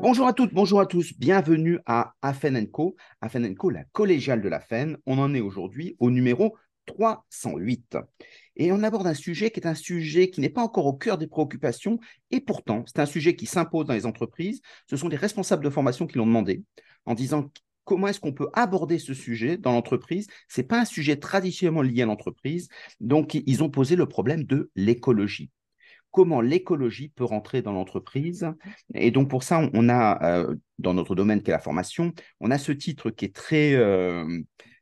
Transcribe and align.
Bonjour 0.00 0.28
à 0.28 0.32
toutes, 0.32 0.54
bonjour 0.54 0.80
à 0.80 0.86
tous, 0.86 1.12
bienvenue 1.18 1.80
à 1.84 2.14
Afen 2.22 2.70
Co. 2.70 2.94
Afen 3.20 3.56
Co, 3.56 3.68
la 3.68 3.82
collégiale 3.90 4.40
de 4.40 4.48
la 4.48 4.60
FEN. 4.60 4.96
On 5.06 5.18
en 5.18 5.34
est 5.34 5.40
aujourd'hui 5.40 5.96
au 5.98 6.12
numéro 6.12 6.56
308. 6.86 7.96
Et 8.54 8.70
on 8.70 8.84
aborde 8.84 9.08
un 9.08 9.14
sujet 9.14 9.50
qui 9.50 9.58
est 9.58 9.66
un 9.66 9.74
sujet 9.74 10.30
qui 10.30 10.40
n'est 10.40 10.50
pas 10.50 10.62
encore 10.62 10.86
au 10.86 10.92
cœur 10.92 11.18
des 11.18 11.26
préoccupations, 11.26 11.98
et 12.30 12.40
pourtant, 12.40 12.84
c'est 12.86 13.00
un 13.00 13.06
sujet 13.06 13.34
qui 13.34 13.46
s'impose 13.46 13.86
dans 13.86 13.94
les 13.94 14.06
entreprises. 14.06 14.62
Ce 14.88 14.96
sont 14.96 15.08
les 15.08 15.16
responsables 15.16 15.64
de 15.64 15.70
formation 15.70 16.06
qui 16.06 16.16
l'ont 16.16 16.26
demandé, 16.26 16.62
en 17.04 17.14
disant 17.14 17.50
comment 17.82 18.06
est-ce 18.06 18.20
qu'on 18.20 18.32
peut 18.32 18.50
aborder 18.52 19.00
ce 19.00 19.14
sujet 19.14 19.56
dans 19.56 19.72
l'entreprise 19.72 20.28
Ce 20.48 20.60
n'est 20.60 20.66
pas 20.66 20.80
un 20.80 20.84
sujet 20.84 21.16
traditionnellement 21.16 21.82
lié 21.82 22.02
à 22.02 22.06
l'entreprise, 22.06 22.68
donc 23.00 23.34
ils 23.34 23.64
ont 23.64 23.70
posé 23.70 23.96
le 23.96 24.06
problème 24.06 24.44
de 24.44 24.70
l'écologie 24.76 25.50
comment 26.10 26.40
l'écologie 26.40 27.08
peut 27.08 27.24
rentrer 27.24 27.62
dans 27.62 27.72
l'entreprise. 27.72 28.50
Et 28.94 29.10
donc 29.10 29.28
pour 29.28 29.42
ça, 29.42 29.68
on 29.72 29.88
a, 29.88 30.22
euh, 30.24 30.56
dans 30.78 30.94
notre 30.94 31.14
domaine 31.14 31.42
qui 31.42 31.50
est 31.50 31.54
la 31.54 31.58
formation, 31.58 32.12
on 32.40 32.50
a 32.50 32.58
ce 32.58 32.72
titre 32.72 33.10
qui 33.10 33.24
est 33.26 33.34
très 33.34 33.74
euh, 33.74 34.26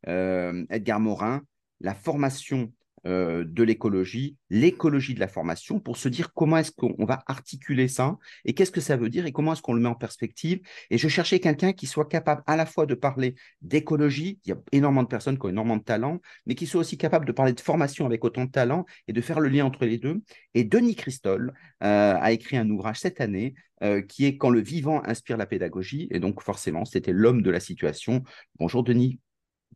euh, 0.09 0.65
Edgar 0.71 1.01
Morin, 1.01 1.43
la 1.81 1.95
formation 1.95 2.73
euh, 3.07 3.45
de 3.47 3.63
l'écologie, 3.63 4.37
l'écologie 4.51 5.15
de 5.15 5.21
la 5.21 5.29
formation, 5.29 5.81
pour 5.81 5.97
se 5.97 6.09
dire 6.09 6.35
comment 6.35 6.59
est-ce 6.59 6.73
qu'on 6.73 7.05
va 7.05 7.23
articuler 7.27 7.89
ça 7.89 8.19
et 8.45 8.53
qu'est-ce 8.53 8.73
que 8.73 8.81
ça 8.81 8.97
veut 8.97 9.09
dire 9.09 9.27
et 9.27 9.33
comment 9.33 9.53
est-ce 9.53 9.63
qu'on 9.63 9.75
le 9.75 9.81
met 9.81 9.89
en 9.89 9.95
perspective. 9.95 10.61
Et 10.91 10.99
je 10.99 11.09
cherchais 11.09 11.39
quelqu'un 11.39 11.73
qui 11.73 11.87
soit 11.87 12.09
capable 12.09 12.43
à 12.47 12.57
la 12.57 12.67
fois 12.67 12.85
de 12.85 12.95
parler 12.95 13.37
d'écologie, 13.63 14.41
il 14.45 14.51
y 14.51 14.53
a 14.53 14.57
énormément 14.73 15.05
de 15.05 15.09
personnes 15.09 15.39
qui 15.39 15.47
ont 15.47 15.51
énormément 15.51 15.77
de 15.77 15.85
talent, 15.85 16.21
mais 16.47 16.55
qui 16.55 16.67
soit 16.67 16.81
aussi 16.81 16.99
capable 16.99 17.27
de 17.27 17.33
parler 17.33 17.53
de 17.53 17.61
formation 17.61 18.07
avec 18.07 18.25
autant 18.25 18.45
de 18.45 18.51
talent 18.51 18.85
et 19.09 19.13
de 19.13 19.21
faire 19.21 19.41
le 19.41 19.49
lien 19.49 19.65
entre 19.65 19.85
les 19.87 19.99
deux. 19.99 20.21
Et 20.55 20.65
Denis 20.65 20.97
Christol 20.97 21.55
euh, 21.83 22.17
a 22.21 22.33
écrit 22.33 22.57
un 22.57 22.69
ouvrage 22.69 22.99
cette 22.99 23.21
année 23.21 23.55
euh, 23.83 24.01
qui 24.03 24.25
est 24.25 24.37
Quand 24.37 24.51
le 24.51 24.61
vivant 24.61 25.03
inspire 25.05 25.37
la 25.37 25.47
pédagogie. 25.47 26.09
Et 26.11 26.19
donc 26.19 26.43
forcément, 26.43 26.85
c'était 26.85 27.13
l'homme 27.13 27.43
de 27.43 27.51
la 27.51 27.61
situation. 27.61 28.25
Bonjour 28.59 28.83
Denis. 28.83 29.21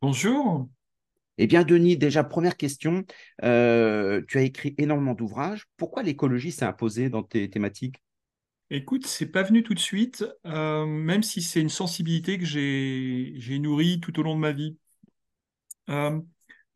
Bonjour. 0.01 0.67
Eh 1.43 1.47
bien, 1.47 1.63
Denis, 1.63 1.97
déjà, 1.97 2.23
première 2.23 2.55
question. 2.55 3.03
Euh, 3.43 4.21
tu 4.27 4.37
as 4.37 4.43
écrit 4.43 4.75
énormément 4.77 5.15
d'ouvrages. 5.15 5.65
Pourquoi 5.75 6.03
l'écologie 6.03 6.51
s'est 6.51 6.65
imposée 6.65 7.09
dans 7.09 7.23
tes 7.23 7.49
thématiques? 7.49 7.95
Écoute, 8.69 9.07
c'est 9.07 9.31
pas 9.31 9.41
venu 9.41 9.63
tout 9.63 9.73
de 9.73 9.79
suite, 9.79 10.23
euh, 10.45 10.85
même 10.85 11.23
si 11.23 11.41
c'est 11.41 11.59
une 11.59 11.67
sensibilité 11.69 12.37
que 12.37 12.45
j'ai 12.45 13.57
nourrie 13.57 13.99
tout 13.99 14.19
au 14.19 14.21
long 14.21 14.35
de 14.35 14.39
ma 14.39 14.51
vie. 14.51 14.77
Euh, 15.89 16.21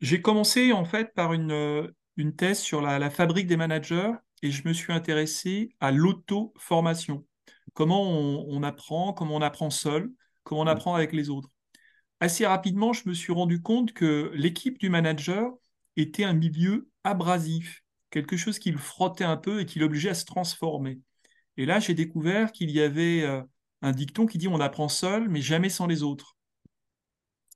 j'ai 0.00 0.20
commencé 0.20 0.72
en 0.72 0.84
fait 0.84 1.14
par 1.14 1.32
une, 1.32 1.88
une 2.16 2.34
thèse 2.34 2.58
sur 2.58 2.82
la, 2.82 2.98
la, 2.98 3.08
fabrique 3.08 3.46
des 3.46 3.56
managers 3.56 4.10
et 4.42 4.50
je 4.50 4.66
me 4.66 4.72
suis 4.72 4.92
intéressé 4.92 5.68
à 5.78 5.92
l'auto-formation. 5.92 7.24
Comment 7.72 8.02
on, 8.02 8.46
on, 8.48 8.64
apprend, 8.64 9.12
comment 9.12 9.36
on 9.36 9.42
apprend 9.42 9.70
seul, 9.70 10.10
comment 10.42 10.62
on 10.62 10.64
mmh. 10.64 10.68
apprend 10.68 10.96
avec 10.96 11.12
les 11.12 11.30
autres 11.30 11.50
assez 12.20 12.46
rapidement, 12.46 12.92
je 12.92 13.08
me 13.08 13.14
suis 13.14 13.32
rendu 13.32 13.60
compte 13.60 13.92
que 13.92 14.30
l'équipe 14.34 14.78
du 14.78 14.88
manager 14.88 15.52
était 15.96 16.24
un 16.24 16.32
milieu 16.32 16.88
abrasif, 17.04 17.82
quelque 18.10 18.36
chose 18.36 18.58
qui 18.58 18.70
le 18.70 18.78
frottait 18.78 19.24
un 19.24 19.36
peu 19.36 19.60
et 19.60 19.66
qui 19.66 19.78
l'obligeait 19.78 20.10
à 20.10 20.14
se 20.14 20.24
transformer. 20.24 21.00
Et 21.56 21.66
là, 21.66 21.80
j'ai 21.80 21.94
découvert 21.94 22.52
qu'il 22.52 22.70
y 22.70 22.80
avait 22.80 23.22
euh, 23.22 23.42
un 23.82 23.92
dicton 23.92 24.26
qui 24.26 24.38
dit 24.38 24.48
on 24.48 24.60
apprend 24.60 24.88
seul, 24.88 25.28
mais 25.28 25.40
jamais 25.40 25.68
sans 25.68 25.86
les 25.86 26.02
autres. 26.02 26.36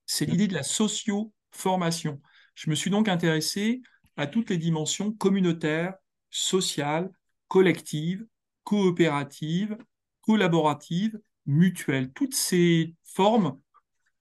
C'est 0.07 0.27
l'idée 0.27 0.49
de 0.49 0.55
la 0.55 0.63
socio-formation. 0.63 2.21
Je 2.55 2.71
me 2.71 2.75
suis 2.75 2.91
donc 2.91 3.09
intéressé 3.09 3.83
à 4.17 4.27
toutes 4.27 4.51
les 4.51 4.59
dimensions 4.59 5.13
communautaires, 5.13 5.95
sociales, 6.31 7.11
collectives, 7.49 8.27
coopératives, 8.65 9.77
collaboratives, 10.23 11.19
mutuelles. 11.47 12.13
Toutes 12.13 12.35
ces 12.35 12.95
formes 13.05 13.59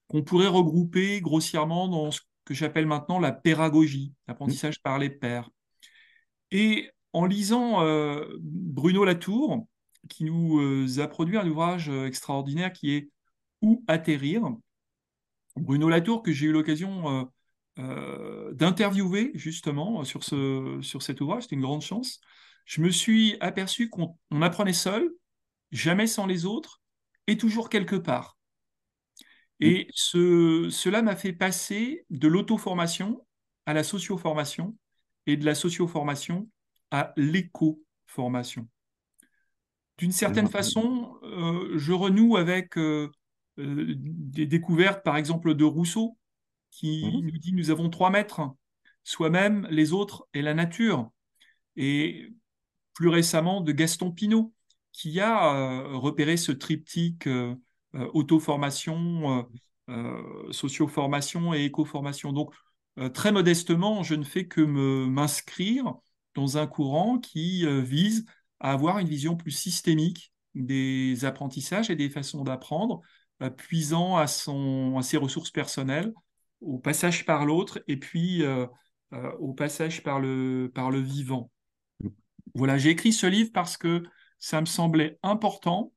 qu'on 0.09 0.23
pourrait 0.23 0.47
regrouper 0.47 1.21
grossièrement 1.21 1.87
dans 1.87 2.11
ce 2.11 2.19
que 2.43 2.53
j'appelle 2.53 2.87
maintenant 2.87 3.19
la 3.19 3.31
pédagogie, 3.31 4.13
l'apprentissage 4.27 4.81
par 4.81 4.99
les 4.99 5.09
pairs. 5.09 5.49
Et 6.51 6.89
en 7.13 7.25
lisant 7.25 7.83
euh, 7.83 8.25
Bruno 8.39 9.05
Latour, 9.05 9.67
qui 10.09 10.25
nous 10.25 10.59
euh, 10.59 10.99
a 10.99 11.07
produit 11.07 11.37
un 11.37 11.47
ouvrage 11.47 11.89
euh, 11.89 12.07
extraordinaire 12.07 12.73
qui 12.73 12.91
est 12.95 13.09
Où 13.61 13.83
atterrir, 13.87 14.49
Bruno 15.55 15.89
Latour, 15.89 16.23
que 16.23 16.31
j'ai 16.31 16.47
eu 16.47 16.51
l'occasion 16.51 17.29
d'interviewer 17.77 19.31
justement 19.35 20.03
sur, 20.03 20.23
ce, 20.23 20.79
sur 20.81 21.01
cet 21.01 21.21
ouvrage, 21.21 21.43
c'était 21.43 21.55
une 21.55 21.61
grande 21.61 21.81
chance, 21.81 22.19
je 22.65 22.81
me 22.81 22.89
suis 22.89 23.37
aperçu 23.41 23.89
qu'on 23.89 24.15
apprenait 24.41 24.73
seul, 24.73 25.09
jamais 25.71 26.07
sans 26.07 26.25
les 26.25 26.45
autres, 26.45 26.81
et 27.27 27.37
toujours 27.37 27.69
quelque 27.69 27.95
part. 27.95 28.38
Et 29.59 29.87
ce, 29.93 30.69
cela 30.71 31.01
m'a 31.01 31.15
fait 31.15 31.33
passer 31.33 32.05
de 32.09 32.27
l'auto-formation 32.27 33.25
à 33.65 33.73
la 33.73 33.83
socio-formation 33.83 34.75
et 35.25 35.37
de 35.37 35.45
la 35.45 35.53
socio-formation 35.53 36.49
à 36.91 37.13
l'éco-formation. 37.17 38.67
D'une 39.97 40.11
certaine 40.13 40.47
façon, 40.47 41.17
euh, 41.23 41.77
je 41.77 41.91
renoue 41.91 42.37
avec 42.37 42.77
euh, 42.77 43.11
euh, 43.59 43.93
des 43.97 44.45
découvertes, 44.45 45.03
par 45.03 45.17
exemple, 45.17 45.53
de 45.55 45.65
Rousseau, 45.65 46.17
qui 46.71 47.05
mmh. 47.05 47.25
nous 47.25 47.37
dit 47.37 47.53
nous 47.53 47.69
avons 47.69 47.89
trois 47.89 48.09
maîtres, 48.09 48.41
soi-même, 49.03 49.67
les 49.69 49.91
autres 49.91 50.25
et 50.33 50.41
la 50.41 50.53
nature. 50.53 51.11
Et 51.75 52.31
plus 52.93 53.09
récemment, 53.09 53.59
de 53.59 53.73
Gaston 53.73 54.11
Pinault, 54.11 54.53
qui 54.93 55.19
a 55.19 55.83
repéré 55.93 56.37
ce 56.37 56.51
triptyque 56.51 57.29
auto-formation, 57.93 59.39
euh, 59.39 59.43
euh, 59.89 60.51
socio-formation 60.51 61.53
et 61.53 61.65
éco-formation. 61.65 62.33
Donc, 62.33 62.53
très 63.13 63.31
modestement, 63.31 64.03
je 64.03 64.13
ne 64.13 64.25
fais 64.25 64.45
que 64.45 64.59
m'inscrire 64.59 65.93
dans 66.35 66.57
un 66.57 66.67
courant 66.67 67.17
qui 67.17 67.65
vise 67.81 68.25
à 68.59 68.73
avoir 68.73 68.99
une 68.99 69.07
vision 69.07 69.37
plus 69.37 69.51
systémique 69.51 70.33
des 70.53 71.23
apprentissages 71.23 71.89
et 71.89 71.95
des 71.95 72.09
façons 72.09 72.43
d'apprendre, 72.43 72.99
puisant 73.55 74.17
à, 74.17 74.27
son, 74.27 74.97
à 74.97 75.01
ses 75.01 75.15
ressources 75.15 75.51
personnelles, 75.51 76.11
au 76.59 76.77
passage 76.77 77.25
par 77.25 77.45
l'autre 77.45 77.81
et 77.87 77.95
puis 77.95 78.43
au 79.39 79.53
passage 79.53 80.03
par 80.03 80.19
le, 80.19 80.69
par 80.75 80.91
le 80.91 80.99
vivant. 80.99 81.49
Voilà, 82.53 82.77
j'ai 82.77 82.89
écrit 82.89 83.13
ce 83.13 83.27
livre 83.27 83.51
parce 83.53 83.77
que 83.77 84.03
ça 84.39 84.59
me 84.59 84.65
semblait 84.65 85.17
important 85.23 85.93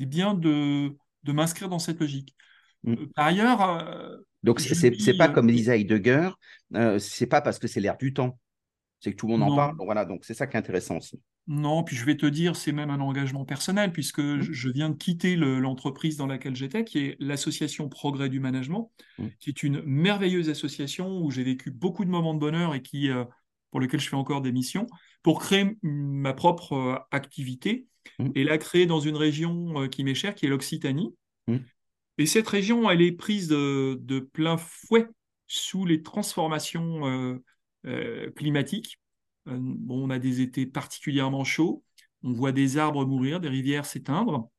eh 0.00 0.06
bien 0.06 0.34
de, 0.34 0.96
de 1.24 1.32
m'inscrire 1.32 1.68
dans 1.68 1.78
cette 1.78 2.00
logique. 2.00 2.34
Mm. 2.84 2.92
Euh, 2.92 3.06
par 3.14 3.26
ailleurs. 3.26 3.62
Euh, 3.62 4.16
Donc, 4.42 4.60
c'est 4.60 4.90
n'est 4.90 5.14
pas 5.16 5.28
euh, 5.28 5.32
comme 5.32 5.48
Lisa 5.48 5.76
Heidegger, 5.76 6.30
euh, 6.74 6.98
c'est 6.98 7.26
pas 7.26 7.40
parce 7.40 7.58
que 7.58 7.68
c'est 7.68 7.80
l'air 7.80 7.96
du 7.96 8.12
temps. 8.12 8.38
C'est 9.00 9.12
que 9.12 9.16
tout 9.16 9.28
le 9.28 9.36
monde 9.36 9.52
en 9.52 9.54
parle. 9.54 9.76
Voilà, 9.78 10.04
donc 10.04 10.24
c'est 10.24 10.34
ça 10.34 10.48
qui 10.48 10.56
est 10.56 10.58
intéressant 10.58 10.96
aussi. 10.96 11.20
Non, 11.46 11.84
puis 11.84 11.96
je 11.96 12.04
vais 12.04 12.16
te 12.16 12.26
dire, 12.26 12.56
c'est 12.56 12.72
même 12.72 12.90
un 12.90 13.00
engagement 13.00 13.44
personnel, 13.44 13.92
puisque 13.92 14.18
mm. 14.18 14.40
je 14.40 14.68
viens 14.70 14.90
de 14.90 14.96
quitter 14.96 15.36
l'entreprise 15.36 16.16
dans 16.16 16.26
laquelle 16.26 16.56
j'étais, 16.56 16.84
qui 16.84 16.98
est 16.98 17.16
l'association 17.20 17.88
Progrès 17.88 18.28
du 18.28 18.40
Management, 18.40 18.90
mm. 19.18 19.26
qui 19.38 19.50
est 19.50 19.62
une 19.62 19.82
merveilleuse 19.82 20.48
association 20.48 21.20
où 21.20 21.30
j'ai 21.30 21.44
vécu 21.44 21.70
beaucoup 21.70 22.04
de 22.04 22.10
moments 22.10 22.34
de 22.34 22.40
bonheur 22.40 22.74
et 22.74 22.82
qui, 22.82 23.08
pour 23.70 23.80
lequel 23.80 24.00
je 24.00 24.08
fais 24.08 24.16
encore 24.16 24.42
des 24.42 24.52
missions, 24.52 24.86
pour 25.22 25.40
créer 25.40 25.76
ma 25.82 26.32
propre 26.32 27.06
activité 27.12 27.86
Mm. 28.18 28.30
et 28.34 28.44
l'a 28.44 28.58
créé 28.58 28.86
dans 28.86 29.00
une 29.00 29.16
région 29.16 29.82
euh, 29.82 29.88
qui 29.88 30.04
m'est 30.04 30.14
chère, 30.14 30.34
qui 30.34 30.46
est 30.46 30.48
l'Occitanie. 30.48 31.14
Mm. 31.46 31.56
Et 32.18 32.26
cette 32.26 32.48
région, 32.48 32.90
elle 32.90 33.02
est 33.02 33.12
prise 33.12 33.48
de, 33.48 34.28
plein 34.32 34.56
fouet 34.56 35.06
sous 35.46 35.84
les 35.84 36.02
transformations 36.02 37.06
euh, 37.06 37.38
euh, 37.86 38.30
climatiques. 38.32 38.98
bon, 39.46 40.06
on 40.06 40.10
a 40.10 40.18
des 40.18 40.40
étés 40.40 40.66
particulièrement 40.66 41.44
chauds, 41.44 41.84
on 42.22 42.32
voit 42.32 42.52
des 42.52 42.76
arbres 42.76 43.04
mourir, 43.06 43.40
des 43.40 43.48
rivières 43.48 43.86
s'éteindre, 43.86 44.50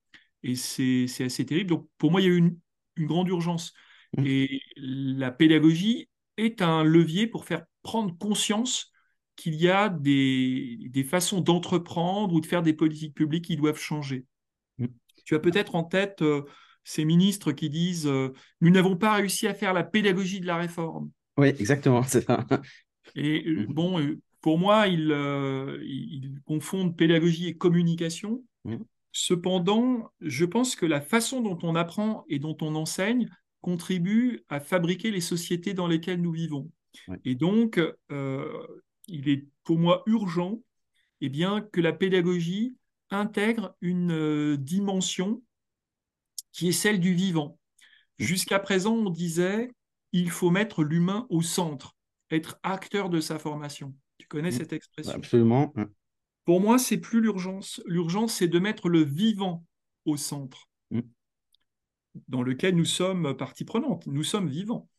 et 0.41 0.55
c'est 0.55 1.05
assez 1.19 1.45
terrible. 1.45 1.69
Donc 1.69 1.87
pour 1.97 2.11
moi, 2.11 2.21
il 2.21 2.23
y 2.23 2.27
a 2.27 2.33
eu 2.33 2.37
une, 2.37 2.57
une 2.95 3.07
grande 3.07 3.27
urgence. 3.27 3.73
Mm. 4.17 4.23
Et 4.25 4.61
la 4.77 5.31
pédagogie 5.31 6.09
est 6.37 6.61
un 6.61 6.83
levier 6.83 7.27
pour 7.27 7.45
faire 7.45 7.65
prendre 7.83 8.17
conscience 8.17 8.93
qu'il 9.39 9.55
y 9.55 9.69
a 9.69 9.87
des, 9.87 11.05
façons 11.09 11.39
d'entreprendre 11.39 12.33
ou 12.35 12.41
de 12.41 12.45
faire 12.45 12.61
des 12.61 12.73
politiques 12.73 13.15
publiques 13.15 13.45
qui 13.45 13.55
doivent 13.55 13.79
changer. 13.79 14.25
Mm. 14.79 14.87
Tu 15.23 15.33
as 15.33 15.39
peut-être 15.39 15.75
en 15.75 15.85
tête 15.85 16.21
euh, 16.21 16.43
ces 16.83 17.05
ministres 17.05 17.53
qui 17.53 17.69
disent 17.69 18.05
euh, 18.05 18.33
Nous 18.59 18.69
n'avons 18.69 18.97
pas 18.97 19.13
réussi 19.13 19.47
à 19.47 19.53
faire 19.53 19.71
la 19.71 19.83
pédagogie 19.83 20.41
de 20.41 20.45
la 20.45 20.57
réforme. 20.57 21.09
Oui, 21.37 21.47
exactement, 21.47 22.03
c'est 22.03 22.25
ça. 22.25 22.45
Et 23.15 23.47
euh, 23.47 23.65
mm. 23.65 23.73
bon, 23.73 24.17
pour 24.41 24.59
moi, 24.59 24.87
ils, 24.87 26.35
confondent 26.45 26.97
pédagogie 26.97 27.47
et 27.47 27.55
communication. 27.55 28.43
Mm. 28.65 28.75
Cependant, 29.13 30.11
je 30.19 30.43
pense 30.43 30.75
que 30.75 30.85
la 30.85 30.99
façon 30.99 31.39
dont 31.39 31.57
on 31.63 31.75
apprend 31.75 32.25
et 32.27 32.39
dont 32.39 32.57
on 32.59 32.75
enseigne 32.75 33.29
contribue 33.61 34.43
à 34.49 34.59
fabriquer 34.59 35.11
les 35.11 35.21
sociétés 35.21 35.73
dans 35.73 35.87
lesquelles 35.87 36.21
nous 36.21 36.33
vivons. 36.33 36.69
Et 37.23 37.35
donc, 37.35 37.79
il 39.09 39.29
est 39.29 39.47
pour 39.63 39.77
moi 39.77 40.03
urgent 40.05 40.59
eh 41.21 41.29
bien, 41.29 41.61
que 41.61 41.81
la 41.81 41.93
pédagogie 41.93 42.77
intègre 43.09 43.75
une 43.81 44.11
euh, 44.11 44.57
dimension 44.57 45.41
qui 46.51 46.69
est 46.69 46.73
celle 46.73 46.99
du 46.99 47.13
vivant. 47.13 47.59
Jusqu'à 48.17 48.59
présent, 48.59 48.95
on 48.95 49.09
disait 49.09 49.71
il 50.11 50.29
faut 50.29 50.49
mettre 50.49 50.83
l'humain 50.83 51.27
au 51.29 51.41
centre, 51.41 51.95
être 52.31 52.59
acteur 52.63 53.09
de 53.09 53.19
sa 53.19 53.39
formation. 53.39 53.95
Tu 54.17 54.27
connais 54.27 54.51
cette 54.51 54.73
expression? 54.73 55.13
Absolument. 55.13 55.73
Pour 56.45 56.61
moi, 56.61 56.79
c'est 56.79 56.97
plus 56.97 57.21
l'urgence. 57.21 57.81
L'urgence, 57.85 58.33
c'est 58.33 58.47
de 58.47 58.59
mettre 58.59 58.89
le 58.89 59.03
vivant 59.03 59.63
au 60.05 60.17
centre, 60.17 60.67
dans 62.27 62.41
lequel 62.41 62.75
nous 62.75 62.85
sommes 62.85 63.37
partie 63.37 63.65
prenante. 63.65 64.07
Nous 64.07 64.23
sommes 64.23 64.49
vivants. 64.49 64.89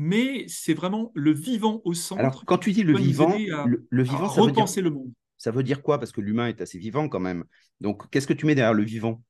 Mais 0.00 0.44
c'est 0.46 0.74
vraiment 0.74 1.10
le 1.16 1.32
vivant 1.32 1.82
au 1.84 1.92
centre. 1.92 2.20
Alors, 2.20 2.44
quand 2.44 2.58
tu 2.58 2.70
dis 2.70 2.84
le 2.84 2.96
vivant, 2.96 3.36
le, 3.66 4.02
vivant, 4.04 4.28
ça 4.28 4.42
repenser 4.42 4.80
le 4.80 4.90
monde. 4.90 5.10
Ça 5.38 5.50
veut 5.50 5.64
dire 5.64 5.82
quoi? 5.82 5.98
Parce 5.98 6.12
que 6.12 6.20
l'humain 6.20 6.46
est 6.46 6.60
assez 6.60 6.78
vivant 6.78 7.08
quand 7.08 7.18
même. 7.18 7.44
Donc, 7.80 8.08
qu'est-ce 8.10 8.28
que 8.28 8.32
tu 8.32 8.46
mets 8.46 8.54
derrière 8.54 8.74
le 8.74 8.84
vivant? 8.84 9.20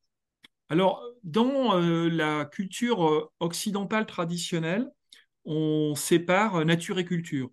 Alors, 0.68 1.02
dans 1.24 1.74
euh, 1.80 2.10
la 2.10 2.44
culture 2.44 3.08
euh, 3.08 3.30
occidentale 3.40 4.04
traditionnelle, 4.04 4.90
on 5.46 5.94
sépare 5.94 6.62
nature 6.66 6.98
et 6.98 7.06
culture. 7.06 7.48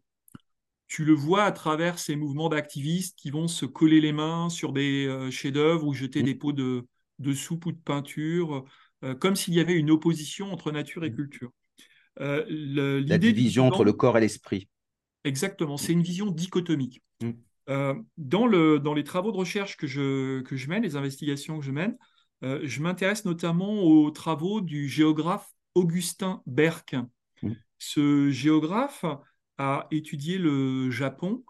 Tu 0.87 1.05
le 1.05 1.13
vois 1.13 1.45
à 1.45 1.53
travers 1.53 1.99
ces 1.99 2.17
mouvements 2.17 2.49
d'activistes 2.49 3.17
qui 3.17 3.29
vont 3.29 3.47
se 3.47 3.65
coller 3.65 4.01
les 4.01 4.11
mains 4.11 4.49
sur 4.49 4.73
des 4.73 5.07
euh, 5.07 5.31
chefs-d'œuvre 5.31 5.87
ou 5.87 5.93
jeter 5.93 6.21
mmh. 6.21 6.25
des 6.25 6.35
pots 6.35 6.51
de, 6.51 6.85
soupe 7.33 7.65
ou 7.65 7.71
de 7.71 7.77
peinture, 7.77 8.65
comme 9.21 9.37
s'il 9.37 9.53
y 9.53 9.61
avait 9.61 9.75
une 9.75 9.91
opposition 9.91 10.51
entre 10.51 10.73
nature 10.73 11.05
et 11.05 11.11
mmh. 11.11 11.15
culture. 11.15 11.51
La 12.17 13.17
division 13.17 13.67
entre 13.67 13.83
le 13.83 13.93
corps 13.93 14.17
et 14.17 14.21
l'esprit. 14.21 14.67
Exactement, 15.25 15.77
c'est 15.77 15.91
une 15.91 16.03
vision 16.03 16.29
dichotomique. 16.29 17.01
Mmh. 17.21 17.31
Euh, 17.69 17.95
dans, 18.17 18.45
le, 18.45 18.79
dans 18.79 18.93
les 18.93 19.03
travaux 19.03 19.31
de 19.31 19.37
recherche 19.37 19.75
que 19.75 19.87
je, 19.87 20.41
que 20.41 20.55
je 20.55 20.69
mène, 20.69 20.83
les 20.83 20.95
investigations 20.95 21.57
que 21.57 21.65
je 21.65 21.71
mène, 21.71 21.97
euh, 22.43 22.61
je 22.63 22.81
m'intéresse 22.81 23.25
notamment 23.25 23.81
aux 23.81 24.11
travaux 24.11 24.61
du 24.61 24.87
géographe 24.87 25.49
Augustin 25.73 26.43
Berck. 26.45 26.95
Mmh. 27.41 27.53
Ce 27.79 28.29
géographe 28.29 29.03
a 29.57 29.87
étudié 29.89 30.37
le 30.37 30.91
Japon 30.91 31.43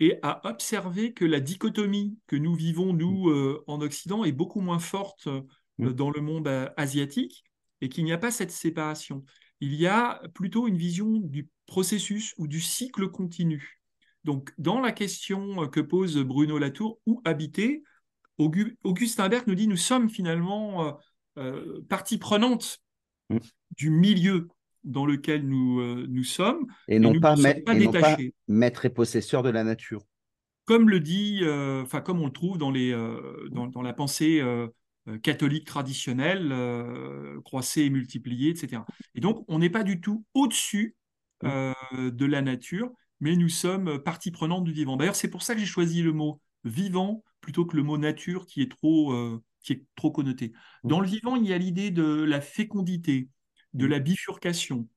et 0.00 0.18
a 0.22 0.40
observé 0.48 1.12
que 1.12 1.26
la 1.26 1.40
dichotomie 1.40 2.16
que 2.26 2.36
nous 2.36 2.54
vivons, 2.54 2.94
nous, 2.94 3.28
euh, 3.28 3.62
en 3.66 3.82
Occident, 3.82 4.24
est 4.24 4.32
beaucoup 4.32 4.60
moins 4.60 4.78
forte 4.78 5.28
dans 5.78 6.10
le 6.10 6.20
monde 6.20 6.48
asiatique 6.76 7.44
et 7.80 7.88
qu'il 7.88 8.04
n'y 8.04 8.12
a 8.12 8.18
pas 8.18 8.32
cette 8.32 8.50
séparation. 8.50 9.22
Il 9.60 9.74
y 9.74 9.86
a 9.86 10.22
plutôt 10.34 10.68
une 10.68 10.76
vision 10.76 11.18
du 11.18 11.48
processus 11.66 12.34
ou 12.38 12.46
du 12.46 12.60
cycle 12.60 13.08
continu. 13.08 13.80
Donc, 14.24 14.52
dans 14.58 14.80
la 14.80 14.92
question 14.92 15.68
que 15.68 15.80
pose 15.80 16.18
Bruno 16.18 16.58
Latour, 16.58 17.00
où 17.06 17.20
habiter 17.24 17.82
Augustin 18.38 19.28
Berg 19.28 19.44
nous 19.46 19.54
dit 19.54 19.66
nous 19.66 19.76
sommes 19.76 20.08
finalement 20.08 20.86
euh, 20.86 20.92
euh, 21.38 21.84
partie 21.88 22.18
prenante 22.18 22.78
mm. 23.30 23.38
du 23.76 23.90
milieu 23.90 24.48
dans 24.84 25.06
lequel 25.06 25.46
nous, 25.46 25.80
euh, 25.80 26.06
nous 26.08 26.24
sommes. 26.24 26.66
Et 26.86 26.98
non, 26.98 27.18
pas, 27.20 27.34
maître 28.46 28.84
et 28.84 28.90
possesseur 28.90 29.42
de 29.42 29.50
la 29.50 29.64
nature. 29.64 30.02
Comme 30.64 30.88
le 30.90 31.00
dit, 31.00 31.40
enfin 31.82 32.02
comme 32.02 32.20
on 32.20 32.26
le 32.26 32.32
trouve 32.32 32.58
dans, 32.58 32.70
les, 32.70 32.92
dans, 33.50 33.82
la 33.82 33.94
pensée 33.94 34.42
catholique 35.22 35.66
traditionnelle, 35.66 36.54
croisée 37.44 37.86
et 37.86 37.90
multipliée, 37.90 38.50
etc. 38.50 38.82
Et 39.14 39.20
donc, 39.20 39.44
on 39.48 39.58
n'est 39.58 39.70
pas 39.70 39.84
du 39.84 40.00
tout 40.00 40.24
au-dessus 40.34 40.96
mm. 41.42 41.72
de 42.10 42.26
la 42.26 42.42
nature, 42.42 42.90
mais 43.20 43.36
nous 43.36 43.48
sommes 43.48 43.98
partie 44.02 44.30
prenante 44.30 44.64
du 44.64 44.72
vivant. 44.72 44.96
D'ailleurs, 44.96 45.16
c'est 45.16 45.30
pour 45.30 45.42
ça 45.42 45.54
que 45.54 45.60
j'ai 45.60 45.66
choisi 45.66 46.02
le 46.02 46.12
mot 46.12 46.40
vivant 46.64 47.22
plutôt 47.40 47.64
que 47.64 47.76
le 47.76 47.82
mot 47.82 47.98
nature 47.98 48.46
qui 48.46 48.62
est 48.62 48.70
trop, 48.70 49.12
euh, 49.12 49.42
qui 49.62 49.72
est 49.72 49.86
trop 49.96 50.10
connoté. 50.10 50.52
Dans 50.84 51.00
le 51.00 51.08
vivant, 51.08 51.36
il 51.36 51.46
y 51.46 51.52
a 51.52 51.58
l'idée 51.58 51.90
de 51.90 52.22
la 52.22 52.40
fécondité, 52.40 53.28
de 53.74 53.86
la 53.86 53.98
bifurcation, 53.98 54.88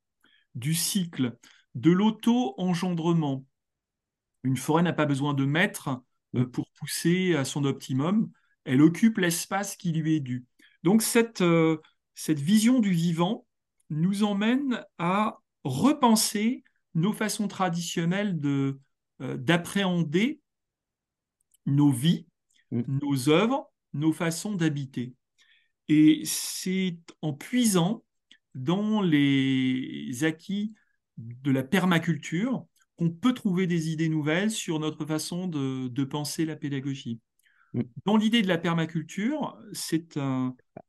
du 0.56 0.74
cycle, 0.74 1.38
de 1.75 1.92
l'auto-engendrement. 1.92 3.46
Une 4.44 4.57
forêt 4.57 4.84
n'a 4.84 4.94
pas 4.94 5.06
besoin 5.06 5.34
de 5.34 5.46
maître 5.46 6.02
euh, 6.36 6.46
pour 6.46 6.69
pousser 6.72 7.36
à 7.36 7.46
son 7.46 7.64
optimum, 7.64 8.31
elle 8.66 8.81
occupe 8.81 9.18
l'espace 9.18 9.75
qui 9.75 9.92
lui 9.92 10.16
est 10.16 10.19
dû. 10.19 10.46
Donc 10.84 11.02
cette, 11.02 11.42
euh, 11.42 11.78
cette 12.16 12.40
vision 12.40 12.80
du 12.80 12.92
vivant 12.92 13.46
nous 13.90 14.24
emmène 14.24 14.84
à 14.98 15.40
repenser 15.63 16.63
nos 16.94 17.13
façons 17.13 17.48
traditionnelles 17.48 18.40
de, 18.40 18.80
euh, 19.22 19.38
d'appréhender 19.38 20.42
nos 21.66 21.92
vies, 21.92 22.28
mm. 22.72 22.81
nos 23.02 23.30
œuvres, 23.30 23.72
nos 23.94 24.13
façons 24.13 24.56
d'habiter. 24.56 25.14
Et 25.88 26.22
c'est 26.25 26.98
en 27.22 27.34
puisant 27.34 28.04
dans 28.56 29.02
les 29.02 30.24
acquis 30.24 30.74
de 31.18 31.52
la 31.52 31.64
permaculture 31.64 32.66
qu'on 32.98 33.10
peut 33.10 33.34
trouver 33.34 33.68
des 33.68 33.90
idées 33.90 34.10
nouvelles 34.10 34.52
sur 34.52 34.80
notre 34.80 35.06
façon 35.06 35.48
de, 35.48 36.04
penser 36.04 36.46
la 36.46 36.56
pédagogie. 36.56 37.19
Dans 38.06 38.18
l'idée 38.18 38.41
de 38.41 38.47
la 38.47 38.57
permaculture, 38.57 39.57
c'est 39.71 40.19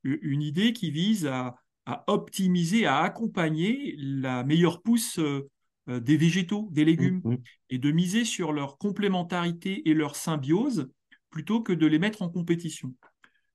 une 0.03 0.43
idée 0.43 0.73
qui 0.73 0.91
vise 0.91 1.27
à, 1.27 1.55
à, 1.87 2.05
optimiser, 2.07 2.87
à 2.87 3.01
accompagner 3.01 3.95
la 3.99 4.45
meilleure 4.45 4.83
pousse 4.83 5.19
euh, 5.19 5.49
euh, 5.89 6.01
des 6.01 6.17
végétaux, 6.17 6.69
des 6.71 6.85
légumes, 6.85 7.21
mmh, 7.25 7.33
mmh. 7.33 7.39
et 7.71 7.79
de 7.79 7.91
miser 7.91 8.25
sur 8.25 8.53
leur 8.53 8.79
complémentarité 8.79 9.89
et 9.89 9.95
leur 9.95 10.17
symbiose 10.17 10.91
plutôt 11.31 11.63
que 11.63 11.73
de 11.73 11.87
les 11.87 11.99
mettre 11.99 12.23
en 12.23 12.29
compétition. 12.29 12.95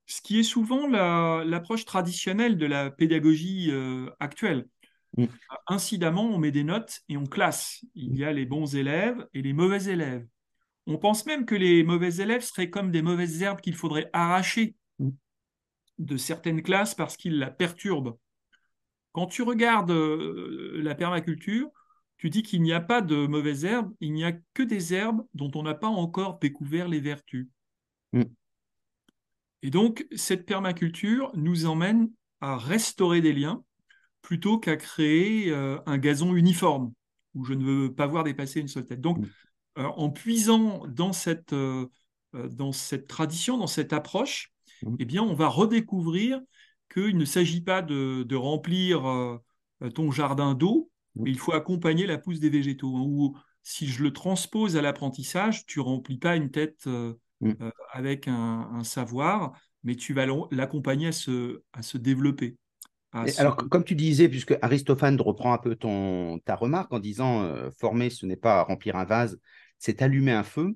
Ce 0.08 0.22
qui 0.22 0.40
est 0.40 0.44
souvent 0.44 0.88
l'approche 0.88 1.86
traditionnelle 1.86 2.58
de 2.58 2.66
la 2.66 2.90
pédagogie 2.90 3.68
euh, 3.72 4.10
actuelle. 4.20 4.68
Mmh. 5.18 5.26
Incidemment, 5.68 6.24
on 6.24 6.38
met 6.38 6.52
des 6.52 6.64
notes 6.64 7.02
et 7.10 7.18
on 7.18 7.26
classe. 7.26 7.84
Il 7.94 8.18
y 8.18 8.24
a 8.24 8.32
les 8.32 8.46
bons 8.46 8.76
élèves 8.76 9.28
et 9.34 9.42
les 9.42 9.54
mauvais 9.54 9.92
élèves. 9.92 10.26
On 10.88 10.98
pense 10.98 11.26
même 11.26 11.46
que 11.46 11.56
les 11.56 11.84
mauvais 11.84 12.16
élèves 12.16 12.44
seraient 12.44 12.70
comme 12.70 12.92
des 12.92 13.02
mauvaises 13.02 13.42
herbes 13.42 13.60
qu'il 13.60 13.76
faudrait 13.76 14.10
arracher 14.14 14.76
de 16.00 16.18
certaines 16.18 16.64
classes 16.64 16.96
parce 16.96 17.18
qu'ils 17.18 17.40
la 17.40 17.52
perturbent. 17.52 18.18
Quand 19.12 19.28
tu 19.28 19.42
regardes 19.42 19.92
euh, 19.92 20.80
la 20.82 20.96
permaculture, 20.96 21.70
tu 22.18 22.30
dis 22.30 22.44
qu'il 22.44 22.62
n'y 22.62 22.74
a 22.74 22.80
pas 22.80 23.02
de 23.02 23.28
mauvaises 23.28 23.66
herbes, 23.66 23.94
il 24.00 24.14
n'y 24.14 24.24
a 24.24 24.34
que 24.54 24.64
des 24.64 24.94
herbes 24.94 25.26
dont 25.34 25.52
on 25.56 25.64
n'a 25.64 25.74
pas 25.74 25.88
encore 25.88 26.40
découvert 26.40 26.88
les 26.88 27.00
vertus. 27.00 27.48
Mm. 28.14 28.24
Et 29.64 29.70
donc, 29.70 30.08
cette 30.16 30.46
permaculture 30.46 31.32
nous 31.36 31.66
emmène 31.66 32.10
à 32.42 32.58
restaurer 32.58 33.22
des 33.22 33.34
liens 33.34 33.64
plutôt 34.22 34.60
qu'à 34.60 34.78
créer 34.78 35.52
euh, 35.52 35.80
un 35.86 35.98
gazon 35.98 36.36
uniforme 36.36 36.94
où 37.34 37.44
je 37.44 37.54
ne 37.54 37.64
veux 37.64 37.94
pas 37.94 38.08
voir 38.08 38.24
dépasser 38.24 38.62
une 38.62 38.68
seule 38.68 38.86
tête. 38.86 39.02
Donc, 39.02 39.20
mm. 39.20 39.28
En 39.78 40.10
puisant 40.10 40.86
dans 40.88 41.14
cette, 41.14 41.54
euh, 41.54 41.88
dans 42.34 42.72
cette 42.72 43.08
tradition, 43.08 43.58
dans 43.58 43.68
cette 43.68 43.94
approche, 43.94 44.52
mm. 44.84 44.96
eh 45.00 45.06
bien, 45.06 45.24
on 45.24 45.34
va 45.34 45.48
redécouvrir 45.48 46.40
qu'il 46.94 47.18
ne 47.18 47.26
s'agit 47.26 47.62
pas 47.62 47.82
de, 47.82 48.24
de 48.24 48.36
remplir 48.36 49.04
ton 49.94 50.12
jardin 50.12 50.54
d'eau, 50.54 50.90
mais 51.16 51.30
il 51.30 51.38
faut 51.38 51.54
accompagner 51.54 52.08
la 52.08 52.18
pousse 52.18 52.40
des 52.40 52.50
végétaux. 52.50 52.96
Hein, 52.96 53.04
ou 53.06 53.38
si 53.70 53.88
je 53.88 54.02
le 54.02 54.14
transpose 54.14 54.78
à 54.78 54.82
l'apprentissage, 54.82 55.66
tu 55.66 55.82
remplis 55.82 56.18
pas 56.18 56.38
une 56.38 56.52
tête 56.52 56.86
euh, 56.88 57.14
mm. 57.42 57.52
euh, 57.62 57.72
avec 57.92 58.30
un, 58.30 58.82
savoir, 58.86 59.60
mais 59.84 59.96
tu 59.96 60.14
vas 60.14 60.26
l'accompagner 60.52 61.08
à 61.08 61.12
se, 61.12 61.62
à 61.74 61.82
se 61.82 61.98
développer. 61.98 62.56
Alors, 63.12 63.56
comme 63.56 63.84
tu 63.84 63.96
disais, 63.96 64.30
puisque 64.30 64.58
Aristophane 64.62 65.20
reprend 65.20 65.54
un 65.54 65.58
peu 65.58 65.76
ton, 65.76 66.40
ta 66.46 66.56
remarque 66.56 66.94
en 66.94 67.00
disant 67.00 67.44
euh, 67.44 67.70
former, 67.78 68.10
ce 68.10 68.26
n'est 68.26 68.38
pas 68.38 68.64
remplir 68.64 68.96
un 68.96 69.06
vase, 69.06 69.38
c'est 69.80 70.02
allumer 70.02 70.32
un 70.32 70.44
feu. 70.44 70.76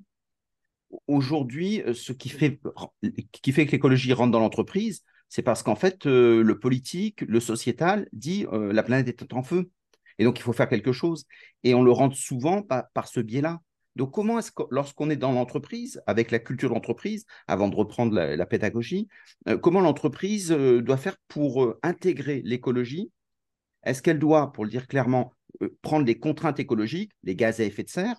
Aujourd'hui, 1.06 1.82
ce 1.94 2.12
qui 2.12 2.28
fait, 2.28 2.58
que 2.58 3.70
l'écologie 3.70 4.12
rentre 4.12 4.32
dans 4.32 4.40
l'entreprise, 4.40 5.02
c'est 5.28 5.42
parce 5.42 5.62
qu'en 5.62 5.76
fait, 5.76 6.04
le 6.04 6.58
politique, 6.58 7.22
le 7.22 7.40
sociétal 7.40 8.08
dit 8.12 8.46
la 8.50 8.82
planète 8.82 9.08
est 9.08 9.32
en 9.32 9.42
feu. 9.42 9.70
Et 10.18 10.24
donc, 10.24 10.38
il 10.38 10.42
faut 10.42 10.52
faire 10.52 10.68
quelque 10.68 10.92
chose. 10.92 11.26
Et 11.64 11.74
on 11.74 11.82
le 11.82 11.92
rend 11.92 12.10
souvent 12.10 12.62
par, 12.62 13.08
ce 13.08 13.20
biais-là. 13.20 13.60
Donc, 13.96 14.12
comment 14.12 14.38
est-ce 14.38 14.52
que, 14.52 14.62
lorsqu'on 14.70 15.10
est 15.10 15.16
dans 15.16 15.32
l'entreprise, 15.32 16.00
avec 16.06 16.30
la 16.30 16.38
culture 16.38 16.70
d'entreprise, 16.70 17.26
avant 17.46 17.68
de 17.68 17.76
reprendre 17.76 18.14
la, 18.14 18.46
pédagogie, 18.46 19.08
euh, 19.48 19.58
comment 19.58 19.80
l'entreprise 19.80 20.50
euh, 20.50 20.80
doit 20.80 20.96
faire 20.96 21.16
pour 21.28 21.64
euh, 21.64 21.78
intégrer 21.82 22.40
l'écologie? 22.44 23.10
Est-ce 23.84 24.00
qu'elle 24.00 24.18
doit, 24.18 24.52
pour 24.52 24.64
le 24.64 24.70
dire 24.70 24.86
clairement, 24.86 25.34
prendre 25.82 26.06
les 26.06 26.18
contraintes 26.18 26.60
écologiques, 26.60 27.12
les 27.22 27.36
gaz 27.36 27.60
à 27.60 27.64
effet 27.64 27.82
de 27.82 27.90
serre, 27.90 28.16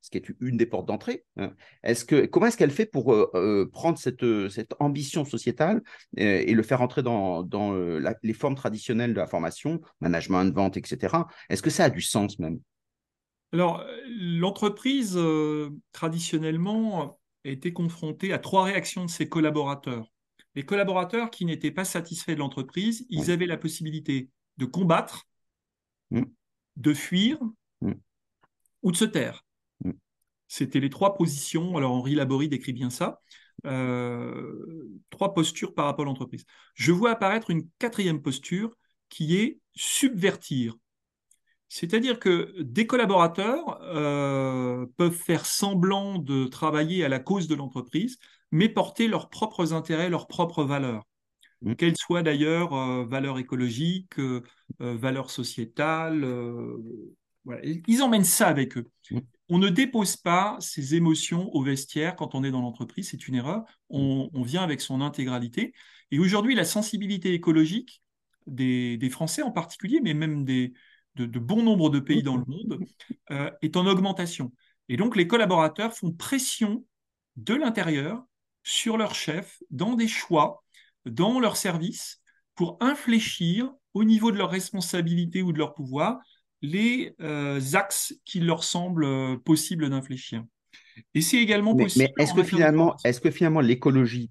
ce 0.00 0.10
qui 0.10 0.18
est 0.18 0.24
une 0.40 0.56
des 0.56 0.66
portes 0.66 0.86
d'entrée. 0.86 1.24
Hein. 1.36 1.52
Est-ce 1.82 2.04
que, 2.04 2.26
comment 2.26 2.46
est-ce 2.46 2.56
qu'elle 2.56 2.70
fait 2.70 2.86
pour 2.86 3.12
euh, 3.12 3.30
euh, 3.34 3.68
prendre 3.70 3.98
cette, 3.98 4.22
euh, 4.22 4.48
cette, 4.48 4.74
ambition 4.80 5.24
sociétale 5.24 5.82
et 6.16 6.52
le 6.54 6.62
faire 6.62 6.80
entrer 6.82 7.02
dans, 7.02 7.42
dans 7.42 7.72
les 8.22 8.32
formes 8.32 8.54
traditionnelles 8.54 9.12
de 9.12 9.18
la 9.18 9.26
formation, 9.26 9.80
management, 10.00 10.54
vente, 10.54 10.76
etc. 10.76 11.16
Est-ce 11.48 11.62
que 11.62 11.70
ça 11.70 11.84
a 11.84 11.90
du 11.90 12.00
sens 12.00 12.38
même? 12.38 12.60
Alors, 13.52 13.84
l'entreprise, 14.06 15.18
traditionnellement, 15.92 17.18
a 17.44 17.48
été 17.48 17.72
confrontée 17.72 18.32
à 18.32 18.38
trois 18.38 18.64
réactions 18.64 19.04
de 19.04 19.10
ses 19.10 19.28
collaborateurs. 19.28 20.06
les 20.54 20.64
collaborateurs 20.64 21.30
qui 21.30 21.44
n'étaient 21.44 21.70
pas 21.70 21.84
satisfaits 21.84 22.32
de 22.32 22.38
l'entreprise, 22.38 23.06
ils 23.10 23.30
avaient 23.30 23.46
la 23.46 23.56
possibilité 23.58 24.28
de 24.56 24.64
combattre, 24.64 25.28
Mm. 26.10 26.22
de 26.76 26.94
fuir 26.94 27.38
Mm. 27.80 27.92
ou 28.82 28.92
de 28.92 28.96
se 28.96 29.04
taire. 29.04 29.44
C'était 30.48 30.80
les 30.80 30.90
trois 30.90 31.14
positions. 31.14 31.76
Alors 31.76 31.92
Henri 31.92 32.14
Laborie 32.14 32.48
décrit 32.48 32.72
bien 32.72 32.90
ça. 32.90 33.20
Euh, 33.66 34.88
trois 35.10 35.34
postures 35.34 35.74
par 35.74 35.84
rapport 35.86 36.04
à 36.04 36.06
l'entreprise. 36.06 36.44
Je 36.74 36.92
vois 36.92 37.10
apparaître 37.10 37.50
une 37.50 37.68
quatrième 37.78 38.22
posture 38.22 38.76
qui 39.08 39.36
est 39.36 39.60
subvertir. 39.74 40.74
C'est-à-dire 41.68 42.18
que 42.18 42.54
des 42.60 42.86
collaborateurs 42.86 43.82
euh, 43.82 44.86
peuvent 44.96 45.12
faire 45.12 45.44
semblant 45.44 46.18
de 46.18 46.46
travailler 46.46 47.04
à 47.04 47.08
la 47.08 47.18
cause 47.18 47.46
de 47.46 47.54
l'entreprise, 47.54 48.18
mais 48.50 48.70
porter 48.70 49.06
leurs 49.06 49.28
propres 49.28 49.74
intérêts, 49.74 50.08
leurs 50.08 50.28
propres 50.28 50.64
valeurs, 50.64 51.04
Mm. 51.62 51.74
qu'elles 51.74 51.96
soient 51.96 52.22
d'ailleurs 52.22 52.72
euh, 52.74 53.04
valeurs 53.04 53.38
écologiques, 53.38 54.18
euh, 54.18 54.42
valeurs 54.78 55.30
sociétales. 55.30 56.26
voilà. 57.44 57.60
Ils 57.64 58.02
emmènent 58.02 58.24
ça 58.24 58.48
avec 58.48 58.76
eux. 58.76 58.86
Mm. 59.10 59.18
On 59.48 59.58
ne 59.58 59.68
dépose 59.70 60.16
pas 60.16 60.56
ses 60.60 60.94
émotions 60.94 61.50
au 61.54 61.62
vestiaire 61.62 62.16
quand 62.16 62.34
on 62.34 62.44
est 62.44 62.50
dans 62.50 62.60
l'entreprise, 62.60 63.10
c'est 63.10 63.28
une 63.28 63.34
erreur. 63.34 63.64
On, 63.88 64.28
vient 64.42 64.62
avec 64.62 64.80
son 64.80 65.00
intégralité. 65.00 65.72
Et 66.10 66.18
aujourd'hui, 66.18 66.54
la 66.54 66.64
sensibilité 66.64 67.32
écologique 67.32 68.02
des, 68.46 69.08
Français 69.10 69.42
en 69.42 69.50
particulier, 69.50 70.00
mais 70.02 70.12
même 70.12 70.44
de, 70.44 70.72
bon 71.16 71.62
nombre 71.62 71.88
de 71.88 71.98
pays 71.98 72.22
dans 72.22 72.36
le 72.36 72.44
monde, 72.46 72.84
euh, 73.30 73.50
est 73.62 73.76
en 73.76 73.86
augmentation. 73.86 74.52
Et 74.90 74.96
donc, 74.96 75.16
les 75.16 75.26
collaborateurs 75.26 75.94
font 75.94 76.12
pression 76.12 76.84
de 77.36 77.54
l'intérieur 77.54 78.22
sur 78.62 78.98
leur 78.98 79.14
chef 79.14 79.62
dans 79.70 79.94
des 79.94 80.08
choix, 80.08 80.62
dans 81.06 81.40
leur 81.40 81.56
service, 81.56 82.20
pour 82.54 82.76
infléchir 82.80 83.72
au 83.94 84.04
niveau 84.04 84.30
de 84.30 84.36
leur 84.36 84.50
responsabilité 84.50 85.42
ou 85.42 85.52
de 85.52 85.58
leur 85.58 85.74
pouvoir 85.74 86.18
les 86.62 87.14
euh, 87.20 87.60
axes 87.74 88.14
qu'il 88.24 88.46
leur 88.46 88.64
semble 88.64 89.04
euh, 89.04 89.36
possible 89.36 89.88
d'infléchir. 89.88 90.44
Et 91.14 91.20
c'est 91.20 91.38
également 91.38 91.74
possible. 91.76 92.12
mais 92.16 92.22
est-ce 92.24 92.34
que, 92.34 92.42
finalement, 92.42 92.96
est-ce 93.04 93.20
que 93.20 93.30
finalement 93.30 93.60
l'écologie, 93.60 94.30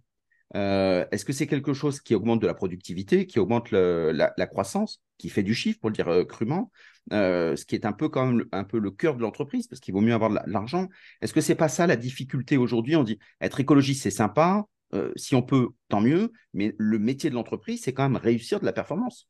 euh, 0.56 1.06
est-ce 1.12 1.26
que 1.26 1.34
c'est 1.34 1.48
quelque 1.48 1.74
chose 1.74 2.02
qui 2.02 2.16
augmente 2.16 2.42
de 2.42 2.48
la 2.48 2.54
productivité, 2.54 3.26
qui 3.26 3.40
augmente 3.40 3.72
le- 3.72 4.12
la, 4.12 4.34
la 4.38 4.48
croissance, 4.48 5.02
qui 5.18 5.30
fait 5.30 5.44
du 5.44 5.54
chiffre, 5.54 5.80
pour 5.80 5.90
le 5.90 5.96
dire 5.96 6.08
euh, 6.10 6.26
crûment, 6.26 6.72
euh, 7.14 7.56
ce 7.56 7.66
qui 7.66 7.76
est 7.76 7.86
un 7.86 7.94
peu 7.94 8.10
quand 8.10 8.26
même 8.26 8.40
le- 8.40 8.50
un 8.52 8.64
peu 8.64 8.80
le 8.80 8.92
cœur 8.92 9.16
de 9.16 9.22
l'entreprise, 9.22 9.68
parce 9.68 9.80
qu'il 9.80 9.94
vaut 9.94 10.02
mieux 10.02 10.14
avoir 10.14 10.30
de 10.30 10.36
la- 10.36 10.44
de 10.44 10.52
l'argent? 10.52 10.90
Est-ce 11.22 11.34
que 11.34 11.42
c'est 11.42 11.56
pas 11.56 11.70
ça 11.70 11.88
la 11.88 11.96
difficulté 11.96 12.58
aujourd'hui? 12.58 12.96
On 12.96 13.04
dit 13.04 13.20
être 13.42 13.60
écologiste, 13.60 14.04
c'est 14.04 14.12
sympa, 14.12 14.66
si 15.16 15.36
on 15.36 15.42
peut, 15.42 15.70
tant 15.90 16.00
mieux, 16.02 16.32
mais 16.54 16.74
le 16.78 16.98
métier 16.98 17.30
de 17.30 17.36
l'entreprise, 17.36 17.82
c'est 17.84 17.94
quand 17.94 18.08
même 18.08 18.22
réussir 18.22 18.60
de 18.60 18.66
la 18.66 18.74
performance. 18.74 19.28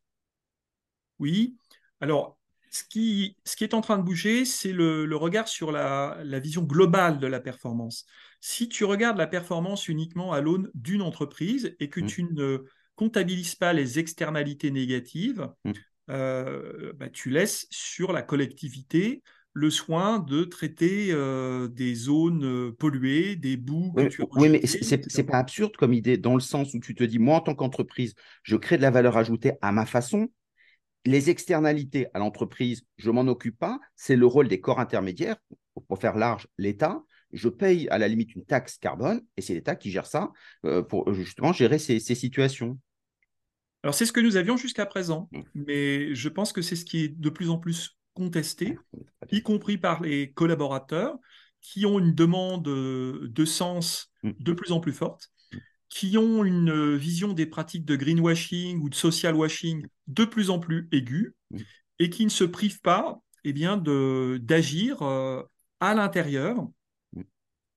Oui. 1.19 1.57
Alors, 1.99 2.36
ce 2.71 2.83
qui, 2.83 3.37
ce 3.45 3.55
qui 3.55 3.63
est 3.63 3.73
en 3.73 3.81
train 3.81 3.97
de 3.97 4.03
bouger, 4.03 4.45
c'est 4.45 4.71
le, 4.73 5.05
le 5.05 5.15
regard 5.15 5.47
sur 5.47 5.71
la, 5.71 6.17
la 6.23 6.39
vision 6.39 6.63
globale 6.63 7.19
de 7.19 7.27
la 7.27 7.39
performance. 7.39 8.05
Si 8.41 8.69
tu 8.69 8.85
regardes 8.85 9.17
la 9.17 9.27
performance 9.27 9.87
uniquement 9.87 10.33
à 10.33 10.41
l'aune 10.41 10.69
d'une 10.73 11.01
entreprise 11.01 11.75
et 11.79 11.89
que 11.89 11.99
Mm. 12.01 12.07
tu 12.07 12.23
ne 12.23 12.65
comptabilises 12.95 13.55
pas 13.55 13.73
les 13.73 13.99
externalités 13.99 14.71
négatives, 14.71 15.49
Mm. 15.65 15.73
euh, 16.09 16.93
bah, 16.95 17.09
tu 17.09 17.29
laisses 17.29 17.67
sur 17.71 18.13
la 18.13 18.21
collectivité 18.21 19.23
le 19.53 19.69
soin 19.71 20.19
de 20.19 20.43
traiter 20.43 21.09
euh, 21.11 21.67
des 21.67 21.95
zones 21.95 22.45
euh, 22.45 22.71
polluées, 22.77 23.35
des 23.35 23.57
boues 23.57 23.93
que 23.95 24.03
Oui, 24.03 24.07
tu 24.07 24.23
as 24.23 24.27
oui, 24.35 24.49
mais 24.49 24.61
c'est 24.67 25.23
pas 25.23 25.39
absurde 25.39 25.75
comme 25.75 25.93
idée, 25.93 26.17
dans 26.17 26.35
le 26.35 26.39
sens 26.39 26.73
où 26.73 26.79
tu 26.79 26.93
te 26.93 27.03
dis, 27.03 27.17
moi, 27.19 27.37
en 27.37 27.41
tant 27.41 27.55
qu'entreprise, 27.55 28.13
je 28.43 28.55
crée 28.55 28.77
de 28.77 28.81
la 28.83 28.91
valeur 28.91 29.17
ajoutée 29.17 29.53
à 29.61 29.71
ma 29.71 29.85
façon. 29.85 30.27
Les 31.05 31.29
externalités 31.29 32.07
à 32.13 32.19
l'entreprise, 32.19 32.85
je 32.97 33.11
m'en 33.11 33.21
occupe 33.21 33.57
pas. 33.57 33.79
C'est 33.95 34.15
le 34.15 34.25
rôle 34.25 34.47
des 34.47 34.59
corps 34.59 34.79
intermédiaires, 34.79 35.37
pour 35.87 35.99
faire 35.99 36.17
large, 36.17 36.47
l'État. 36.57 37.03
Je 37.31 37.49
paye 37.49 37.87
à 37.89 37.97
la 37.97 38.07
limite 38.07 38.35
une 38.35 38.45
taxe 38.45 38.77
carbone 38.77 39.21
et 39.37 39.41
c'est 39.41 39.53
l'État 39.53 39.75
qui 39.75 39.91
gère 39.91 40.05
ça 40.05 40.31
euh, 40.65 40.81
pour 40.81 41.13
justement 41.13 41.53
gérer 41.53 41.79
ces, 41.79 41.99
ces 41.99 42.15
situations. 42.15 42.79
Alors, 43.83 43.93
c'est 43.93 44.05
ce 44.05 44.11
que 44.11 44.19
nous 44.19 44.37
avions 44.37 44.57
jusqu'à 44.57 44.85
présent, 44.85 45.29
Mm. 45.31 45.41
mais 45.55 46.15
je 46.15 46.29
pense 46.29 46.51
que 46.51 46.61
c'est 46.61 46.75
ce 46.75 46.83
qui 46.85 47.03
est 47.05 47.09
de 47.09 47.29
plus 47.29 47.49
en 47.49 47.57
plus 47.57 47.97
contesté, 48.13 48.77
y 49.31 49.41
compris 49.43 49.77
par 49.77 50.01
les 50.01 50.31
collaborateurs 50.31 51.17
qui 51.61 51.85
ont 51.85 51.99
une 51.99 52.13
demande 52.13 52.67
euh, 52.67 53.27
de 53.29 53.45
sens 53.45 54.11
Mm. 54.23 54.31
de 54.39 54.53
plus 54.53 54.71
en 54.71 54.79
plus 54.79 54.93
forte, 54.93 55.31
qui 55.89 56.17
ont 56.17 56.43
une 56.43 56.95
vision 56.95 57.33
des 57.33 57.45
pratiques 57.45 57.85
de 57.85 57.95
greenwashing 57.95 58.79
ou 58.81 58.89
de 58.89 58.95
social 58.95 59.35
washing 59.35 59.85
de 60.07 60.25
plus 60.25 60.49
en 60.49 60.59
plus 60.59 60.87
aiguë 60.91 61.35
et 61.99 62.09
qui 62.09 62.25
ne 62.25 62.29
se 62.29 62.43
privent 62.43 62.81
pas 62.81 63.19
eh 63.43 63.53
bien, 63.53 63.77
de, 63.77 64.39
d'agir 64.41 65.01
euh, 65.01 65.41
à 65.79 65.95
l'intérieur 65.95 66.67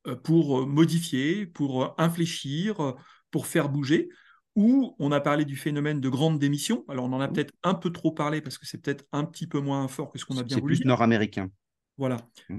euh, 0.07 0.17
pour 0.17 0.61
euh, 0.61 0.67
modifier, 0.67 1.47
pour 1.47 1.95
infléchir, 1.99 2.95
pour 3.31 3.47
faire 3.47 3.69
bouger. 3.69 4.09
Ou 4.57 4.97
on 4.99 5.13
a 5.13 5.21
parlé 5.21 5.45
du 5.45 5.57
phénomène 5.57 6.01
de 6.01 6.09
grande 6.09 6.39
démission. 6.41 6.85
Alors 6.89 7.05
on 7.05 7.13
en 7.13 7.21
a 7.21 7.29
peut-être 7.29 7.55
un 7.63 7.75
peu 7.75 7.91
trop 7.91 8.11
parlé 8.11 8.41
parce 8.41 8.59
que 8.59 8.67
c'est 8.67 8.79
peut-être 8.79 9.05
un 9.13 9.25
petit 9.25 9.47
peu 9.47 9.61
moins 9.61 9.87
fort 9.87 10.11
que 10.11 10.19
ce 10.19 10.25
qu'on 10.25 10.39
a 10.39 10.43
bien 10.43 10.57
C'est 10.57 10.61
voulu 10.61 10.75
plus 10.75 10.79
dire. 10.79 10.89
nord-américain. 10.89 11.51
Voilà. 11.97 12.17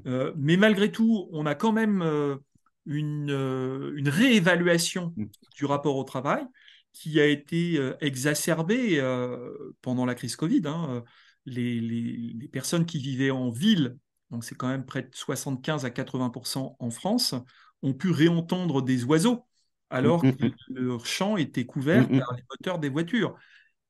Euh, 0.08 0.32
mais 0.38 0.56
malgré 0.56 0.92
tout, 0.92 1.28
on 1.34 1.46
a 1.46 1.56
quand 1.56 1.74
même 1.74 2.02
une, 2.86 3.32
euh, 3.32 3.94
une 3.96 4.10
réévaluation 4.10 5.16
Mm. 5.18 5.26
du 5.56 5.66
rapport 5.66 5.96
au 5.98 6.04
travail 6.04 6.46
qui 6.94 7.20
a 7.22 7.26
été 7.28 7.78
euh, 7.78 7.96
exacerbée 8.02 9.00
euh, 9.00 9.74
pendant 9.82 10.06
la 10.06 10.16
crise 10.16 10.36
Covid. 10.36 10.62
hein. 10.66 11.04
Les, 11.46 11.80
les- 11.80 12.34
les 12.40 12.48
personnes 12.48 12.86
qui 12.86 13.00
vivaient 13.00 13.32
en 13.32 13.50
ville, 13.50 13.98
donc 14.30 14.44
c'est 14.44 14.56
quand 14.56 14.68
même 14.68 14.86
près 14.86 15.02
de 15.04 15.10
75 15.14 15.86
à 15.86 15.90
80% 15.90 16.76
en 16.80 16.92
France, 16.92 17.34
ont 17.82 17.94
pu 17.94 18.12
réentendre 18.12 18.82
des 18.82 19.04
oiseaux 19.06 19.48
alors 19.90 20.22
Mm, 20.24 20.30
que 20.38 20.46
mm. 20.46 20.54
leur 20.70 21.06
champ 21.06 21.36
était 21.38 21.66
couvert 21.66 22.08
par 22.08 22.34
les 22.38 22.44
moteurs 22.50 22.80
des 22.80 22.90
voitures. 22.90 23.36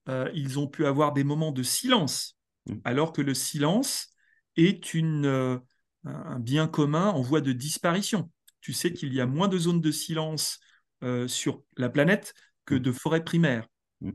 Euh, 0.09 0.29
ils 0.33 0.59
ont 0.59 0.67
pu 0.67 0.85
avoir 0.85 1.13
des 1.13 1.23
moments 1.23 1.51
de 1.51 1.63
silence, 1.63 2.37
alors 2.83 3.13
que 3.13 3.21
le 3.21 3.33
silence 3.33 4.09
est 4.57 4.93
une, 4.93 5.25
euh, 5.25 5.57
un 6.05 6.39
bien 6.39 6.67
commun 6.67 7.09
en 7.09 7.21
voie 7.21 7.41
de 7.41 7.51
disparition. 7.51 8.29
Tu 8.61 8.73
sais 8.73 8.93
qu'il 8.93 9.13
y 9.13 9.21
a 9.21 9.25
moins 9.25 9.47
de 9.47 9.57
zones 9.57 9.81
de 9.81 9.91
silence 9.91 10.59
euh, 11.03 11.27
sur 11.27 11.63
la 11.77 11.89
planète 11.89 12.33
que 12.65 12.75
Mm. 12.75 12.79
de 12.79 12.91
forêts 12.91 13.23
primaires. 13.23 13.67
Mm. 14.01 14.11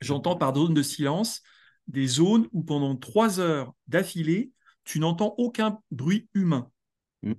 J'entends 0.00 0.36
par 0.36 0.54
zone 0.54 0.74
de 0.74 0.82
silence 0.82 1.42
des 1.86 2.06
zones 2.06 2.48
où 2.52 2.62
pendant 2.62 2.96
trois 2.96 3.40
heures 3.40 3.74
d'affilée, 3.88 4.52
tu 4.84 5.00
n'entends 5.00 5.34
aucun 5.38 5.78
bruit 5.90 6.28
humain. 6.34 6.70
Mm. 7.22 7.32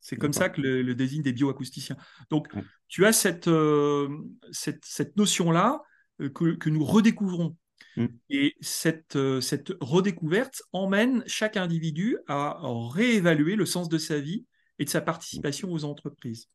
C'est 0.00 0.16
comme 0.16 0.32
ça 0.32 0.48
que 0.48 0.60
le, 0.60 0.82
le 0.82 0.94
désigne 0.94 1.22
des 1.22 1.32
bioacousticiens. 1.32 1.96
Donc, 2.30 2.48
tu 2.88 3.04
as 3.06 3.12
cette, 3.12 3.48
euh, 3.48 4.08
cette, 4.52 4.84
cette 4.84 5.16
notion-là 5.16 5.82
euh, 6.20 6.28
que, 6.28 6.54
que 6.54 6.70
nous 6.70 6.84
redécouvrons. 6.84 7.56
Mm. 7.96 8.06
Et 8.30 8.54
cette, 8.60 9.16
euh, 9.16 9.40
cette 9.40 9.72
redécouverte 9.80 10.62
emmène 10.72 11.24
chaque 11.26 11.56
individu 11.56 12.18
à 12.28 12.58
réévaluer 12.62 13.56
le 13.56 13.66
sens 13.66 13.88
de 13.88 13.98
sa 13.98 14.20
vie 14.20 14.46
et 14.78 14.84
de 14.84 14.90
sa 14.90 15.00
participation 15.00 15.72
aux 15.72 15.84
entreprises. 15.84 16.48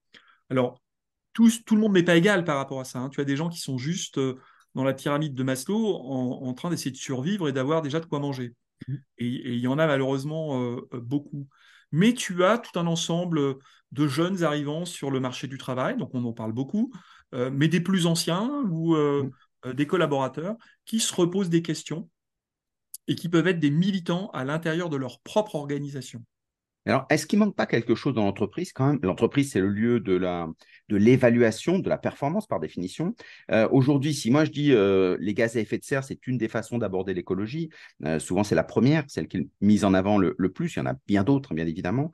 Alors, 0.49 0.81
tout, 1.33 1.49
tout 1.65 1.75
le 1.75 1.81
monde 1.81 1.93
n'est 1.93 2.03
pas 2.03 2.15
égal 2.17 2.43
par 2.43 2.57
rapport 2.57 2.79
à 2.79 2.83
ça. 2.83 2.99
hein. 2.99 3.09
Tu 3.09 3.21
as 3.21 3.25
des 3.25 3.35
gens 3.35 3.49
qui 3.49 3.59
sont 3.59 3.77
juste 3.77 4.17
euh, 4.17 4.37
dans 4.75 4.83
la 4.83 4.93
pyramide 4.93 5.33
de 5.33 5.43
Maslow 5.43 5.95
en, 5.95 6.47
en 6.47 6.53
train 6.53 6.69
d'essayer 6.69 6.91
de 6.91 6.97
survivre 6.97 7.47
et 7.47 7.53
d'avoir 7.53 7.81
déjà 7.81 7.99
de 7.99 8.05
quoi 8.05 8.19
manger. 8.19 8.53
Mm. 8.87 8.95
Et, 9.17 9.27
et 9.27 9.53
il 9.53 9.59
y 9.59 9.67
en 9.67 9.79
a 9.79 9.87
malheureusement 9.87 10.61
euh, 10.61 10.81
beaucoup. 10.93 11.47
Mais 11.91 12.13
tu 12.13 12.43
as 12.43 12.57
tout 12.57 12.79
un 12.79 12.87
ensemble 12.87 13.57
de 13.91 14.07
jeunes 14.07 14.43
arrivant 14.43 14.85
sur 14.85 15.11
le 15.11 15.19
marché 15.19 15.47
du 15.47 15.57
travail, 15.57 15.97
donc 15.97 16.11
on 16.13 16.23
en 16.23 16.31
parle 16.31 16.53
beaucoup, 16.53 16.93
euh, 17.33 17.49
mais 17.51 17.67
des 17.67 17.81
plus 17.81 18.05
anciens 18.05 18.49
ou 18.69 18.95
Mm. 18.95 19.31
euh, 19.65 19.73
des 19.73 19.85
collaborateurs 19.87 20.55
qui 20.85 20.99
se 20.99 21.13
reposent 21.13 21.49
des 21.49 21.61
questions 21.61 22.09
et 23.07 23.15
qui 23.15 23.29
peuvent 23.29 23.47
être 23.47 23.59
des 23.59 23.71
militants 23.71 24.29
à 24.33 24.43
l'intérieur 24.43 24.89
de 24.89 24.97
leur 24.97 25.19
propre 25.21 25.55
organisation. 25.55 26.23
Alors, 26.85 27.05
est-ce 27.09 27.27
qu'il 27.27 27.37
manque 27.37 27.55
pas 27.55 27.67
quelque 27.67 27.93
chose 27.93 28.15
dans 28.15 28.25
l'entreprise 28.25 28.73
quand 28.73 28.87
même? 28.87 28.99
L'entreprise, 29.03 29.51
c'est 29.51 29.59
le 29.59 29.69
lieu 29.69 29.99
de 29.99 30.13
la 30.13 30.47
de 30.89 30.97
l'évaluation 30.97 31.79
de 31.79 31.87
la 31.87 31.97
performance 31.97 32.47
par 32.47 32.59
définition. 32.59 33.15
Euh, 33.51 33.67
Aujourd'hui, 33.71 34.13
si 34.13 34.29
moi 34.29 34.43
je 34.45 34.51
dis 34.51 34.73
euh, 34.73 35.15
les 35.19 35.33
gaz 35.33 35.55
à 35.55 35.59
effet 35.61 35.77
de 35.77 35.83
serre, 35.83 36.03
c'est 36.03 36.27
une 36.27 36.37
des 36.37 36.49
façons 36.49 36.77
d'aborder 36.79 37.13
l'écologie. 37.13 37.69
Euh, 38.05 38.19
souvent, 38.19 38.43
c'est 38.43 38.55
la 38.55 38.63
première, 38.63 39.05
celle 39.07 39.27
qui 39.27 39.37
est 39.37 39.47
mise 39.61 39.85
en 39.85 39.93
avant 39.93 40.17
le, 40.17 40.35
le 40.37 40.51
plus. 40.51 40.75
Il 40.75 40.79
y 40.79 40.81
en 40.81 40.87
a 40.87 40.95
bien 41.07 41.23
d'autres, 41.23 41.53
bien 41.53 41.67
évidemment. 41.67 42.11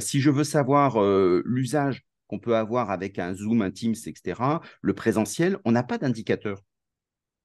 Si 0.00 0.20
je 0.20 0.30
veux 0.30 0.44
savoir 0.44 1.00
l'usage 1.44 2.02
qu'on 2.26 2.38
peut 2.38 2.56
avoir 2.56 2.90
avec 2.90 3.18
un 3.18 3.34
Zoom, 3.34 3.62
un 3.62 3.70
Teams, 3.70 3.94
etc., 4.06 4.60
le 4.82 4.94
présentiel, 4.94 5.58
on 5.64 5.72
n'a 5.72 5.82
pas 5.84 5.96
d'indicateur. 5.98 6.60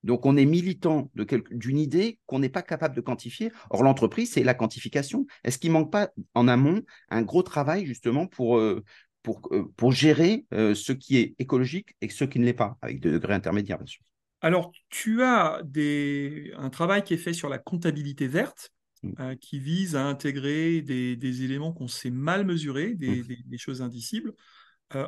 Donc, 0.04 0.26
on 0.26 0.36
est 0.38 0.46
militant 0.46 1.12
d'une 1.52 1.78
idée 1.78 2.20
qu'on 2.26 2.40
n'est 2.40 2.50
pas 2.50 2.62
capable 2.62 2.96
de 2.96 3.02
quantifier. 3.02 3.52
Or, 3.70 3.84
l'entreprise, 3.84 4.32
c'est 4.32 4.44
la 4.44 4.54
quantification. 4.54 5.26
Est-ce 5.44 5.58
qu'il 5.58 5.70
ne 5.70 5.74
manque 5.74 5.92
pas 5.92 6.10
en 6.34 6.48
amont 6.48 6.82
un 7.10 7.22
gros 7.22 7.44
travail 7.44 7.86
justement 7.86 8.26
pour, 8.26 8.58
euh, 8.58 8.84
pour, 9.22 9.42
pour 9.78 9.92
gérer 9.92 10.46
ce 10.52 10.92
qui 10.92 11.18
est 11.18 11.36
écologique 11.38 11.96
et 12.02 12.10
ce 12.10 12.24
qui 12.26 12.40
ne 12.40 12.46
l'est 12.46 12.54
pas, 12.54 12.78
avec 12.82 13.00
des 13.00 13.12
degrés 13.12 13.36
intermédiaires, 13.36 13.78
bien 13.78 13.86
sûr? 13.86 14.02
Alors, 14.42 14.72
tu 14.90 15.22
as 15.22 15.62
des, 15.64 16.52
un 16.58 16.72
travail 16.72 17.04
qui 17.04 17.14
est 17.14 17.18
fait 17.18 17.34
sur 17.34 17.48
la 17.48 17.60
comptabilité 17.60 18.28
verte, 18.28 18.72
mmh. 19.04 19.36
qui 19.36 19.60
vise 19.60 19.96
à 19.96 20.04
intégrer 20.08 20.82
des, 20.82 21.16
des 21.16 21.44
éléments 21.44 21.72
qu'on 21.74 21.88
sait 21.88 22.10
mal 22.10 22.44
mesurer, 22.44 22.96
des, 22.96 23.22
mmh. 23.22 23.36
des 23.46 23.58
choses 23.60 23.84
indicibles. 23.84 24.34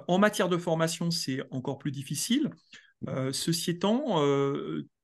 en 0.07 0.17
matière 0.19 0.49
de 0.49 0.57
formation, 0.57 1.11
c'est 1.11 1.41
encore 1.51 1.77
plus 1.77 1.91
difficile. 1.91 2.49
Ceci 3.31 3.71
étant, 3.71 4.21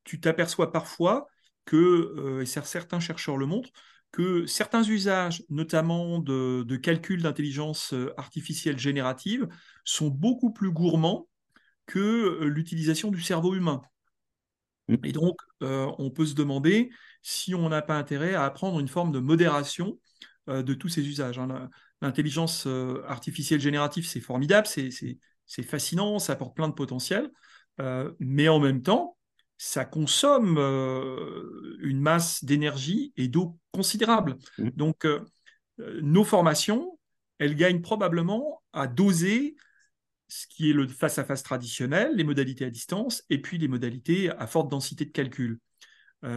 tu 0.04 0.20
t'aperçois 0.20 0.72
parfois 0.72 1.28
que, 1.66 2.42
et 2.42 2.46
certains 2.46 3.00
chercheurs 3.00 3.38
le 3.38 3.46
montrent, 3.46 3.72
que 4.12 4.46
certains 4.48 4.84
usages, 4.84 5.44
notamment 5.50 6.20
de, 6.20 6.76
calcul 6.78 7.22
d'intelligence 7.22 7.94
euh, 7.94 8.14
artificielle 8.18 8.80
générative, 8.80 9.48
sont 9.84 10.08
beaucoup 10.08 10.52
plus 10.52 10.72
gourmands 10.72 11.28
que 11.86 12.00
euh, 12.00 12.46
l'utilisation 12.46 13.12
du 13.12 13.22
cerveau 13.22 13.56
humain. 13.56 13.82
Mm. 14.88 14.96
Et 15.04 15.12
donc, 15.12 15.38
euh, 15.62 15.92
on 16.00 16.10
peut 16.10 16.26
se 16.26 16.34
demander 16.34 16.90
si 17.22 17.54
on 17.54 17.70
n'a 17.70 17.82
pas 17.82 17.98
intérêt 17.98 18.34
à 18.34 18.46
apprendre 18.46 18.80
une 18.80 18.88
forme 18.88 19.12
de 19.12 19.20
modération 19.20 20.00
de 20.48 20.74
tous 20.74 20.90
ces 20.90 21.08
usages. 21.08 21.38
Hein. 21.38 21.70
L'intelligence 22.02 22.68
artificielle 23.06 23.62
générative, 23.62 24.08
c'est 24.08 24.20
formidable, 24.20 24.66
c'est 24.66 25.64
fascinant, 25.64 26.18
ça 26.18 26.34
apporte 26.34 26.56
plein 26.56 26.68
de 26.68 26.74
potentiel, 26.74 27.30
mais 28.20 28.50
en 28.50 28.60
même 28.60 28.82
temps, 28.82 29.18
ça 29.60 29.84
consomme 29.84 30.56
euh, 30.58 31.78
une 31.82 32.00
masse 32.00 32.46
d'énergie 32.46 33.12
et 33.18 33.28
d'eau 33.28 33.60
considérable. 33.74 34.38
Mmh. 34.58 34.70
Donc, 34.78 35.06
euh, 35.06 35.20
euh, 35.82 36.00
nos 36.02 36.24
formations, 36.24 36.98
elles 37.40 37.56
gagnent 37.56 37.82
probablement 37.82 38.64
à 38.72 38.88
doser 38.88 39.58
ce 40.30 40.48
qui 40.48 40.70
est 40.70 40.74
le 40.74 40.88
face-à-face 40.88 41.44
traditionnel, 41.44 42.14
les 42.16 42.24
modalités 42.24 42.64
à 42.64 42.70
distance, 42.70 43.24
et 43.30 43.42
puis 43.42 43.58
les 43.58 43.68
modalités 43.68 44.30
à 44.30 44.48
forte 44.48 44.72
densité 44.72 45.04
de 45.04 45.12
calcul. 45.12 45.60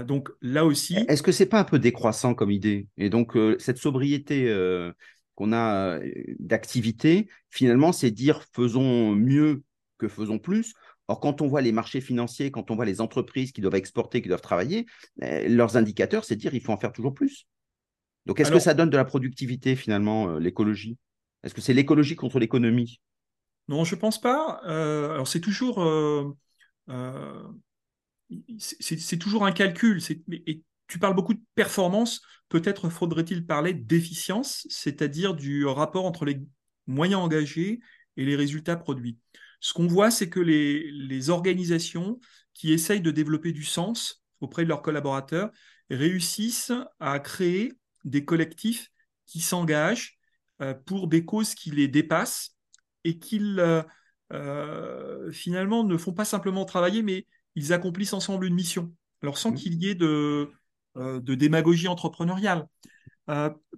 donc 0.06 0.30
là 0.40 0.64
aussi. 0.64 0.96
Est-ce 1.08 1.22
que 1.22 1.30
c'est 1.30 1.46
pas 1.46 1.60
un 1.60 1.64
peu 1.64 1.78
décroissant 1.78 2.34
comme 2.34 2.50
idée? 2.50 2.88
Et 2.96 3.10
donc 3.10 3.36
cette 3.58 3.76
sobriété 3.76 4.50
qu'on 5.34 5.52
a 5.52 5.98
d'activité, 6.38 7.28
finalement, 7.50 7.92
c'est 7.92 8.10
dire 8.10 8.42
faisons 8.54 9.14
mieux 9.14 9.62
que 9.98 10.08
faisons 10.08 10.38
plus, 10.38 10.72
Or, 11.12 11.20
quand 11.20 11.42
on 11.42 11.46
voit 11.46 11.60
les 11.60 11.72
marchés 11.72 12.00
financiers, 12.00 12.50
quand 12.50 12.70
on 12.70 12.74
voit 12.74 12.86
les 12.86 13.02
entreprises 13.02 13.52
qui 13.52 13.60
doivent 13.60 13.74
exporter, 13.74 14.22
qui 14.22 14.28
doivent 14.28 14.40
travailler, 14.40 14.86
eh, 15.20 15.46
leurs 15.46 15.76
indicateurs, 15.76 16.24
c'est 16.24 16.36
de 16.36 16.40
dire 16.40 16.52
qu'il 16.52 16.62
faut 16.62 16.72
en 16.72 16.78
faire 16.78 16.92
toujours 16.92 17.12
plus. 17.12 17.46
Donc, 18.24 18.40
est-ce 18.40 18.50
que 18.50 18.58
ça 18.58 18.72
donne 18.72 18.88
de 18.88 18.96
la 18.96 19.04
productivité 19.04 19.76
finalement, 19.76 20.30
euh, 20.30 20.38
l'écologie? 20.38 20.96
Est-ce 21.42 21.52
que 21.52 21.60
c'est 21.60 21.74
l'écologie 21.74 22.16
contre 22.16 22.38
l'économie? 22.38 23.02
Non, 23.68 23.84
je 23.84 23.94
ne 23.94 24.00
pense 24.00 24.22
pas. 24.22 24.62
Euh, 24.64 25.12
alors, 25.12 25.28
c'est 25.28 25.40
toujours, 25.40 25.82
euh, 25.82 26.32
c'est 28.58 29.18
toujours 29.18 29.44
un 29.44 29.52
calcul. 29.52 30.00
Et 30.46 30.62
tu 30.88 30.98
parles 30.98 31.14
beaucoup 31.14 31.34
de 31.34 31.42
performance. 31.54 32.22
Peut-être 32.48 32.88
faudrait-il 32.88 33.44
parler 33.44 33.74
d'efficience, 33.74 34.66
c'est-à-dire 34.70 35.34
du 35.34 35.66
rapport 35.66 36.06
entre 36.06 36.24
les 36.24 36.40
moyens 36.86 37.20
engagés 37.20 37.80
et 38.16 38.24
les 38.24 38.34
résultats 38.34 38.76
produits 38.76 39.18
ce 39.62 39.72
qu'on 39.72 39.86
voit, 39.86 40.10
c'est 40.10 40.28
que 40.28 40.40
les, 40.40 41.30
organisations 41.30 42.18
qui 42.52 42.72
essayent 42.72 43.00
de 43.00 43.12
développer 43.12 43.52
du 43.52 43.62
sens 43.62 44.24
auprès 44.40 44.64
de 44.64 44.68
leurs 44.68 44.82
collaborateurs 44.82 45.50
réussissent 45.88 46.72
à 46.98 47.20
créer 47.20 47.72
des 48.04 48.24
collectifs 48.24 48.90
qui 49.24 49.40
s'engagent 49.40 50.18
euh, 50.60 50.74
pour 50.74 51.06
des 51.06 51.24
causes 51.24 51.54
qui 51.54 51.70
les 51.70 51.86
dépassent 51.86 52.56
et 53.04 53.20
qui 53.20 53.40
euh, 53.40 53.84
euh, 54.32 55.30
finalement 55.30 55.84
ne 55.84 55.96
font 55.96 56.12
pas 56.12 56.24
simplement 56.24 56.64
travailler, 56.64 57.02
mais 57.02 57.28
ils 57.54 57.72
accomplissent 57.72 58.14
ensemble 58.14 58.46
une 58.46 58.54
mission. 58.54 58.92
Alors 59.22 59.38
sans 59.38 59.52
mmh. 59.52 59.54
qu'il 59.54 59.74
y 59.74 59.88
ait 59.88 59.94
de, 59.94 60.50
de 60.96 61.34
démagogie 61.36 61.86
entrepreneuriale. 61.86 62.66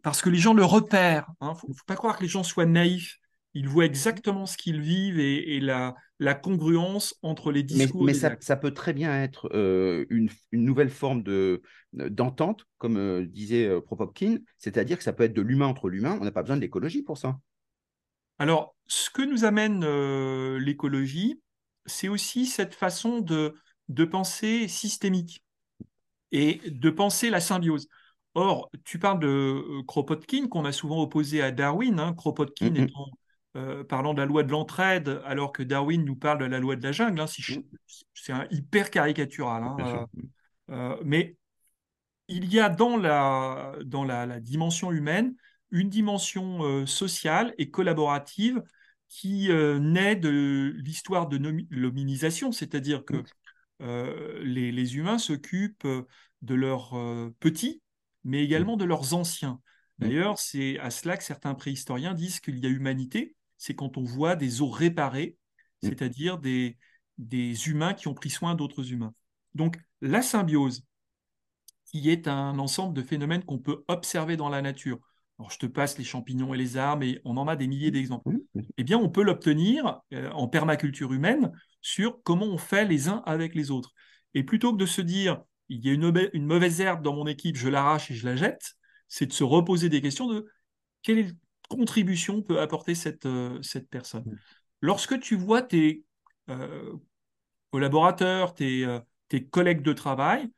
parce 0.03 0.23
que 0.23 0.31
les 0.31 0.39
gens 0.39 0.55
le 0.55 0.65
repèrent. 0.65 1.27
Il 1.43 1.45
hein. 1.45 1.53
ne 1.53 1.75
faut, 1.75 1.85
pas 1.87 1.95
croire 1.95 2.17
que 2.17 2.23
les 2.23 2.29
gens 2.29 2.43
soient 2.43 2.65
naïfs. 2.65 3.21
Ils 3.55 3.69
voient 3.69 3.85
exactement 3.85 4.47
ce 4.47 4.57
qu'ils 4.57 4.81
vivent 4.81 5.21
et, 5.21 5.61
la, 5.61 5.95
la, 6.19 6.35
congruence 6.35 7.17
entre 7.23 7.53
les 7.53 7.63
discours. 7.63 8.05
Mais, 8.05 8.13
mais 8.13 8.37
ça, 8.41 8.57
peut 8.57 8.73
très 8.73 8.93
bien 8.93 9.23
être 9.23 9.49
euh, 9.55 10.05
une, 10.11 10.29
nouvelle 10.53 10.91
forme 10.91 11.23
de, 11.23 11.63
d'entente, 11.93 12.67
comme 12.79 12.97
euh, 12.97 13.25
disait 13.25 13.67
euh, 13.69 13.81
Propopkin, 13.81 14.39
c'est-à-dire 14.59 14.99
que 14.99 15.05
ça 15.05 15.13
peut 15.13 15.23
être 15.23 15.35
de 15.35 15.43
l'humain 15.43 15.67
entre 15.67 15.89
l'humain. 15.89 16.19
On 16.21 16.25
n'a 16.25 16.33
pas 16.33 16.43
besoin 16.43 16.57
de 16.57 16.63
l'écologie 16.63 17.03
pour 17.03 17.17
ça. 17.17 17.39
Alors, 18.41 18.75
ce 18.89 19.09
que 19.09 19.23
nous 19.23 19.45
amène 19.45 19.87
l'écologie, 20.57 21.41
c'est 21.87 22.09
aussi 22.09 22.47
cette 22.47 22.75
façon 22.75 23.21
de, 23.21 23.55
de 23.89 24.05
penser 24.05 24.67
systémique 24.67 25.45
et 26.33 26.61
de 26.67 26.91
penser 26.91 27.31
la 27.31 27.39
symbiose. 27.39 27.87
Or, 28.35 28.69
tu 28.85 28.99
parles 28.99 29.21
de 29.21 29.83
Kropotkin, 29.87 30.49
qu'on 30.49 30.65
a 30.65 30.73
souvent 30.73 31.01
opposé 31.01 31.41
à 31.41 31.53
Darwin, 31.53 32.01
hein, 32.01 32.15
Kropotkin 32.15 32.71
mm, 32.71 32.77
étant 32.77 33.07
euh, 33.57 33.85
parlant 33.85 34.15
de 34.15 34.19
la 34.19 34.27
loi 34.27 34.43
de 34.43 34.51
l'entraide, 34.51 35.21
alors 35.25 35.53
que 35.53 35.63
Darwin 35.63 36.05
nous 36.05 36.17
parle 36.17 36.39
de 36.39 36.45
la 36.45 36.59
loi 36.59 36.75
de 36.75 36.83
la 36.83 36.91
jungle. 36.91 37.21
Hein, 37.21 37.27
mm. 37.27 37.61
c'est 38.13 38.33
un 38.33 38.49
hyper 38.51 38.91
caricatural. 38.91 39.63
Hein, 39.63 39.77
euh, 39.81 40.75
euh, 40.75 40.97
mais 41.05 41.37
il 42.27 42.53
y 42.53 42.59
a 42.59 42.69
dans 42.69 42.97
la, 42.97 43.77
dans 43.85 44.03
la, 44.03 44.41
dimension 44.41 44.91
humaine 44.91 45.37
une 45.71 45.89
dimension 45.89 46.87
sociale 46.87 47.55
et 47.59 47.71
collaborative 47.71 48.63
qui 49.09 49.51
naît 49.51 50.17
de 50.17 50.73
l'histoire 50.77 51.29
de 51.29 51.37
l'hominisation, 51.71 52.51
c'est-à-dire 52.51 53.05
que 53.05 53.23
les, 53.81 54.73
les, 54.73 54.97
humains 54.97 55.19
s'occupent 55.19 55.87
de 56.43 56.55
leurs 56.55 56.97
petits, 57.41 57.83
mais 58.23 58.43
également 58.43 58.77
de 58.77 58.85
leurs 58.85 59.15
anciens. 59.15 59.61
D'ailleurs, 59.99 60.39
c'est 60.39 60.79
à 60.79 60.91
cela 60.91 61.17
que 61.17 61.25
certains 61.25 61.55
préhistoriens 61.55 62.15
disent 62.15 62.41
qu'il 62.41 62.59
y 62.59 62.67
a 62.67 62.69
humanité, 62.69 63.35
c'est 63.59 63.75
quand 63.75 63.97
on 63.97 64.05
voit 64.05 64.37
des 64.37 64.63
os 64.63 64.73
réparés, 64.73 65.37
mm. 65.83 65.89
c'est-à-dire 65.89 66.39
des, 66.39 66.79
des 67.19 67.69
humains 67.69 67.95
qui 67.95 68.09
ont 68.09 68.15
pris 68.15 68.31
soin 68.31 68.55
d'autres 68.55 68.93
humains. 68.93 69.15
Donc 69.55 69.79
la 70.01 70.23
symbiose, 70.23 70.85
qui 71.87 72.11
est 72.11 72.27
un 72.27 72.59
ensemble 72.59 72.95
de 72.95 73.03
phénomènes 73.03 73.45
qu'on 73.45 73.59
peut 73.59 73.85
observer 73.89 74.37
dans 74.37 74.49
la 74.49 74.63
nature. 74.63 74.99
Alors, 75.39 75.51
je 75.51 75.59
te 75.59 75.67
passe 75.67 75.99
les 75.99 76.05
champignons 76.05 76.55
et 76.55 76.59
les 76.59 76.77
arbres, 76.77 77.05
et 77.05 77.21
on 77.25 77.37
en 77.37 77.49
a 77.49 77.57
des 77.57 77.67
milliers 77.67 77.91
d'exemples. 77.91 78.31
Eh 78.77 78.85
bien, 78.85 78.99
on 78.99 79.09
peut 79.09 79.23
l'obtenir 79.23 80.01
euh, 80.13 80.31
en 80.31 80.49
permaculture 80.49 81.13
humaine 81.13 81.53
sur 81.81 82.23
comment 82.23 82.47
on 82.47 82.59
fait 82.59 82.85
les 82.85 83.09
uns 83.09 83.23
avec 83.27 83.55
les 83.55 83.71
autres. 83.71 83.93
Et 84.35 84.43
plutôt 84.43 84.73
que 84.73 84.79
de 84.79 84.87
se 84.87 85.01
dire, 85.01 85.43
il 85.69 85.85
y 85.85 85.91
a 85.91 85.93
une, 85.93 86.31
une 86.33 86.47
mauvaise 86.47 86.81
herbe 86.81 87.03
dans 87.03 87.15
mon 87.15 87.27
équipe, 87.27 87.57
je 87.57 87.69
l'arrache 87.69 88.11
et 88.11 88.15
je 88.15 88.27
la 88.27 88.37
jette, 88.37 88.75
c'est 89.09 89.27
de 89.27 89.33
se 89.33 89.45
reposer 89.45 89.89
des 89.89 90.01
questions 90.01 90.29
de 90.29 90.47
quel 91.03 91.19
est 91.19 91.35
contribution 91.69 92.43
peut 92.43 92.61
apporter 92.61 92.95
cette, 92.95 93.27
euh, 93.27 93.61
cette 93.63 93.89
personne. 93.89 94.25
Lorsque 94.81 95.19
tu 95.21 95.37
vois 95.37 95.63
tes 95.63 96.05
euh, 96.51 96.93
collaborateurs, 97.71 98.55
tes, 98.55 98.85
euh, 98.85 99.01
tes, 99.29 99.45
collègues 99.47 99.83
de 99.83 99.93
travail 99.93 100.51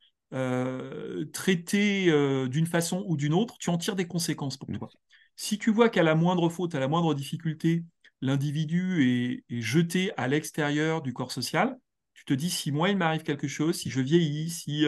traités 1.33 2.13
d'une 2.49 2.67
façon 2.67 3.05
ou 3.07 3.17
d'une 3.17 3.33
autre, 3.33 3.57
tu 3.59 3.71
en 3.71 3.79
tires 3.79 3.95
des 3.95 4.09
conséquences 4.09 4.59
pour 4.59 4.69
toi. 4.69 4.89
Si 5.37 5.57
tu 5.57 5.71
vois 5.71 5.89
qu'à 5.89 6.03
la 6.03 6.15
moindre 6.15 6.51
faute, 6.51 6.75
à 6.75 6.81
la 6.81 6.89
moindre 6.89 7.15
difficulté, 7.15 7.85
l'individu 8.21 9.45
est, 9.49 9.57
est, 9.57 9.61
jeté 9.63 10.13
à 10.19 10.29
l'extérieur 10.29 11.01
du 11.01 11.15
corps 11.15 11.33
social, 11.33 11.79
tu 12.13 12.25
te 12.25 12.35
dis 12.35 12.51
si 12.51 12.71
moi 12.71 12.91
il 12.91 12.99
m'arrive 12.99 13.23
quelque 13.23 13.49
chose, 13.49 13.77
si 13.77 13.89
je 13.89 14.01
vieillis, 14.01 14.51
si 14.51 14.85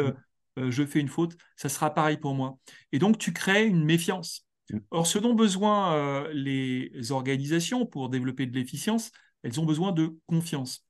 je 0.56 0.84
fais 0.84 1.00
une 1.00 1.08
faute, 1.08 1.36
ça 1.56 1.68
sera 1.68 1.94
pareil 1.94 2.18
pour 2.18 2.34
moi. 2.34 2.58
Et 2.92 2.98
donc 2.98 3.16
tu 3.16 3.32
crées 3.32 3.64
une 3.64 3.84
méfiance. 3.84 4.47
Or, 4.90 5.06
ce 5.06 5.18
dont 5.18 5.34
besoin 5.34 5.94
euh, 5.94 6.32
les 6.32 7.12
organisations 7.12 7.86
pour 7.86 8.08
développer 8.08 8.46
de 8.46 8.54
l'efficience, 8.54 9.10
elles 9.42 9.60
ont 9.60 9.64
besoin 9.64 9.92
de 9.92 10.16
confiance. 10.26 10.86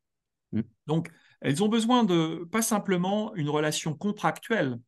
Mm. 0.52 0.62
Donc, 0.86 1.10
elles 1.40 1.62
ont 1.62 1.68
besoin 1.68 2.04
de 2.04 2.46
pas 2.50 2.62
simplement 2.62 3.34
une 3.34 3.48
relation 3.48 3.94
contractuelle, 3.94 4.78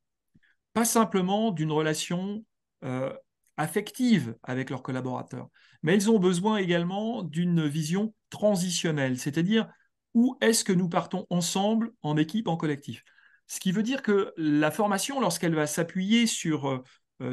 pas 0.73 0.85
simplement 0.85 1.53
d'une 1.53 1.73
relation 1.73 2.45
euh, 2.85 3.13
affective 3.57 4.35
avec 4.43 4.71
leurs 4.71 4.83
collaborateurs, 4.83 5.49
mais 5.83 5.95
elles 5.95 6.11
ont 6.11 6.19
besoin 6.19 6.57
également 6.57 7.23
d'une 7.23 7.67
vision 7.67 8.15
transitionnelle, 8.31 9.19
c'est-à-dire 9.19 9.69
où 10.15 10.37
est-ce 10.41 10.65
que 10.65 10.73
nous 10.73 10.89
partons 10.89 11.27
ensemble, 11.31 11.93
en 12.03 12.17
équipe, 12.17 12.49
en 12.49 12.57
collectif. 12.57 13.05
Ce 13.47 13.61
qui 13.61 13.73
veut 13.73 13.83
dire 13.83 14.03
que 14.03 14.33
la 14.37 14.71
formation, 14.71 15.21
lorsqu'elle 15.21 15.55
va 15.55 15.67
s'appuyer 15.67 16.27
sur 16.27 16.69
euh, 16.69 16.83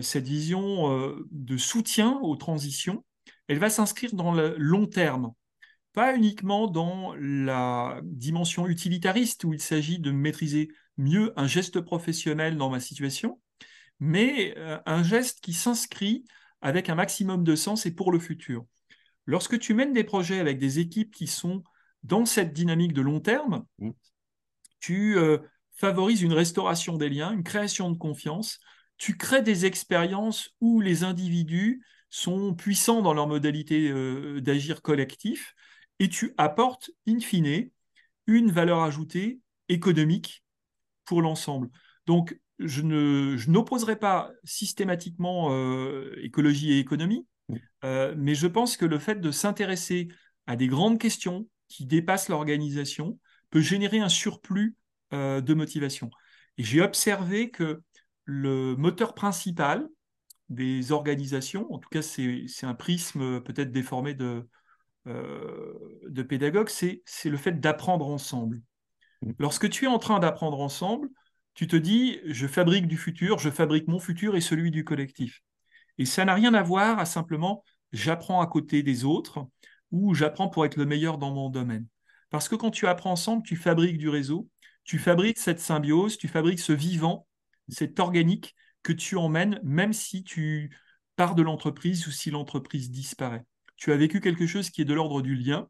cette 0.01 0.27
vision 0.27 0.91
euh, 0.91 1.27
de 1.31 1.57
soutien 1.57 2.19
aux 2.21 2.35
transitions, 2.35 3.05
elle 3.47 3.59
va 3.59 3.69
s'inscrire 3.69 4.13
dans 4.13 4.33
le 4.33 4.55
long 4.57 4.85
terme, 4.87 5.31
pas 5.93 6.15
uniquement 6.15 6.67
dans 6.67 7.15
la 7.17 7.99
dimension 8.03 8.67
utilitariste 8.67 9.43
où 9.43 9.53
il 9.53 9.61
s'agit 9.61 9.99
de 9.99 10.11
maîtriser 10.11 10.69
mieux 10.97 11.33
un 11.39 11.47
geste 11.47 11.81
professionnel 11.81 12.57
dans 12.57 12.69
ma 12.69 12.79
situation, 12.79 13.39
mais 13.99 14.53
euh, 14.57 14.79
un 14.85 15.03
geste 15.03 15.41
qui 15.41 15.53
s'inscrit 15.53 16.25
avec 16.61 16.89
un 16.89 16.95
maximum 16.95 17.43
de 17.43 17.55
sens 17.55 17.85
et 17.85 17.93
pour 17.93 18.11
le 18.11 18.19
futur. 18.19 18.65
lorsque 19.25 19.59
tu 19.59 19.73
mènes 19.73 19.93
des 19.93 20.03
projets 20.03 20.39
avec 20.39 20.57
des 20.59 20.79
équipes 20.79 21.13
qui 21.13 21.27
sont 21.27 21.63
dans 22.03 22.25
cette 22.25 22.53
dynamique 22.53 22.93
de 22.93 23.01
long 23.01 23.19
terme, 23.19 23.65
Mm. 23.79 23.91
tu 24.79 25.17
euh, 25.17 25.39
favorises 25.73 26.21
une 26.21 26.33
restauration 26.33 26.97
des 26.97 27.09
liens, 27.09 27.31
une 27.31 27.43
création 27.43 27.91
de 27.91 27.97
confiance, 27.97 28.59
tu 28.97 29.17
crées 29.17 29.41
des 29.41 29.65
expériences 29.65 30.55
où 30.61 30.81
les 30.81 31.03
individus 31.03 31.83
sont 32.09 32.53
puissants 32.53 33.01
dans 33.01 33.13
leur 33.13 33.27
modalité 33.27 33.89
euh, 33.89 34.41
d'agir 34.41 34.81
collectif 34.81 35.55
et 35.99 36.09
tu 36.09 36.33
apportes, 36.37 36.91
in 37.07 37.19
fine, 37.19 37.69
une 38.27 38.51
valeur 38.51 38.81
ajoutée 38.81 39.39
économique 39.69 40.43
pour 41.05 41.21
l'ensemble. 41.21 41.69
Donc, 42.05 42.39
je 42.59 42.81
ne, 42.81 43.35
je 43.37 43.49
n'opposerai 43.51 43.97
pas 43.97 44.31
systématiquement 44.43 45.49
euh, 45.51 46.15
écologie 46.23 46.73
et 46.73 46.79
économie, 46.79 47.27
euh, 47.83 48.15
mais 48.17 48.35
je 48.35 48.47
pense 48.47 48.77
que 48.77 48.85
le 48.85 48.99
fait 48.99 49.21
de 49.21 49.31
s'intéresser 49.31 50.07
à 50.47 50.55
des 50.55 50.67
grandes 50.67 50.99
questions 50.99 51.47
qui 51.67 51.85
dépassent 51.85 52.29
l'organisation 52.29 53.19
peut 53.49 53.61
générer 53.61 53.99
un 53.99 54.09
surplus 54.09 54.75
de 55.11 55.53
motivation. 55.53 56.09
Et 56.57 56.63
j'ai 56.63 56.81
observé 56.81 57.49
que 57.49 57.81
le 58.27 58.75
moteur 58.75 59.15
principal 59.15 59.87
des 60.49 60.91
organisations, 60.91 61.73
en 61.73 61.79
tout 61.79 61.89
cas 61.89 62.01
c'est, 62.01 62.45
un 62.63 62.73
prisme 62.73 63.41
peut-être 63.41 63.71
déformé 63.71 64.13
de, 64.13 64.47
euh, 65.07 65.73
de 66.07 66.23
pédagogue, 66.23 66.69
c'est, 66.69 67.01
c'est 67.05 67.29
le 67.29 67.37
fait 67.37 67.59
d'apprendre 67.59 68.07
ensemble. 68.07 68.61
Mm. 69.21 69.31
Lorsque 69.39 69.69
tu 69.69 69.85
es 69.85 69.87
en 69.87 69.97
train 69.97 70.19
d'apprendre 70.19 70.59
ensemble, 70.59 71.09
tu 71.53 71.67
te 71.67 71.75
dis, 71.75 72.19
je 72.25 72.47
fabrique 72.47 72.87
du 72.87 72.97
futur, 72.97 73.39
je 73.39 73.49
fabrique 73.49 73.87
mon 73.87 73.99
futur 73.99 74.35
et 74.35 74.41
celui 74.41 74.71
du 74.71 74.83
collectif. 74.83 75.41
Et 75.97 76.05
ça 76.05 76.25
n'a 76.25 76.35
rien 76.35 76.53
à 76.53 76.61
voir 76.61 76.99
à 76.99 77.05
simplement 77.05 77.63
j'apprends 77.93 78.41
à 78.41 78.47
côté 78.47 78.83
des 78.83 79.05
autres 79.05 79.47
ou 79.91 80.13
j'apprends 80.13 80.49
pour 80.49 80.65
être 80.65 80.75
le 80.75 80.85
meilleur 80.85 81.17
dans 81.17 81.33
mon 81.33 81.49
domaine. 81.49 81.87
Parce 82.29 82.49
que 82.49 82.55
quand 82.55 82.71
tu 82.71 82.87
apprends 82.87 83.11
ensemble, 83.11 83.43
tu 83.43 83.55
fabriques 83.55 83.97
du 83.97 84.09
réseau, 84.09 84.49
tu 84.83 84.99
fabriques 84.99 85.39
cette 85.39 85.61
symbiose, 85.61 86.17
tu 86.17 86.27
fabriques 86.27 86.59
ce 86.59 86.73
vivant, 86.73 87.26
cet 87.69 87.99
organique 87.99 88.55
que 88.83 88.93
tu 88.93 89.15
emmènes 89.17 89.59
même 89.63 89.93
si 89.93 90.23
tu 90.23 90.75
pars 91.15 91.35
de 91.35 91.41
l'entreprise 91.41 92.07
ou 92.07 92.11
si 92.11 92.31
l'entreprise 92.31 92.91
disparaît. 92.91 93.45
Tu 93.75 93.91
as 93.91 93.97
vécu 93.97 94.21
quelque 94.21 94.47
chose 94.47 94.69
qui 94.69 94.81
est 94.81 94.85
de 94.85 94.93
l'ordre 94.93 95.21
du 95.21 95.35
lien, 95.35 95.69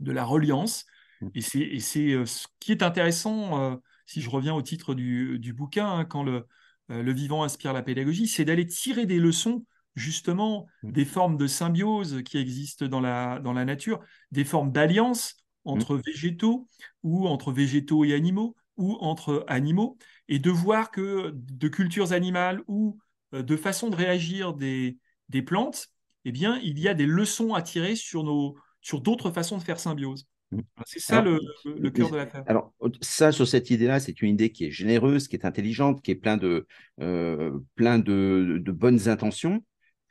de 0.00 0.12
la 0.12 0.24
reliance, 0.24 0.86
et 1.34 1.40
c'est, 1.42 1.60
et 1.60 1.80
c'est 1.80 2.12
euh, 2.12 2.26
ce 2.26 2.46
qui 2.58 2.72
est 2.72 2.82
intéressant, 2.82 3.60
euh, 3.60 3.76
si 4.06 4.20
je 4.20 4.30
reviens 4.30 4.54
au 4.54 4.62
titre 4.62 4.94
du, 4.94 5.38
du 5.38 5.52
bouquin, 5.52 5.86
hein, 5.86 6.04
quand 6.04 6.22
le, 6.22 6.46
euh, 6.90 7.02
le 7.02 7.12
vivant 7.12 7.44
inspire 7.44 7.72
la 7.72 7.82
pédagogie, 7.82 8.26
c'est 8.26 8.44
d'aller 8.44 8.66
tirer 8.66 9.06
des 9.06 9.18
leçons 9.18 9.64
justement 9.96 10.66
Mm. 10.82 10.92
des 10.92 11.04
formes 11.04 11.36
de 11.36 11.46
symbiose 11.46 12.22
qui 12.24 12.38
existent 12.38 12.86
dans 12.86 13.00
la, 13.00 13.38
dans 13.40 13.52
la 13.52 13.64
nature, 13.64 14.00
des 14.30 14.44
formes 14.44 14.72
d'alliance 14.72 15.36
entre 15.64 15.96
végétaux 15.96 16.68
ou 17.02 17.26
entre 17.28 17.52
végétaux 17.52 18.04
et 18.04 18.14
animaux 18.14 18.56
ou 18.80 18.96
entre 19.00 19.44
animaux, 19.46 19.96
et 20.28 20.40
de 20.40 20.50
voir 20.50 20.90
que 20.90 21.32
de 21.34 21.68
cultures 21.68 22.12
animales 22.12 22.62
ou 22.66 22.98
euh, 23.34 23.42
de 23.42 23.56
façon 23.56 23.90
de 23.90 23.96
réagir 23.96 24.54
des, 24.54 24.98
des 25.28 25.42
plantes, 25.42 25.88
eh 26.24 26.32
bien, 26.32 26.58
il 26.62 26.78
y 26.78 26.88
a 26.88 26.94
des 26.94 27.06
leçons 27.06 27.54
à 27.54 27.62
tirer 27.62 27.94
sur, 27.94 28.24
nos, 28.24 28.56
sur 28.80 29.00
d'autres 29.00 29.30
façons 29.30 29.58
de 29.58 29.62
faire 29.62 29.78
symbiose. 29.78 30.26
Mm. 30.50 30.60
C'est 30.84 30.98
ça 30.98 31.18
Alors, 31.18 31.38
le, 31.64 31.78
le 31.78 31.90
cœur 31.90 32.10
de 32.10 32.16
l'affaire. 32.16 32.42
Alors, 32.46 32.72
ça, 33.00 33.32
sur 33.32 33.46
cette 33.46 33.70
idée-là, 33.70 34.00
c'est 34.00 34.20
une 34.22 34.30
idée 34.30 34.50
qui 34.50 34.64
est 34.64 34.70
généreuse, 34.70 35.28
qui 35.28 35.36
est 35.36 35.44
intelligente, 35.44 36.02
qui 36.02 36.10
est 36.10 36.16
plein 36.16 36.36
de, 36.36 36.66
euh, 37.00 37.58
plein 37.76 37.98
de, 37.98 38.58
de 38.60 38.72
bonnes 38.72 39.08
intentions. 39.08 39.62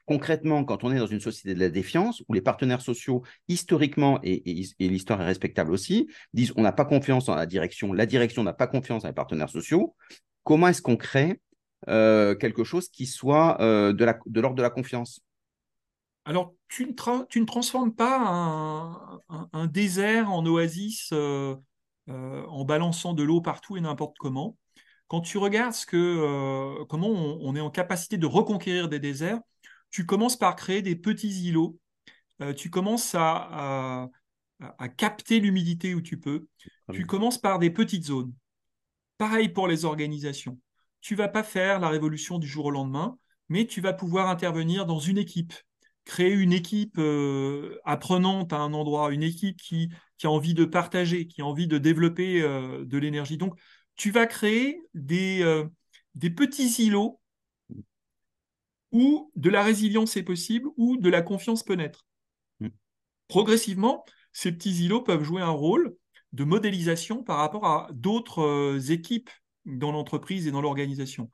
Concrètement, 0.09 0.63
quand 0.63 0.83
on 0.83 0.91
est 0.91 0.97
dans 0.97 1.05
une 1.05 1.19
société 1.19 1.53
de 1.53 1.59
la 1.59 1.69
défiance, 1.69 2.23
où 2.27 2.33
les 2.33 2.41
partenaires 2.41 2.81
sociaux, 2.81 3.21
historiquement, 3.47 4.19
et, 4.23 4.41
l'histoire 4.79 5.21
est 5.21 5.25
respectable 5.25 5.71
aussi, 5.71 6.09
disent 6.33 6.51
on 6.55 6.63
n'a 6.63 6.71
pas 6.71 6.85
confiance 6.85 7.25
dans 7.25 7.35
la 7.35 7.45
direction, 7.45 7.93
la 7.93 8.07
direction 8.07 8.43
n'a 8.43 8.53
pas 8.53 8.65
confiance 8.65 9.03
dans 9.03 9.07
les 9.07 9.13
partenaires 9.13 9.51
sociaux, 9.51 9.95
comment 10.43 10.67
est-ce 10.67 10.81
qu'on 10.81 10.97
crée 10.97 11.41
euh, 11.89 12.33
quelque 12.33 12.63
chose 12.63 12.89
qui 12.89 13.05
soit 13.05 13.61
euh, 13.61 13.93
de 13.93 14.39
l'ordre 14.41 14.55
de 14.55 14.63
la 14.63 14.71
confiance? 14.71 15.21
Alors, 16.25 16.55
tu 16.69 16.87
ne, 16.87 17.45
transformes 17.45 17.93
pas 17.93 19.21
un, 19.53 19.67
désert 19.67 20.31
en 20.31 20.43
oasis 20.43 21.11
euh, 21.13 21.55
en 22.07 22.65
balançant 22.65 23.13
de 23.13 23.21
l'eau 23.21 23.41
partout 23.41 23.77
et 23.77 23.81
n'importe 23.81 24.17
comment. 24.17 24.57
Quand 25.07 25.21
tu 25.21 25.37
regardes 25.37 25.75
que, 25.85 26.83
comment 26.85 27.09
on 27.09 27.55
est 27.55 27.61
en 27.61 27.69
capacité 27.69 28.17
de 28.17 28.25
reconquérir 28.25 28.89
des 28.89 28.99
déserts, 28.99 29.39
tu 29.91 30.05
commences 30.05 30.37
par 30.37 30.55
créer 30.55 30.81
des 30.81 30.95
petits 30.95 31.47
îlots. 31.47 31.77
Euh, 32.41 32.53
tu 32.53 32.69
commences 32.69 33.15
à, 33.15 33.47
à- 34.01 34.09
à 34.77 34.89
capter 34.89 35.39
l'humidité 35.39 35.95
où 35.95 36.01
tu 36.01 36.19
peux. 36.19 36.47
Tu 36.91 37.05
commences 37.05 37.37
par 37.37 37.59
des 37.59 37.69
petites 37.69 38.05
zones. 38.05 38.33
Pareil 39.17 39.49
pour 39.49 39.67
les 39.67 39.85
organisations. 39.85 40.59
Tu 41.01 41.15
vas 41.15 41.27
pas 41.27 41.43
faire 41.43 41.79
la 41.79 41.89
révolution 41.89 42.39
du 42.39 42.47
jour 42.47 42.65
au 42.65 42.71
lendemain, 42.71 43.17
mais 43.47 43.65
tu 43.67 43.81
vas 43.81 43.93
pouvoir 43.93 44.29
intervenir 44.29 44.85
dans 44.85 44.99
une 44.99 45.17
équipe, 45.17 45.53
créer 46.05 46.33
une 46.33 46.53
équipe 46.53 46.97
euh, 46.97 47.77
apprenante 47.85 48.53
à 48.53 48.57
un 48.57 48.73
endroit, 48.73 49.11
une 49.13 49.23
équipe 49.23 49.57
qui, 49.57 49.89
qui 50.17 50.27
a 50.27 50.29
envie 50.31 50.53
de 50.53 50.65
partager, 50.65 51.27
qui 51.27 51.41
a 51.41 51.45
envie 51.45 51.67
de 51.67 51.77
développer 51.77 52.41
euh, 52.41 52.83
de 52.85 52.97
l'énergie. 52.97 53.37
Donc, 53.37 53.57
tu 53.95 54.11
vas 54.11 54.27
créer 54.27 54.81
des, 54.93 55.65
des 56.15 56.29
petits 56.29 56.83
îlots 56.85 57.18
où 58.91 59.31
de 59.35 59.49
la 59.49 59.63
résilience 59.63 60.17
est 60.17 60.23
possible, 60.23 60.69
où 60.77 60.97
de 60.97 61.09
la 61.09 61.21
confiance 61.21 61.63
peut 61.63 61.75
naître. 61.75 62.05
Mm. 62.59 62.69
Progressivement, 63.27 64.05
ces 64.33 64.51
petits 64.51 64.85
îlots 64.85 65.01
peuvent 65.01 65.23
jouer 65.23 65.41
un 65.41 65.49
rôle 65.49 65.95
de 66.33 66.43
modélisation 66.43 67.23
par 67.23 67.37
rapport 67.37 67.65
à 67.65 67.89
d'autres 67.91 68.41
euh, 68.41 68.79
équipes 68.91 69.29
dans 69.65 69.91
l'entreprise 69.91 70.47
et 70.47 70.51
dans 70.51 70.61
l'organisation. 70.61 71.29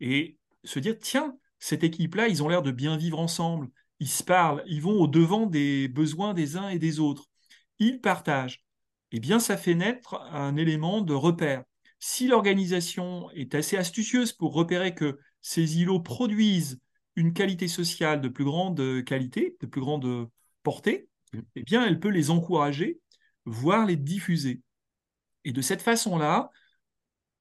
Et 0.00 0.38
se 0.64 0.78
dire, 0.78 0.98
tiens, 0.98 1.36
cette 1.58 1.84
équipe-là, 1.84 2.28
ils 2.28 2.42
ont 2.42 2.48
l'air 2.48 2.62
de 2.62 2.70
bien 2.70 2.96
vivre 2.96 3.18
ensemble, 3.18 3.68
ils 4.00 4.08
se 4.08 4.22
parlent, 4.22 4.62
ils 4.66 4.82
vont 4.82 5.00
au-devant 5.00 5.46
des 5.46 5.88
besoins 5.88 6.34
des 6.34 6.56
uns 6.56 6.68
et 6.68 6.78
des 6.78 7.00
autres, 7.00 7.26
ils 7.78 8.00
partagent. 8.00 8.64
Eh 9.12 9.20
bien, 9.20 9.38
ça 9.40 9.56
fait 9.56 9.74
naître 9.74 10.20
un 10.32 10.56
élément 10.56 11.00
de 11.00 11.14
repère. 11.14 11.64
Si 11.98 12.28
l'organisation 12.28 13.30
est 13.32 13.54
assez 13.54 13.76
astucieuse 13.76 14.32
pour 14.32 14.54
repérer 14.54 14.94
que 14.94 15.18
ces 15.40 15.80
îlots 15.80 16.00
produisent 16.00 16.78
une 17.18 17.32
qualité 17.32 17.68
sociale 17.68 18.20
de 18.20 18.28
plus 18.28 18.44
grande 18.44 19.04
qualité, 19.04 19.56
de 19.60 19.66
plus 19.66 19.80
grande 19.80 20.28
portée, 20.62 21.08
eh 21.56 21.62
bien, 21.62 21.84
elle 21.84 22.00
peut 22.00 22.08
les 22.08 22.30
encourager, 22.30 23.00
voire 23.44 23.86
les 23.86 23.96
diffuser. 23.96 24.62
Et 25.44 25.52
de 25.52 25.60
cette 25.60 25.82
façon-là, 25.82 26.50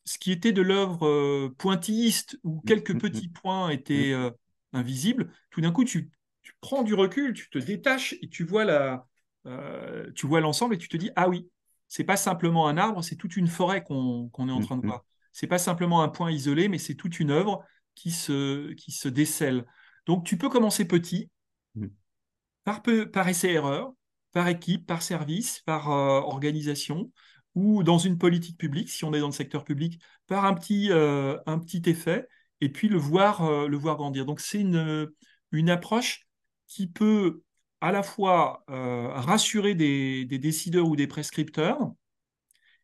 ce 0.06 0.18
qui 0.18 0.32
était 0.32 0.54
de 0.54 0.62
l'œuvre 0.62 1.06
euh, 1.06 1.54
pointilliste, 1.58 2.40
où 2.44 2.62
quelques 2.62 2.92
Mm, 2.92 2.98
mm, 2.98 3.00
petits 3.00 3.28
points 3.28 3.70
étaient 3.70 4.14
euh, 4.14 4.32
invisibles, 4.74 5.32
tout 5.52 5.62
d'un 5.62 5.72
coup, 5.72 5.84
tu, 5.84 6.10
tu 6.42 6.54
prends 6.62 6.84
du 6.84 6.94
recul, 6.94 7.34
tu 7.34 7.50
te 7.50 7.58
détaches 7.58 8.16
et 8.22 8.30
tu 8.30 8.46
vois 8.46 8.64
la, 8.64 9.06
euh, 9.46 10.10
tu 10.16 10.26
vois 10.26 10.40
l'ensemble 10.40 10.76
et 10.76 10.78
tu 10.78 10.88
te 10.88 10.98
dis, 10.98 11.12
ah 11.16 11.28
oui, 11.30 11.50
c'est 11.88 12.04
pas 12.04 12.18
simplement 12.18 12.68
un 12.68 12.78
arbre, 12.78 13.04
c'est 13.04 13.16
toute 13.16 13.38
une 13.38 13.48
forêt 13.48 13.84
qu'on 13.84 14.30
est 14.48 14.52
en 14.52 14.60
train 14.62 14.78
de 14.78 14.86
voir. 14.86 15.06
C'est 15.34 15.48
pas 15.48 15.60
simplement 15.60 16.02
un 16.02 16.10
point 16.10 16.32
isolé, 16.32 16.68
mais 16.68 16.80
c'est 16.80 16.96
toute 16.96 17.20
une 17.20 17.32
œuvre 17.32 17.64
qui 17.98 18.12
se, 18.12 18.72
qui 18.74 18.92
se 18.92 19.10
décèle. 19.10 19.66
Donc, 20.06 20.26
tu 20.26 20.38
peux 20.38 20.50
commencer 20.50 20.86
petit, 20.86 21.30
Mhm. 21.76 21.92
par, 22.64 22.82
par 23.12 23.28
essai-erreur, 23.28 23.94
par 24.32 24.48
équipe, 24.48 24.86
par 24.86 25.02
service, 25.02 25.62
par 25.66 25.92
euh, 25.92 26.22
organisation, 26.22 27.12
ou 27.56 27.84
dans 27.84 27.98
une 27.98 28.18
politique 28.18 28.58
publique, 28.58 28.90
si 28.90 29.04
on 29.06 29.14
est 29.14 29.20
dans 29.20 29.28
le 29.28 29.34
secteur 29.34 29.64
public, 29.64 30.00
par 30.28 30.46
un 30.46 30.54
petit, 30.54 30.92
euh, 30.92 31.38
un 31.46 31.60
petit 31.60 31.82
effet, 31.88 32.28
et 32.62 32.70
puis 32.70 32.88
le 32.88 32.98
voir, 32.98 33.44
euh, 33.44 33.68
le 33.68 33.78
voir 33.78 33.98
grandir. 33.98 34.26
Donc 34.26 34.40
c'est 34.42 34.62
une, 34.62 35.08
une 35.52 35.70
approche 35.70 36.28
qui 36.68 36.88
peut 36.88 37.42
à 37.82 37.92
la 37.92 38.04
fois 38.04 38.64
rassurer 38.68 39.76
des, 39.76 40.26
des 40.26 40.40
décideurs 40.40 40.88
ou 40.88 40.96
des 40.96 41.08
prescripteurs, 41.08 41.80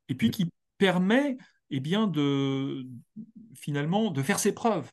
et 0.07 0.15
puis 0.15 0.29
qui 0.29 0.49
permet 0.77 1.37
eh 1.71 1.79
bien, 1.79 2.07
de, 2.07 2.85
finalement 3.55 4.11
de 4.11 4.21
faire 4.21 4.39
ses 4.39 4.53
preuves. 4.53 4.91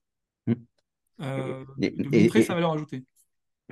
Euh, 1.22 1.64
Et- 1.80 1.90
de 1.90 2.08
et- 2.16 2.22
montrer 2.24 2.40
et- 2.40 2.44
sa 2.44 2.54
valeur 2.54 2.72
ajoutée. 2.72 3.02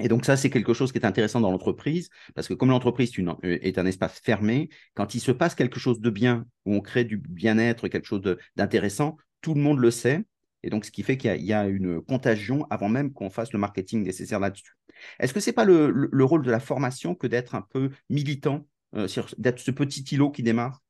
Et 0.01 0.07
donc 0.09 0.25
ça, 0.25 0.37
c'est 0.37 0.49
quelque 0.51 0.75
chose 0.75 0.93
qui 0.93 0.99
est 0.99 1.05
intéressant 1.07 1.41
dans 1.41 1.51
l'entreprise, 1.51 2.09
parce 2.35 2.47
que 2.47 2.55
comme 2.55 2.71
l'entreprise 2.71 3.11
est 3.19 3.21
euh, 3.21 3.35
est 3.43 3.79
un 3.79 3.87
espace 3.87 4.21
fermé, 4.21 4.69
quand 4.95 5.15
il 5.15 5.21
se 5.21 5.33
passe 5.33 5.55
quelque 5.57 5.81
chose 5.81 6.01
de 6.01 6.11
bien, 6.11 6.47
où 6.67 6.75
on 6.75 6.81
crée 6.81 7.05
du 7.05 7.17
bien-être, 7.17 7.89
quelque 7.89 8.07
chose 8.07 8.23
d'intéressant, 8.57 9.17
tout 9.41 9.55
le 9.55 9.61
monde 9.61 9.81
le 9.81 9.91
sait. 9.91 10.25
Et 10.63 10.71
donc, 10.71 10.85
ce 10.85 10.91
qui 10.91 11.03
fait 11.03 11.17
qu'il 11.17 11.29
y 11.29 11.33
a- 11.33 11.37
il 11.37 11.45
y, 11.45 11.53
a 11.53 11.67
une 11.67 12.01
contagion 12.01 12.67
avant 12.71 12.89
même 12.89 13.13
qu'on 13.13 13.31
fasse 13.31 13.53
le 13.53 13.59
marketing 13.59 14.03
nécessaire 14.05 14.41
là-dessus. 14.41 14.77
Est-ce 15.21 15.33
que 15.33 15.41
ce 15.41 15.51
n'est 15.51 15.55
pas 15.55 15.65
le, 15.65 15.91
le- 15.91 16.09
le 16.13 16.25
rôle 16.25 16.45
de 16.45 16.51
la 16.51 16.61
formation 16.61 17.15
que 17.15 17.27
d'être 17.27 17.55
un 17.55 17.63
peu 17.63 17.91
militant, 18.09 18.67
euh, 18.97 19.07
d'être 19.39 19.61
ce 19.61 19.71
petit 19.71 20.03
îlot 20.13 20.31
qui 20.31 20.43
démarre? 20.43 20.83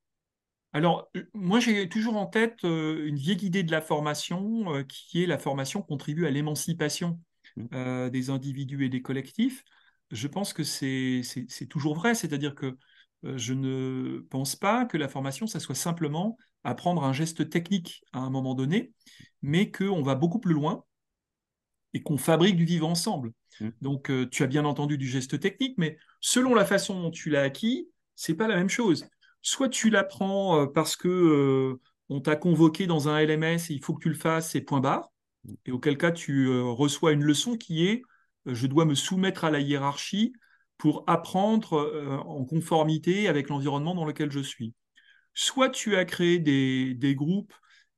Alors, 0.72 1.08
euh, 1.16 1.24
moi, 1.34 1.60
j'ai 1.60 1.88
toujours 1.88 2.16
en 2.16 2.26
tête 2.26 2.64
euh, 2.64 3.06
une 3.06 3.16
vieille 3.16 3.44
idée 3.44 3.62
de 3.62 3.72
la 3.72 3.80
formation, 3.80 4.74
euh, 4.74 4.82
qui 4.82 5.22
est 5.22 5.26
la 5.26 5.38
formation 5.38 5.82
contribue 5.82 6.26
à 6.26 6.30
l'émancipation 6.30 7.20
Mm. 7.58 7.66
euh, 7.74 8.10
des 8.10 8.30
individus 8.30 8.84
et 8.84 8.88
des 8.88 9.02
collectifs. 9.02 9.64
je 10.10 10.26
pense 10.26 10.52
que 10.52 10.62
c'est 10.62 11.22
toujours 11.68 11.94
vrai, 11.94 12.14
c'est-à-dire 12.14 12.54
que 12.54 12.78
je 13.24 13.52
ne 13.52 14.20
pense 14.30 14.56
pas 14.56 14.86
que 14.86 14.96
la 14.96 15.08
formation, 15.08 15.46
ça 15.46 15.60
soit 15.60 15.74
simplement 15.74 16.38
apprendre 16.64 17.04
un 17.04 17.12
geste 17.12 17.50
technique 17.50 18.04
à 18.12 18.20
un 18.20 18.30
moment 18.30 18.54
donné, 18.54 18.92
mais 19.42 19.70
qu'on 19.70 20.02
va 20.02 20.14
beaucoup 20.14 20.38
plus 20.38 20.54
loin 20.54 20.84
et 21.92 22.02
qu'on 22.02 22.16
fabrique 22.16 22.56
du 22.56 22.64
vivre 22.64 22.88
ensemble. 22.88 23.32
Mm. 23.60 23.68
Donc, 23.82 24.12
tu 24.30 24.42
as 24.42 24.46
bien 24.46 24.64
entendu 24.64 24.96
du 24.96 25.08
geste 25.08 25.38
technique, 25.40 25.76
mais 25.76 25.98
selon 26.20 26.54
la 26.54 26.64
façon 26.64 27.02
dont 27.02 27.10
tu 27.10 27.28
l'as 27.28 27.42
acquis, 27.42 27.88
c'est 28.14 28.34
pas 28.34 28.48
la 28.48 28.56
même 28.56 28.70
chose. 28.70 29.04
Soit 29.42 29.68
tu 29.68 29.90
l'apprends 29.90 30.62
euh, 30.62 30.66
parce 30.66 30.96
que 30.96 31.08
euh, 31.08 31.80
on 32.08 32.20
t'a 32.20 32.36
convoqué 32.36 32.86
dans 32.86 33.08
un 33.08 33.20
LMS 33.20 33.70
et 33.70 33.74
il 33.74 33.82
faut 33.82 33.94
que 33.94 34.02
tu 34.02 34.08
le 34.08 34.14
fasses, 34.14 34.54
et 34.54 34.60
point 34.60 34.80
barre. 34.80 35.10
Et 35.66 35.70
auquel 35.72 35.96
cas, 35.96 36.12
tu 36.12 36.50
reçois 36.50 37.12
une 37.12 37.24
leçon 37.24 37.56
qui 37.56 37.86
est 37.86 38.02
je 38.46 38.66
dois 38.66 38.84
me 38.84 38.94
soumettre 38.94 39.44
à 39.44 39.50
la 39.50 39.60
hiérarchie 39.60 40.32
pour 40.78 41.04
apprendre 41.06 42.22
en 42.26 42.44
conformité 42.44 43.28
avec 43.28 43.48
l'environnement 43.48 43.94
dans 43.94 44.04
lequel 44.04 44.30
je 44.30 44.40
suis. 44.40 44.74
Soit 45.34 45.70
tu 45.70 45.96
as 45.96 46.04
créé 46.04 46.38
des, 46.38 47.14
groupes 47.14 47.54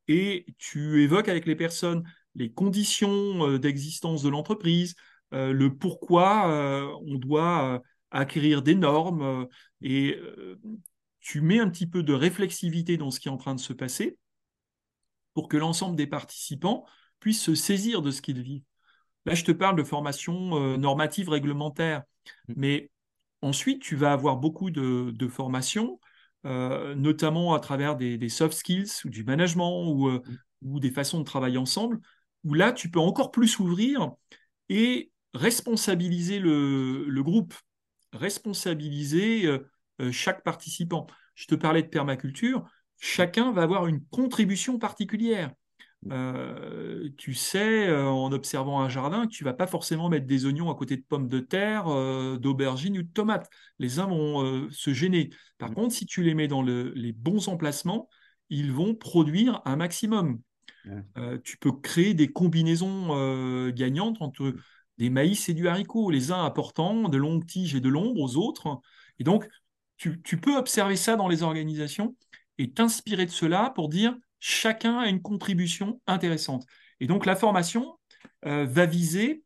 et 0.08 0.44
tu 0.58 1.02
évoques 1.02 1.28
avec 1.28 1.46
les 1.46 1.56
personnes 1.56 2.04
les 2.34 2.52
conditions 2.52 3.46
euh, 3.46 3.58
d'existence 3.58 4.22
de 4.22 4.28
l'entreprise, 4.28 4.94
euh, 5.32 5.52
le 5.52 5.74
pourquoi 5.74 6.50
euh, 6.50 6.86
on 7.06 7.16
doit 7.16 7.82
acquérir 8.10 8.62
des 8.62 8.74
normes 8.74 9.46
et 9.82 10.18
tu 11.30 11.40
mets 11.40 11.60
un 11.60 11.70
petit 11.70 11.86
peu 11.86 12.02
de 12.02 12.12
réflexivité 12.12 12.96
dans 12.96 13.12
ce 13.12 13.20
qui 13.20 13.28
est 13.28 13.30
en 13.30 13.36
train 13.36 13.54
de 13.54 13.60
se 13.60 13.72
passer 13.72 14.18
pour 15.32 15.46
que 15.46 15.56
l'ensemble 15.56 15.94
des 15.94 16.08
participants 16.08 16.84
puissent 17.20 17.44
se 17.44 17.54
saisir 17.54 18.02
de 18.02 18.10
ce 18.10 18.20
qu'ils 18.20 18.42
vivent. 18.42 18.64
Là, 19.26 19.36
je 19.36 19.44
te 19.44 19.52
parle 19.52 19.76
de 19.76 19.84
formation 19.84 20.76
normative 20.76 21.28
réglementaire, 21.28 22.02
mmh. 22.48 22.54
mais 22.56 22.90
ensuite, 23.42 23.80
tu 23.80 23.94
vas 23.94 24.12
avoir 24.12 24.38
beaucoup 24.38 24.70
de, 24.72 25.28
formations, 25.28 26.00
notamment 26.42 27.54
à 27.54 27.60
travers 27.60 27.94
des, 27.94 28.28
soft 28.28 28.54
skills 28.54 28.90
ou 29.04 29.08
du 29.08 29.22
management 29.22 29.86
ou, 29.86 30.10
mmh. 30.10 30.22
ou, 30.62 30.80
des 30.80 30.90
façons 30.90 31.20
de 31.20 31.24
travailler 31.24 31.58
ensemble, 31.58 32.00
où 32.42 32.54
là, 32.54 32.72
tu 32.72 32.90
peux 32.90 32.98
encore 32.98 33.30
plus 33.30 33.46
s'ouvrir 33.46 34.10
et 34.68 35.12
responsabiliser 35.32 36.40
le, 36.40 37.22
groupe, 37.22 37.54
responsabiliser 38.12 39.46
euh, 39.46 39.70
euh, 40.00 40.10
chaque 40.10 40.42
participant. 40.42 41.06
Je 41.40 41.46
te 41.46 41.54
parlais 41.54 41.82
de 41.82 41.88
permaculture, 41.88 42.68
chacun 42.98 43.50
va 43.52 43.62
avoir 43.62 43.86
une 43.86 44.04
contribution 44.10 44.78
particulière. 44.78 45.52
Euh, 46.10 47.08
tu 47.16 47.34
sais, 47.34 47.90
en 47.94 48.30
observant 48.32 48.80
un 48.80 48.90
jardin, 48.90 49.26
que 49.26 49.32
tu 49.32 49.44
vas 49.44 49.54
pas 49.54 49.66
forcément 49.66 50.10
mettre 50.10 50.26
des 50.26 50.44
oignons 50.44 50.70
à 50.70 50.74
côté 50.74 50.96
de 50.96 51.04
pommes 51.08 51.28
de 51.28 51.40
terre, 51.40 51.86
d'aubergines 52.38 52.98
ou 52.98 53.02
de 53.02 53.08
tomates. 53.08 53.48
Les 53.78 54.00
uns 54.00 54.06
vont 54.06 54.68
se 54.70 54.92
gêner. 54.92 55.30
Par 55.56 55.72
contre, 55.72 55.94
si 55.94 56.04
tu 56.04 56.22
les 56.22 56.34
mets 56.34 56.48
dans 56.48 56.62
les 56.62 57.12
bons 57.12 57.48
emplacements, 57.48 58.08
ils 58.50 58.70
vont 58.72 58.94
produire 58.94 59.62
un 59.64 59.76
maximum. 59.76 60.40
Euh, 61.18 61.38
tu 61.44 61.56
peux 61.58 61.72
créer 61.72 62.14
des 62.14 62.28
combinaisons 62.28 63.08
euh, 63.10 63.70
gagnantes 63.72 64.20
entre 64.20 64.54
des 64.98 65.10
maïs 65.10 65.48
et 65.48 65.54
du 65.54 65.68
haricot, 65.68 66.10
les 66.10 66.32
uns 66.32 66.44
apportant 66.44 67.08
de 67.08 67.16
longues 67.16 67.46
tiges 67.46 67.74
et 67.74 67.80
de 67.80 67.88
l'ombre 67.88 68.20
aux 68.20 68.36
autres. 68.36 68.80
Et 69.18 69.24
donc, 69.24 69.48
tu, 70.00 70.36
peux 70.38 70.56
observer 70.56 70.96
ça 70.96 71.16
dans 71.16 71.28
les 71.28 71.42
organisations 71.42 72.16
et 72.58 72.72
t'inspirer 72.72 73.26
de 73.26 73.30
cela 73.30 73.72
pour 73.74 73.88
dire 73.88 74.16
chacun 74.38 74.98
a 74.98 75.08
une 75.08 75.20
contribution 75.20 76.00
intéressante. 76.06 76.64
Et 77.00 77.06
donc, 77.06 77.26
la 77.26 77.36
formation 77.36 77.98
euh, 78.46 78.64
va 78.64 78.86
viser 78.86 79.42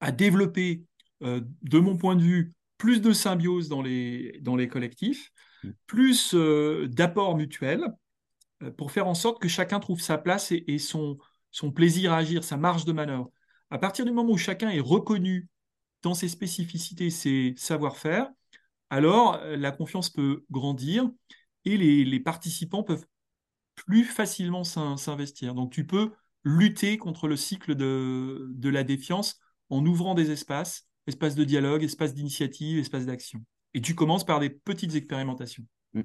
à 0.00 0.12
développer, 0.12 0.82
de 1.22 1.78
mon 1.78 1.96
point 1.96 2.14
de 2.14 2.22
vue, 2.22 2.52
plus 2.76 3.00
de 3.00 3.12
symbiose 3.12 3.70
dans 3.70 3.80
les, 3.80 4.38
dans 4.42 4.54
les 4.54 4.68
collectifs, 4.68 5.32
mmh. 5.64 5.70
plus 5.86 6.34
d'apports 6.34 7.36
mutuels, 7.36 7.86
euh, 8.62 8.70
pour 8.70 8.90
faire 8.90 9.06
en 9.06 9.14
sorte 9.14 9.40
que 9.40 9.48
chacun 9.48 9.80
trouve 9.80 10.00
sa 10.00 10.18
place 10.18 10.52
et, 10.52 10.78
son, 10.78 11.18
son 11.50 11.70
plaisir 11.72 12.12
à 12.12 12.18
agir, 12.18 12.44
sa 12.44 12.56
marge 12.56 12.84
de 12.84 12.92
manœuvre. 12.92 13.30
À 13.70 13.78
partir 13.78 14.04
du 14.04 14.12
moment 14.12 14.32
où 14.32 14.38
chacun 14.38 14.70
est 14.70 14.80
reconnu 14.80 15.48
dans 16.02 16.14
ses 16.14 16.28
spécificités, 16.28 17.10
ses 17.10 17.54
savoir-faire, 17.56 18.28
alors 18.90 19.40
euh, 19.42 19.56
la 19.56 19.72
confiance 19.72 20.10
peut 20.10 20.44
grandir 20.50 21.10
et 21.64 21.76
les, 21.76 22.20
participants 22.20 22.82
peuvent 22.82 23.06
plus 23.74 24.04
facilement 24.04 24.62
s'investir. 24.64 25.54
Donc 25.54 25.72
tu 25.72 25.84
peux 25.84 26.12
lutter 26.44 26.96
contre 26.96 27.26
le 27.26 27.36
cycle 27.36 27.74
de, 27.74 28.68
la 28.68 28.84
défiance 28.84 29.40
en 29.68 29.84
ouvrant 29.84 30.14
des 30.14 30.30
espaces, 30.30 30.86
espaces 31.08 31.34
de 31.34 31.42
dialogue, 31.42 31.82
espaces 31.82 32.14
d'initiative, 32.14 32.78
espaces 32.78 33.06
d'action. 33.06 33.44
Et 33.74 33.80
tu 33.80 33.96
commences 33.96 34.24
par 34.24 34.38
des 34.38 34.50
petites 34.50 34.94
expérimentations. 34.94 35.64
Mmh. 35.94 36.02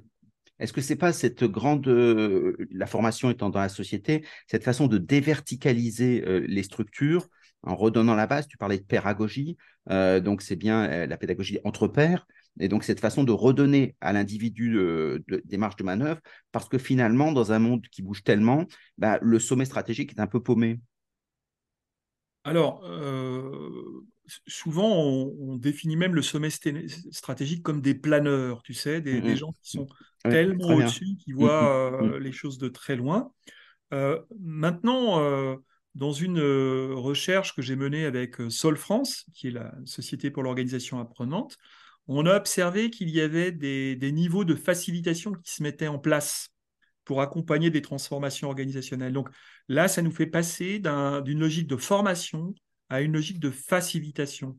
Est-ce 0.58 0.72
que 0.72 0.80
c'est 0.80 0.96
pas 0.96 1.12
cette 1.12 1.44
grande, 1.44 1.86
euh, 1.86 2.56
la 2.72 2.86
formation 2.86 3.30
étant 3.30 3.50
dans 3.50 3.60
la 3.60 3.68
société, 3.68 4.26
cette 4.48 4.64
façon 4.64 4.88
de 4.88 4.98
déverticaliser 4.98 6.24
euh, 6.26 6.44
les 6.48 6.62
structures 6.64 7.28
en 7.62 7.76
redonnant 7.76 8.16
la 8.16 8.26
base? 8.26 8.48
Tu 8.48 8.56
parlais 8.56 8.78
de 8.78 8.84
pédagogie, 8.84 9.56
donc 9.86 10.42
c'est 10.42 10.56
bien 10.56 11.06
la 11.06 11.16
pédagogie 11.16 11.58
entre 11.64 11.88
pairs, 11.88 12.26
et 12.60 12.68
donc 12.68 12.84
cette 12.84 13.00
façon 13.00 13.24
de 13.24 13.32
redonner 13.32 13.96
à 14.00 14.12
l'individu 14.12 14.78
des 15.26 15.56
marges 15.56 15.76
de 15.76 15.84
manœuvre, 15.84 16.20
parce 16.52 16.68
que 16.68 16.78
finalement, 16.78 17.32
dans 17.32 17.52
un 17.52 17.58
monde 17.58 17.86
qui 17.88 18.02
bouge 18.02 18.22
tellement, 18.22 18.66
bah, 18.98 19.18
le 19.22 19.38
sommet 19.38 19.64
stratégique 19.64 20.12
est 20.12 20.20
un 20.20 20.26
peu 20.26 20.42
paumé. 20.42 20.80
Alors, 22.44 22.82
souvent, 24.46 24.90
on, 24.90 25.56
définit 25.56 25.96
même 25.96 26.14
le 26.14 26.22
sommet 26.22 26.50
stratégique 26.50 27.62
comme 27.62 27.80
des 27.80 27.94
planeurs, 27.94 28.62
tu 28.62 28.74
sais, 28.74 29.00
des, 29.00 29.20
mmh 29.20 29.36
gens 29.36 29.52
qui 29.52 29.70
sont 29.70 29.86
tellement 30.22 30.68
au-dessus, 30.68 31.16
qui 31.22 31.32
voient 31.32 31.90
mmh 31.90 32.04
euh, 32.04 32.18
les 32.18 32.32
choses 32.32 32.58
de 32.58 32.68
très 32.68 32.96
loin. 32.96 33.32
Euh, 33.92 34.20
maintenant, 34.40 35.20
euh, 35.20 35.56
dans 35.94 36.12
une 36.12 36.40
recherche 36.40 37.54
que 37.54 37.62
j'ai 37.62 37.76
menée 37.76 38.04
avec 38.06 38.36
Sol 38.48 38.76
France, 38.76 39.26
qui 39.34 39.48
est 39.48 39.52
la 39.52 39.74
Société 39.84 40.30
pour 40.30 40.42
l'organisation 40.42 40.98
apprenante, 40.98 41.58
on 42.08 42.26
a 42.26 42.36
observé 42.36 42.90
qu'il 42.90 43.10
y 43.10 43.20
avait 43.20 43.52
des, 43.52 44.12
niveaux 44.12 44.44
de 44.44 44.54
facilitation 44.54 45.32
qui 45.32 45.52
se 45.52 45.62
mettaient 45.62 45.88
en 45.88 45.98
place 45.98 46.48
pour 47.04 47.20
accompagner 47.20 47.70
des 47.70 47.82
transformations 47.82 48.48
organisationnelles. 48.48 49.12
Donc 49.12 49.28
là, 49.68 49.88
ça 49.88 50.02
nous 50.02 50.12
fait 50.12 50.26
passer 50.26 50.78
d'une 50.78 51.40
logique 51.40 51.66
de 51.66 51.76
formation 51.76 52.54
à 52.88 53.00
une 53.00 53.12
logique 53.12 53.40
de 53.40 53.50
facilitation. 53.50 54.58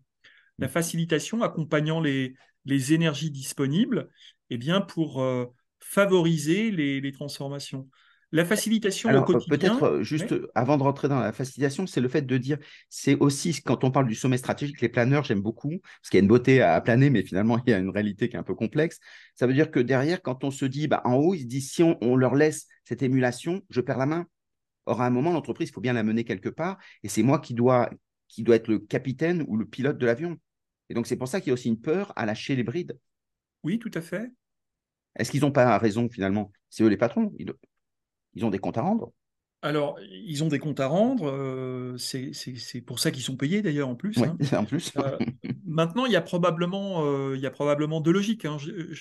La 0.59 0.67
facilitation 0.67 1.41
accompagnant 1.41 1.99
les, 1.99 2.35
les 2.65 2.93
énergies 2.93 3.31
disponibles 3.31 4.09
eh 4.49 4.57
bien, 4.57 4.81
pour 4.81 5.21
euh, 5.21 5.45
favoriser 5.79 6.71
les, 6.71 7.11
transformations. 7.11 7.89
La 8.33 8.45
facilitation 8.45 9.15
au 9.15 9.23
quotidien. 9.23 9.57
Peut-être 9.57 9.83
euh, 9.83 10.03
juste 10.03 10.33
avant 10.55 10.77
de 10.77 10.81
rentrer 10.81 11.07
dans 11.07 11.19
la 11.19 11.31
facilitation, 11.31 11.85
c'est 11.85 12.01
le 12.01 12.09
fait 12.09 12.23
de 12.23 12.37
dire, 12.39 12.57
c'est 12.89 13.13
aussi 13.19 13.61
quand 13.61 13.83
on 13.83 13.91
parle 13.91 14.07
du 14.07 14.15
sommet 14.15 14.37
stratégique, 14.37 14.81
les 14.81 14.89
planeurs, 14.89 15.23
j'aime 15.23 15.41
beaucoup, 15.41 15.69
parce 15.69 16.09
qu'il 16.09 16.17
y 16.17 16.21
a 16.21 16.23
une 16.23 16.29
beauté 16.29 16.59
à, 16.59 16.81
planer, 16.81 17.11
mais 17.11 17.21
finalement, 17.21 17.61
il 17.63 17.69
y 17.69 17.73
a 17.75 17.77
une 17.77 17.91
réalité 17.91 18.29
qui 18.29 18.35
est 18.35 18.39
un 18.39 18.43
peu 18.43 18.55
complexe. 18.55 18.99
Ça 19.35 19.45
veut 19.45 19.53
dire 19.53 19.69
que 19.69 19.79
derrière, 19.79 20.19
quand 20.23 20.43
on 20.43 20.49
se 20.49 20.65
dit, 20.65 20.87
bah, 20.87 21.03
en 21.05 21.13
haut, 21.13 21.35
ils 21.35 21.41
se 21.41 21.45
disent, 21.45 21.71
si 21.71 21.83
on, 21.83 21.95
on 22.01 22.15
leur 22.15 22.33
laisse 22.33 22.65
cette 22.85 23.03
émulation, 23.03 23.61
je 23.69 23.81
perds 23.81 23.99
la 23.99 24.07
main. 24.07 24.25
Or, 24.87 25.03
à 25.03 25.05
un 25.05 25.11
moment, 25.11 25.31
l'entreprise, 25.31 25.69
il 25.69 25.71
faut 25.71 25.79
bien 25.79 25.93
la 25.93 26.01
mener 26.01 26.23
quelque 26.23 26.49
part, 26.49 26.79
et 27.03 27.09
c'est 27.09 27.21
moi 27.21 27.37
qui 27.37 27.53
dois, 27.53 27.91
qui 28.29 28.41
doit 28.41 28.55
être 28.55 28.67
le 28.67 28.79
capitaine 28.79 29.45
ou 29.47 29.57
le 29.57 29.65
pilote 29.67 29.99
de 29.99 30.07
l'avion. 30.07 30.39
Et 30.89 30.95
donc, 30.95 31.05
c'est 31.05 31.17
pour 31.17 31.27
ça 31.27 31.39
qu'il 31.39 31.49
y 31.49 31.51
a 31.51 31.53
aussi 31.53 31.69
une 31.69 31.79
peur 31.79 32.11
à 32.15 32.25
lâcher 32.25 32.55
les 32.55 32.63
brides. 32.63 32.97
Oui, 33.63 33.77
tout 33.77 33.91
à 33.93 34.01
fait. 34.01 34.31
Est-ce 35.17 35.29
qu'ils 35.29 35.41
n'ont 35.41 35.51
pas 35.51 35.77
raison 35.77 36.09
finalement? 36.09 36.51
C'est 36.71 36.83
eux 36.83 36.87
les 36.87 36.97
patrons. 36.97 37.31
Ils, 37.37 37.53
ont 38.41 38.49
des 38.49 38.59
comptes 38.59 38.77
à 38.77 38.81
rendre. 38.81 39.11
Alors, 39.63 39.97
ils 40.01 40.43
ont 40.43 40.49
des 40.49 40.59
comptes 40.59 40.81
à 40.81 40.87
rendre. 40.87 41.31
Euh, 41.31 41.95
c'est 41.97 42.81
pour 42.81 42.99
ça 42.99 43.11
qu'ils 43.11 43.23
sont 43.23 43.37
payés 43.37 43.61
d'ailleurs 43.61 43.87
en 43.87 43.95
plus. 43.95 44.17
Hein. 44.17 44.35
en 44.57 44.65
plus. 44.65 44.91
Euh, 44.97 45.17
maintenant, 45.65 46.05
il 46.05 46.11
y, 46.11 46.17
a 46.17 46.21
probablement, 46.21 47.05
euh, 47.05 47.35
il 47.37 47.41
y 47.41 47.45
a 47.45 47.49
probablement 47.49 48.01
deux 48.01 48.11
logiques. 48.11 48.43
Hein. 48.43 48.57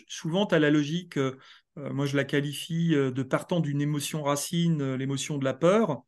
souvent, 0.07 0.47
tu 0.47 0.55
as 0.55 0.61
la 0.61 0.71
logique, 0.71 1.19
moi 1.77 2.07
je 2.07 2.17
la 2.17 2.25
qualifie 2.25 2.91
de 2.91 3.23
partant 3.25 3.59
d'une 3.59 3.81
émotion 3.81 4.23
racine, 4.23 4.95
l'émotion 4.95 5.37
de 5.37 5.45
la 5.45 5.55
peur, 5.55 6.05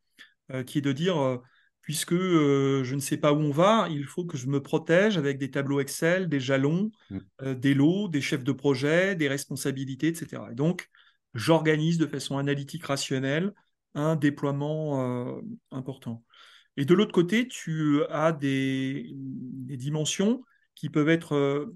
qui 0.67 0.79
est 0.79 0.83
de 0.83 0.93
dire 0.93 1.41
puisque 1.81 2.15
je 2.15 2.95
ne 2.95 3.01
sais 3.01 3.17
pas 3.17 3.33
où 3.33 3.41
on 3.41 3.51
va, 3.51 3.89
il 3.91 4.05
faut 4.05 4.25
que 4.25 4.37
je 4.39 4.47
me 4.47 4.63
protège 4.63 5.19
avec 5.19 5.37
des 5.37 5.51
tableaux 5.51 5.81
Excel, 5.81 6.29
des 6.29 6.41
jalons, 6.41 6.93
mm. 7.11 7.55
des 7.55 7.75
lots, 7.75 8.09
des 8.09 8.21
chefs 8.21 8.45
de 8.45 8.53
projet, 8.53 9.17
des 9.17 9.29
responsabilités, 9.29 10.09
etc. 10.09 10.43
Et 10.53 10.55
donc, 10.55 10.89
j'organise 11.35 11.99
de 11.99 12.07
façon 12.07 12.39
analytique 12.39 12.85
rationnelle 12.85 13.53
un 13.95 14.17
déploiement 14.17 15.37
euh, 15.37 15.41
important. 15.71 16.25
Et 16.77 16.85
de 16.85 16.95
l'autre 16.95 17.13
côté, 17.13 17.47
tu 17.47 18.03
as 18.11 18.33
des, 18.33 19.13
dimensions 19.15 20.43
qui 20.75 20.89
peuvent 20.91 21.09
être 21.09 21.73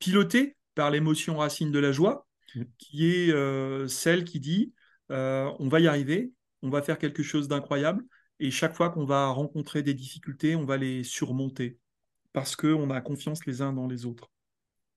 pilotées 0.00 0.56
par 0.74 0.90
l'émotion 0.90 1.36
racine 1.36 1.70
de 1.70 1.78
la 1.78 1.92
joie, 1.92 2.26
mm. 2.56 2.62
qui 2.78 3.06
est 3.06 3.88
celle 3.88 4.24
qui 4.24 4.40
dit 4.40 4.72
on 5.08 5.68
va 5.68 5.78
y 5.78 5.86
arriver, 5.86 6.32
on 6.62 6.70
va 6.70 6.82
faire 6.82 6.98
quelque 6.98 7.22
chose 7.22 7.46
d'incroyable, 7.46 8.04
et 8.40 8.50
chaque 8.50 8.74
fois 8.74 8.88
qu'on 8.90 9.04
va 9.04 9.28
rencontrer 9.28 9.82
des 9.82 9.94
difficultés, 9.94 10.56
on 10.56 10.64
va 10.64 10.78
les 10.78 11.04
surmonter. 11.04 11.78
parce 12.32 12.56
qu'on 12.56 12.90
a 12.90 13.00
confiance 13.00 13.44
les 13.44 13.60
uns 13.60 13.72
dans 13.72 13.86
les 13.86 14.06
autres. 14.06 14.30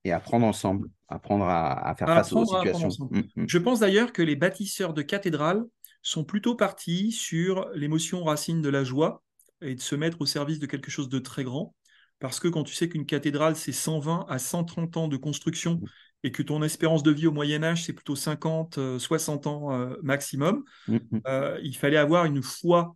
Et 0.05 0.11
apprendre 0.11 0.45
ensemble, 0.45 0.89
apprendre 1.07 1.45
à, 1.45 1.89
à 1.89 1.95
faire 1.95 2.09
À 2.09 2.15
face 2.15 2.33
aux 2.33 2.45
situations. 2.45 2.89
Mm, 3.11 3.21
mm, 3.35 3.45
Je 3.47 3.57
pense 3.57 3.79
d'ailleurs 3.79 4.11
que 4.13 4.21
les 4.21 4.35
bâtisseurs 4.35 4.93
de 4.93 5.01
cathédrales 5.01 5.63
sont 6.01 6.25
plutôt 6.25 6.55
partis 6.55 7.11
sur 7.11 7.69
l'émotion 7.73 8.23
racine 8.23 8.61
de 8.61 8.69
la 8.69 8.83
joie 8.83 9.23
et 9.61 9.75
de 9.75 9.81
se 9.81 9.95
mettre 9.95 10.19
au 10.21 10.25
service 10.25 10.59
de 10.59 10.65
quelque 10.65 10.91
chose 10.91 11.07
de 11.07 11.19
très 11.19 11.43
grand. 11.43 11.73
Parce 12.19 12.39
que 12.39 12.47
quand 12.47 12.63
tu 12.63 12.73
sais 12.73 12.89
qu'une 12.89 13.05
cathédrale, 13.05 13.55
c'est 13.55 13.71
120 13.71 14.25
à 14.29 14.39
130 14.39 14.97
ans 14.97 15.07
de 15.07 15.17
construction 15.17 15.81
et 16.23 16.31
que 16.31 16.41
ton 16.41 16.63
espérance 16.63 17.03
de 17.03 17.11
vie 17.11 17.27
au 17.27 17.31
Moyen 17.31 17.63
Âge, 17.63 17.83
c'est 17.85 17.93
plutôt 17.93 18.15
50, 18.15 18.77
euh, 18.77 18.99
60 18.99 19.47
ans 19.47 19.73
euh, 19.73 19.95
maximum, 20.01 20.63
mm, 20.87 21.23
euh, 21.27 21.59
il 21.63 21.75
fallait 21.75 21.97
avoir 21.97 22.25
une 22.25 22.41
foi 22.41 22.95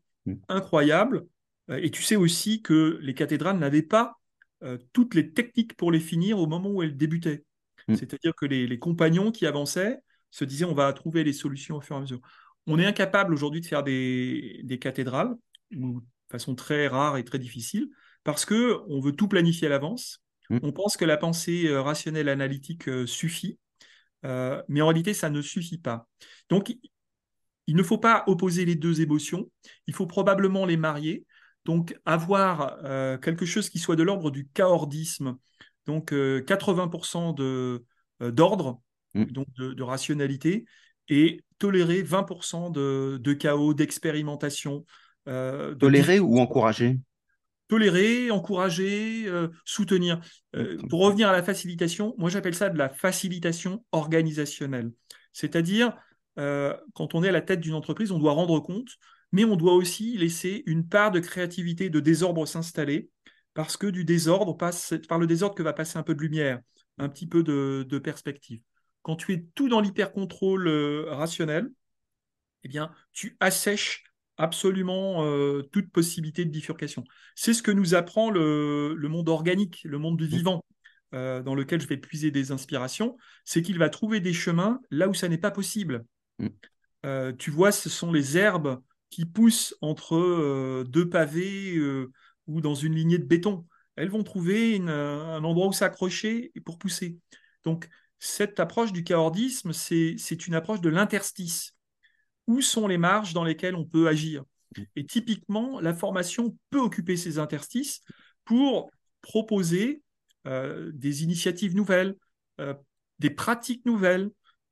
incroyable. 0.50 1.26
Euh, 1.70 1.78
Et 1.78 1.92
tu 1.92 2.04
sais 2.04 2.16
aussi 2.16 2.62
que 2.62 3.00
les 3.02 3.14
cathédrales 3.14 3.58
n'avaient 3.60 3.82
pas 3.82 4.16
euh, 4.64 4.78
toutes 4.94 5.16
les 5.16 5.32
techniques 5.32 5.76
pour 5.76 5.92
les 5.92 6.00
finir 6.00 6.40
au 6.40 6.48
moment 6.48 6.70
où 6.70 6.84
elles 6.84 6.98
débutaient. 6.98 7.44
Mm. 7.88 7.96
C'est-à-dire 7.96 8.34
que 8.36 8.46
les, 8.46 8.68
les 8.68 8.80
compagnons 8.80 9.32
qui 9.32 9.46
avançaient 9.46 10.00
se 10.32 10.46
disaient 10.46 10.66
on 10.66 10.74
va 10.74 10.92
trouver 10.94 11.24
les 11.24 11.34
solutions 11.34 11.78
au 11.78 11.82
fur 11.82 11.96
et 11.96 12.00
à 12.00 12.02
mesure. 12.02 12.20
On 12.66 12.80
est 12.80 12.86
incapable 12.86 13.34
aujourd'hui 13.34 13.62
de 13.62 13.66
faire 13.66 13.84
des, 13.84 14.62
des 14.64 14.78
cathédrales, 14.78 15.34
ou 15.76 16.02
de 16.02 16.06
façon 16.30 16.56
très 16.56 16.88
rare 16.88 17.18
et 17.18 17.24
très 17.24 17.40
difficile, 17.40 17.90
parce 18.24 18.46
que 18.46 18.80
on 18.90 19.00
veut 19.00 19.14
tout 19.14 19.28
planifier 19.28 19.68
à 19.68 19.70
l'avance. 19.70 20.22
Mm. 20.50 20.60
On 20.64 20.72
pense 20.72 20.98
que 20.98 21.06
la 21.06 21.18
pensée 21.18 21.68
euh, 21.68 21.82
rationnelle 21.82 22.30
analytique 22.30 22.88
euh, 22.90 23.06
suffit, 23.06 23.58
euh, 24.26 24.62
mais 24.68 24.82
en 24.82 24.88
réalité, 24.88 25.14
ça 25.14 25.30
ne 25.30 25.42
suffit 25.42 25.78
pas. 25.78 26.08
Donc, 26.50 26.76
il 27.68 27.76
ne 27.76 27.84
faut 27.84 27.98
pas 27.98 28.24
opposer 28.28 28.66
les 28.66 28.76
deux 28.76 29.02
émotions, 29.02 29.50
il 29.88 29.94
faut 29.94 30.08
probablement 30.08 30.66
les 30.66 30.78
marier. 30.78 31.26
Donc, 31.68 31.96
avoir 32.06 32.78
euh, 32.86 33.18
quelque 33.20 33.46
chose 33.46 33.70
qui 33.70 33.78
soit 33.78 33.96
de 33.96 34.04
l'ordre 34.04 34.32
du 34.32 34.50
chaordisme, 34.54 35.38
donc 35.86 36.14
euh, 36.14 36.42
80% 36.42 37.34
de, 37.34 37.86
euh, 38.24 38.32
d'ordre, 38.32 38.82
Mm. 39.14 39.26
donc 39.26 39.48
de, 39.58 39.74
de 39.74 39.84
rationalité, 39.84 40.66
et 41.10 41.42
tolérer 41.60 42.02
20% 42.04 42.70
de, 42.70 43.20
de 43.22 43.34
chaos, 43.34 43.74
d'expérimentation. 43.74 44.86
euh, 45.28 45.70
de 45.70 45.76
Tolérer 45.76 46.20
ou 46.20 46.40
encourager? 46.40 47.00
Tolérer, 47.68 48.32
encourager, 48.32 49.26
euh, 49.28 49.50
soutenir. 49.66 50.22
Euh, 50.56 50.78
Mm. 50.78 50.88
pour 50.88 51.02
revenir 51.02 51.28
à 51.28 51.34
la 51.34 51.44
facilitation, 51.44 52.16
moi 52.18 52.30
j'appelle 52.30 52.56
ça 52.56 52.70
de 52.70 52.78
la 52.78 52.88
facilitation 52.90 53.84
organisationnelle. 53.92 54.92
C'est-à-dire, 55.34 55.94
euh, 56.40 56.74
quand 56.94 57.14
on 57.14 57.24
est 57.24 57.30
à 57.30 57.34
la 57.34 57.42
tête 57.42 57.60
d'une 57.60 57.74
entreprise, 57.74 58.12
on 58.12 58.20
doit 58.20 58.32
rendre 58.34 58.60
compte, 58.62 58.88
mais 59.32 59.46
on 59.46 59.56
doit 59.56 59.74
aussi 59.74 60.18
laisser 60.18 60.64
une 60.66 60.88
part 60.88 61.12
de 61.12 61.20
créativité, 61.20 61.90
de 61.90 62.00
désordre 62.00 62.46
s'installer, 62.46 63.10
parce 63.54 63.78
que 63.78 63.88
du 63.88 64.06
désordre 64.06 64.56
passe, 64.56 64.82
c'est 64.82 65.08
par 65.08 65.20
le 65.20 65.28
désordre 65.28 65.56
que 65.56 65.64
va 65.64 65.74
passer 65.74 65.98
un 65.98 66.04
peu 66.04 66.16
de 66.16 66.22
lumière, 66.22 66.62
un 66.98 67.10
petit 67.10 67.28
peu 67.28 67.44
de, 67.44 67.86
de 67.88 68.00
perspective. 68.00 68.62
Quand 69.02 69.16
tu 69.16 69.34
es 69.34 69.46
tout 69.56 69.70
dans 69.70 69.82
l'hyper-contrôle 69.82 70.68
euh, 70.68 71.06
rationnel, 71.10 71.70
eh 72.64 72.68
bien, 72.68 72.92
tu 73.14 73.38
assèches 73.40 74.04
absolument 74.38 75.26
euh, 75.26 75.64
toute 75.72 75.92
possibilité 75.92 76.46
de 76.46 76.52
bifurcation. 76.52 77.04
C'est 77.36 77.54
ce 77.54 77.64
que 77.64 77.72
nous 77.72 77.96
apprend 77.96 78.30
le, 78.30 78.94
le 78.94 79.08
monde 79.10 79.30
organique, 79.30 79.82
le 79.84 79.98
monde 79.98 80.18
du 80.18 80.28
vivant, 80.28 80.64
euh, 81.14 81.42
dans 81.42 81.56
lequel 81.56 81.82
je 81.82 81.88
vais 81.88 81.98
puiser 81.98 82.32
des 82.32 82.52
inspirations, 82.52 83.18
c'est 83.46 83.62
qu'il 83.62 83.80
va 83.80 83.90
trouver 83.90 84.20
des 84.20 84.34
chemins 84.34 84.80
là 84.92 85.08
où 85.08 85.14
ça 85.14 85.30
n'est 85.30 85.38
pas 85.38 85.52
possible. 85.52 86.06
Mm. 86.40 86.48
Euh, 87.06 87.34
tu 87.34 87.50
vois, 87.50 87.72
ce 87.72 87.90
sont 87.90 88.12
les 88.12 88.38
herbes 88.38 88.82
qui 89.10 89.26
poussent 89.26 89.76
entre 89.82 90.16
euh, 90.16 90.84
deux 90.88 91.10
pavés 91.10 91.78
euh, 91.78 92.12
ou 92.48 92.62
dans 92.62 92.76
une 92.76 92.96
lignée 92.96 93.18
de 93.18 93.26
béton. 93.26 93.66
Elles 93.96 94.10
vont 94.10 94.24
trouver 94.24 94.76
une- 94.76 94.90
un 94.90 95.44
endroit 95.44 95.68
où 95.68 95.74
s'accrocher 95.74 96.52
pour 96.66 96.78
pousser. 96.78 97.18
Donc, 97.64 97.88
cette 98.20 98.60
approche 98.60 98.92
du 98.94 99.04
chaordisme, 99.04 99.74
c'est 99.74 100.48
une 100.48 100.56
approche 100.56 100.82
de 100.82 100.90
l'interstice 100.90 101.74
où 102.48 102.62
sont 102.62 102.88
les 102.88 102.98
marges 102.98 103.34
dans 103.34 103.44
lesquelles 103.44 103.76
on 103.76 103.86
peut 103.86 104.08
agir? 104.08 104.44
Et 104.96 105.06
typiquement, 105.06 105.80
la 105.80 105.94
formation 105.94 106.58
peut 106.70 106.80
occuper 106.80 107.18
ces 107.18 107.40
interstices 107.40 108.02
pour 108.46 108.92
proposer 109.22 110.02
euh, 110.46 110.92
des 110.94 111.24
initiatives 111.24 111.76
nouvelles, 111.76 112.16
euh, 112.60 112.74
des 113.20 113.30
pratiques 113.30 113.86
nouvelles. 113.86 114.30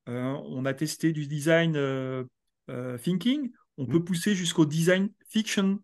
Euh, 0.08 0.24
on 0.48 0.66
a 0.66 0.74
testé 0.74 1.12
du 1.12 1.28
design 1.28 1.76
euh, 1.76 2.24
euh, 2.70 2.98
thinking, 2.98 3.52
on 3.78 3.86
peut 3.86 4.04
pousser 4.04 4.36
jusqu'au 4.36 4.66
design 4.66 5.10
fiction 5.30 5.80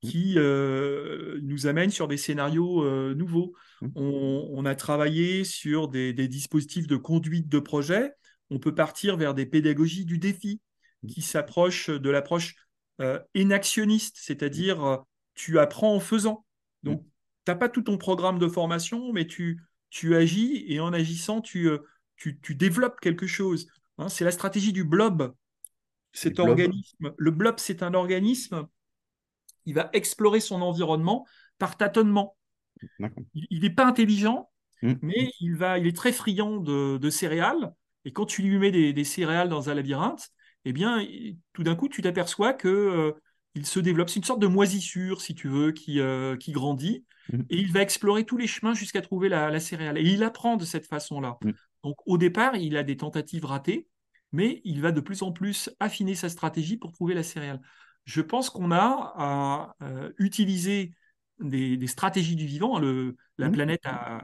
qui 0.00 0.34
euh, 0.36 1.38
nous 1.42 1.66
amène 1.66 1.90
sur 1.90 2.08
des 2.08 2.18
scénarios 2.18 2.84
euh, 2.84 3.14
nouveaux. 3.14 3.54
On, 3.94 4.48
on 4.52 4.64
a 4.66 4.74
travaillé 4.74 5.44
sur 5.44 5.88
des, 5.88 6.12
des 6.12 6.28
dispositifs 6.28 6.86
de 6.86 6.96
conduite 6.96 7.48
de 7.48 7.58
projet. 7.58 8.12
On 8.50 8.58
peut 8.58 8.74
partir 8.74 9.16
vers 9.16 9.34
des 9.34 9.46
pédagogies 9.46 10.04
du 10.04 10.18
défi 10.18 10.60
qui 11.08 11.22
s'approchent 11.22 11.90
de 11.90 12.10
l'approche 12.10 12.54
euh, 13.00 13.18
énactionniste, 13.34 14.16
c'est-à-dire 14.18 14.84
euh, 14.84 14.96
tu 15.34 15.58
apprends 15.58 15.94
en 15.94 16.00
faisant. 16.00 16.44
Donc, 16.82 17.02
tu 17.02 17.50
n'as 17.50 17.56
pas 17.56 17.68
tout 17.68 17.82
ton 17.82 17.96
programme 17.96 18.38
de 18.38 18.48
formation, 18.48 19.12
mais 19.12 19.26
tu, 19.26 19.60
tu 19.90 20.14
agis 20.14 20.64
et 20.68 20.80
en 20.80 20.92
agissant, 20.92 21.40
tu, 21.40 21.68
tu, 22.16 22.38
tu 22.40 22.54
développes 22.54 23.00
quelque 23.00 23.26
chose. 23.26 23.66
Hein, 23.98 24.08
c'est 24.08 24.24
la 24.24 24.30
stratégie 24.30 24.72
du 24.72 24.84
blob. 24.84 25.34
Cet 26.14 26.38
organisme, 26.38 27.12
le 27.16 27.30
blob, 27.30 27.56
c'est 27.58 27.82
un 27.82 27.92
organisme, 27.92 28.66
il 29.66 29.74
va 29.74 29.90
explorer 29.92 30.40
son 30.40 30.62
environnement 30.62 31.26
par 31.58 31.76
tâtonnement. 31.76 32.36
Il 33.34 33.60
n'est 33.60 33.70
pas 33.70 33.86
intelligent, 33.86 34.50
Mm. 34.82 34.94
mais 35.02 35.30
il, 35.40 35.56
va, 35.56 35.78
il 35.78 35.86
est 35.86 35.96
très 35.96 36.12
friand 36.12 36.58
de, 36.58 36.98
de 36.98 37.10
céréales. 37.10 37.72
Et 38.04 38.12
quand 38.12 38.26
tu 38.26 38.42
lui 38.42 38.58
mets 38.58 38.70
des, 38.70 38.92
des 38.92 39.04
céréales 39.04 39.48
dans 39.48 39.70
un 39.70 39.74
labyrinthe, 39.74 40.28
eh 40.66 40.72
bien, 40.72 41.02
tout 41.54 41.62
d'un 41.62 41.74
coup, 41.74 41.88
tu 41.88 42.02
t'aperçois 42.02 42.52
que 42.52 42.68
euh, 42.68 43.12
il 43.54 43.64
se 43.66 43.80
développe. 43.80 44.10
C'est 44.10 44.18
une 44.18 44.24
sorte 44.24 44.40
de 44.40 44.46
moisissure, 44.46 45.22
si 45.22 45.34
tu 45.34 45.48
veux, 45.48 45.72
qui, 45.72 46.00
euh, 46.00 46.36
qui 46.36 46.52
grandit. 46.52 47.04
Mm. 47.32 47.40
Et 47.48 47.56
il 47.56 47.72
va 47.72 47.80
explorer 47.80 48.24
tous 48.24 48.36
les 48.36 48.46
chemins 48.46 48.74
jusqu'à 48.74 49.00
trouver 49.00 49.28
la, 49.28 49.50
la 49.50 49.60
céréale. 49.60 49.96
Et 49.98 50.02
il 50.02 50.22
apprend 50.22 50.56
de 50.56 50.64
cette 50.64 50.86
façon-là. 50.86 51.38
Mm. 51.42 51.52
Donc, 51.82 51.96
au 52.06 52.18
départ, 52.18 52.56
il 52.56 52.76
a 52.76 52.82
des 52.82 52.96
tentatives 52.96 53.46
ratées, 53.46 53.86
mais 54.34 54.60
il 54.64 54.80
va 54.80 54.92
de 54.92 55.00
plus 55.00 55.22
en 55.22 55.32
plus 55.32 55.70
affiner 55.80 56.14
sa 56.14 56.28
stratégie 56.28 56.76
pour 56.76 56.92
trouver 56.92 57.14
la 57.14 57.22
céréale. 57.22 57.60
Je 58.04 58.20
pense 58.20 58.50
qu'on 58.50 58.70
a 58.72 59.12
à 59.16 59.74
euh, 59.82 60.10
utiliser 60.18 60.92
des, 61.40 61.76
des 61.76 61.86
stratégies 61.86 62.36
du 62.36 62.46
vivant. 62.46 62.78
Le- 62.78 63.16
la 63.38 63.48
Mm. 63.48 63.52
planète 63.52 63.86
a 63.86 64.22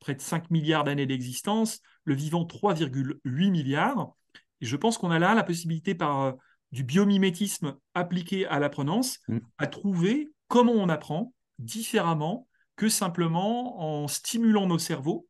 près 0.00 0.14
de 0.14 0.20
5 0.20 0.50
milliards 0.50 0.84
d'années 0.84 1.06
d'existence, 1.06 1.80
le 2.04 2.14
vivant 2.14 2.44
3,8 2.44 3.50
milliards. 3.50 4.14
Et 4.60 4.66
je 4.66 4.76
pense 4.76 4.96
qu'on 4.96 5.10
a 5.10 5.18
là 5.18 5.34
la 5.34 5.42
possibilité 5.44 5.94
par 5.94 6.20
euh, 6.22 6.32
du 6.72 6.84
biomimétisme 6.84 7.76
appliqué 7.94 8.46
à 8.46 8.58
l'apprenance 8.60 9.18
Mm. 9.28 9.38
à 9.58 9.66
trouver 9.66 10.28
comment 10.46 10.72
on 10.72 10.88
apprend 10.88 11.32
différemment 11.58 12.46
que 12.76 12.88
simplement 12.88 14.04
en 14.04 14.08
stimulant 14.08 14.66
nos 14.68 14.78
cerveaux. 14.78 15.26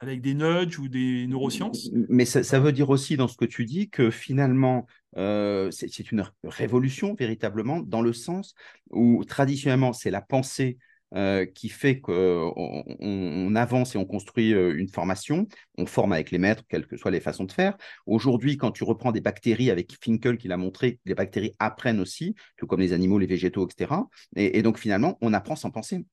Avec 0.00 0.22
des 0.22 0.34
nudges 0.34 0.78
ou 0.78 0.88
des 0.88 1.26
neurosciences? 1.26 1.90
Mais 2.08 2.24
ça, 2.24 2.58
veut 2.58 2.72
dire 2.72 2.90
aussi 2.90 3.16
dans 3.16 3.28
ce 3.28 3.36
que 3.36 3.44
tu 3.44 3.66
dis 3.66 3.90
que 3.90 4.10
finalement, 4.10 4.86
euh, 5.16 5.70
c'est 5.70 6.10
une 6.10 6.24
révolution 6.42 7.14
véritablement 7.14 7.80
dans 7.80 8.02
le 8.02 8.12
sens 8.12 8.54
où 8.90 9.24
traditionnellement, 9.24 9.92
c'est 9.92 10.10
la 10.10 10.22
pensée 10.22 10.78
euh, 11.16 11.44
qui 11.44 11.68
fait 11.68 12.00
qu'on 12.00 12.12
on, 12.56 12.84
on 13.00 13.54
avance 13.56 13.96
et 13.96 13.98
on 13.98 14.04
construit 14.04 14.54
euh, 14.54 14.78
une 14.78 14.88
formation, 14.88 15.48
on 15.76 15.84
forme 15.84 16.12
avec 16.12 16.30
les 16.30 16.38
maîtres, 16.38 16.62
quelles 16.68 16.86
que 16.86 16.96
soient 16.96 17.10
les 17.10 17.20
façons 17.20 17.44
de 17.44 17.52
faire. 17.52 17.76
Aujourd'hui, 18.06 18.56
quand 18.56 18.70
tu 18.70 18.84
reprends 18.84 19.10
des 19.10 19.20
bactéries 19.20 19.70
avec 19.70 19.92
Finkel 20.00 20.38
qui 20.38 20.46
l'a 20.46 20.56
montré, 20.56 21.00
les 21.04 21.16
bactéries 21.16 21.56
apprennent 21.58 21.98
aussi, 21.98 22.36
tout 22.56 22.68
comme 22.68 22.80
les 22.80 22.92
animaux, 22.92 23.18
les 23.18 23.26
végétaux, 23.26 23.66
etc. 23.66 23.92
Et, 24.36 24.58
et 24.58 24.62
donc 24.62 24.78
finalement, 24.78 25.18
on 25.20 25.34
apprend 25.34 25.56
sans 25.56 25.72
penser. 25.72 26.04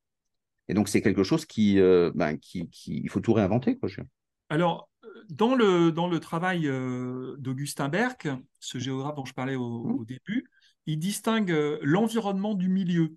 Et 0.69 0.73
donc 0.73 0.89
c'est 0.89 1.01
quelque 1.01 1.23
chose 1.23 1.45
qui, 1.45 1.79
euh, 1.79 2.11
ben, 2.15 2.37
qui, 2.37 2.69
qui, 2.69 2.97
il 3.03 3.09
faut 3.09 3.21
tout 3.21 3.33
réinventer. 3.33 3.77
Quoi, 3.77 3.89
je- 3.89 4.01
Alors, 4.49 4.89
dans 5.29 5.55
le, 5.55 5.91
dans 5.91 6.07
le 6.07 6.19
travail 6.19 6.67
euh, 6.67 7.35
d'Augustin 7.39 7.89
Berck, 7.89 8.27
ce 8.59 8.77
géographe 8.77 9.15
dont 9.15 9.25
je 9.25 9.33
parlais 9.33 9.55
au, 9.55 9.83
Mm. 9.85 9.91
au 9.99 10.05
début, 10.05 10.49
il 10.85 10.99
distingue 10.99 11.51
euh, 11.51 11.79
l'environnement 11.81 12.53
du 12.53 12.69
milieu. 12.69 13.15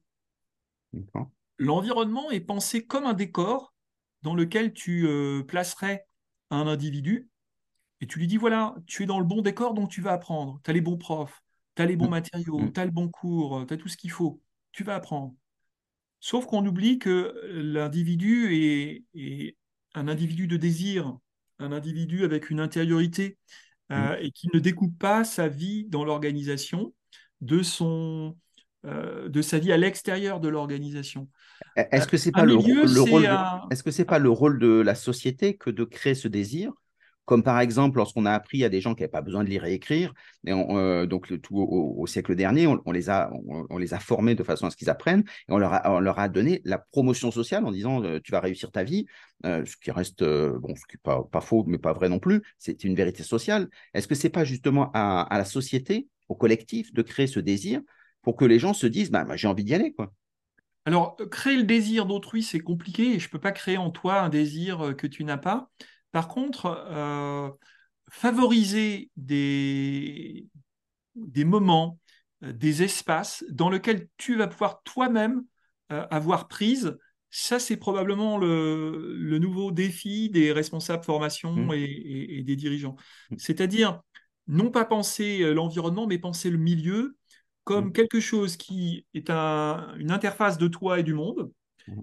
L'environnement 1.59 2.31
est 2.31 2.41
pensé 2.41 2.87
comme 2.87 3.05
un 3.05 3.15
décor 3.15 3.75
dans 4.23 4.35
lequel 4.35 4.73
tu 4.73 5.07
euh, 5.07 5.43
placerais 5.43 6.07
un 6.51 6.67
individu 6.67 7.29
et 8.01 8.07
tu 8.07 8.19
lui 8.19 8.27
dis 8.27 8.39
voilà, 8.39 8.75
tu 8.87 9.03
es 9.03 9.07
dans 9.07 9.19
le 9.19 9.25
bon 9.27 9.43
décor 9.43 9.75
donc 9.75 9.91
tu 9.91 10.01
vas 10.01 10.13
apprendre. 10.13 10.61
Tu 10.65 10.71
as 10.71 10.75
les 10.75 10.81
bons 10.81 10.97
profs, 10.97 11.43
tu 11.77 11.83
as 11.83 11.87
les 11.87 11.97
bons 11.97 12.07
Mm. 12.07 12.11
matériaux, 12.11 12.59
Mm. 12.61 12.73
tu 12.73 12.81
as 12.81 12.85
le 12.85 12.91
bon 12.91 13.09
cours, 13.09 13.65
tu 13.67 13.75
as 13.75 13.77
tout 13.77 13.89
ce 13.89 13.97
qu'il 13.97 14.11
faut. 14.11 14.41
Tu 14.73 14.85
vas 14.85 14.95
apprendre. 14.97 15.35
Sauf 16.21 16.47
qu'on 16.47 16.65
oublie 16.67 16.99
que 16.99 17.35
l'individu 17.51 18.55
est, 18.55 19.05
est 19.15 19.57
un 19.95 20.09
individu 20.09 20.47
de 20.47 20.57
désir, 20.57 21.17
un 21.59 21.73
individu 21.73 22.25
avec 22.25 22.51
une 22.51 22.61
intériorité 22.61 23.39
euh, 23.91 24.17
et 24.21 24.31
qui 24.31 24.49
ne 24.53 24.59
découpe 24.61 24.99
pas 24.99 25.25
sa 25.25 25.49
vie 25.49 25.87
dans 25.89 26.05
l'organisation 26.05 26.95
de 27.41 27.63
son, 27.63 28.37
de 28.85 29.43
sa 29.43 29.59
vie 29.59 29.73
à 29.73 29.77
l'extérieur 29.77 30.41
de 30.41 30.49
l'organisation. 30.49 31.29
Est-ce 31.77 32.07
que 32.07 32.17
c'est 32.17 32.33
pas 32.33 32.45
le, 32.45 32.55
le 32.55 33.01
rôle 33.01 33.29
Est-ce 33.71 33.83
que 33.83 33.91
c'est 33.91 34.05
pas 34.05 34.19
le 34.19 34.31
rôle 34.31 34.59
de 34.59 34.81
la 34.81 34.95
société 34.95 35.57
que 35.57 35.71
de 35.71 35.85
créer 35.85 36.15
ce 36.15 36.29
désir 36.29 36.73
comme 37.31 37.45
par 37.45 37.61
exemple 37.61 37.99
lorsqu'on 37.99 38.27
a 38.27 38.33
appris 38.33 38.65
à 38.65 38.69
des 38.69 38.81
gens 38.81 38.97
qui 38.97 39.03
n'avaient 39.03 39.13
pas 39.13 39.23
besoin 39.23 39.45
de 39.45 39.49
lire 39.49 39.65
et 39.65 39.73
écrire, 39.73 40.13
euh, 40.49 41.07
donc 41.07 41.31
le, 41.31 41.41
tout 41.41 41.57
au, 41.59 42.05
siècle 42.09 42.35
dernier, 42.35 42.67
on, 42.67 42.91
les 42.91 43.09
a, 43.09 43.31
formés 44.01 44.35
de 44.35 44.43
façon 44.43 44.67
à 44.67 44.71
ce 44.71 44.77
qu'ils 44.77 44.91
apprennent, 44.91 45.21
et 45.21 45.53
on 45.53 45.59
leur, 45.59 46.19
a, 46.19 46.29
donné 46.29 46.61
la 46.65 46.79
promotion 46.79 47.31
sociale 47.31 47.65
en 47.65 47.71
disant 47.71 48.03
euh, 48.03 48.19
tu 48.19 48.33
vas 48.33 48.41
réussir 48.41 48.73
ta 48.73 48.83
vie, 48.83 49.07
euh, 49.47 49.65
ce 49.65 49.77
qui 49.77 49.93
reste, 49.93 50.25
ce 50.25 50.87
qui 50.89 50.97
n'est 50.97 51.23
pas, 51.31 51.41
faux, 51.41 51.63
mais 51.69 51.79
pas 51.79 51.93
vrai 51.93 52.09
non 52.09 52.19
plus, 52.19 52.43
c'est 52.59 52.83
une 52.83 52.97
vérité 52.97 53.23
sociale. 53.23 53.69
Est-ce 53.95 54.09
que 54.09 54.17
c'est 54.17 54.29
pas 54.29 54.43
justement 54.43 54.91
à, 54.93 55.29
la 55.31 55.45
société, 55.45 56.09
au 56.29 56.35
collectif, 56.35 56.93
de 56.93 57.03
créer 57.03 57.29
ce 57.29 57.39
désir 57.39 57.81
pour 58.23 58.35
que 58.35 58.45
les 58.45 58.59
gens 58.59 58.75
se 58.75 58.89
disent 58.89 59.13
bah, 59.13 59.25
j'ai 59.37 59.47
envie 59.47 59.63
d'y 59.63 59.75
aller 59.75 59.93
quoi? 59.93 60.13
Alors, 60.85 61.17
créer 61.31 61.57
le 61.57 61.63
désir 61.63 62.07
d'autrui, 62.07 62.43
c'est 62.43 62.59
compliqué 62.59 63.15
et 63.15 63.19
je 63.21 63.29
ne 63.29 63.31
peux 63.31 63.39
pas 63.39 63.53
créer 63.53 63.77
en 63.77 63.91
toi 63.91 64.21
un 64.21 64.31
désir 64.31 64.95
que 64.99 65.07
tu 65.07 65.23
n'as 65.23 65.37
pas. 65.37 65.71
Par 66.13 66.29
contre, 66.29 66.67
euh, 66.67 67.51
favoriser 68.11 69.11
des, 69.17 70.49
des 71.15 71.45
moments, 71.45 71.99
euh, 72.43 72.53
des 72.53 72.83
espaces 72.83 73.45
dans 73.51 73.71
lesquels 73.71 74.09
tu 74.17 74.37
vas 74.37 74.49
pouvoir 74.49 74.83
toi-même 74.83 75.45
euh, 75.93 76.07
avoir 76.11 76.49
prise, 76.49 76.97
ça 77.31 77.61
c'est 77.61 77.77
probablement 77.77 78.39
le, 78.39 79.39
nouveau 79.39 79.71
défi 79.71 80.31
des 80.31 80.53
responsables 80.53 81.05
formation 81.05 81.55
mmh. 81.55 81.75
et, 81.75 82.43
des 82.45 82.57
dirigeants. 82.57 82.97
Mmh. 83.31 83.37
C'est-à-dire 83.39 84.01
non 84.49 84.71
pas 84.71 84.85
penser 84.85 85.55
l'environnement, 85.55 86.09
mais 86.09 86.19
penser 86.19 86.51
le 86.51 86.59
milieu 86.59 87.17
comme 87.63 87.89
mmh. 87.89 87.93
quelque 87.93 88.19
chose 88.19 88.57
qui 88.57 89.07
est 89.15 89.31
une 89.31 90.11
interface 90.11 90.59
de 90.59 90.67
toi 90.67 90.99
et 90.99 91.03
du 91.05 91.15
monde. 91.15 91.53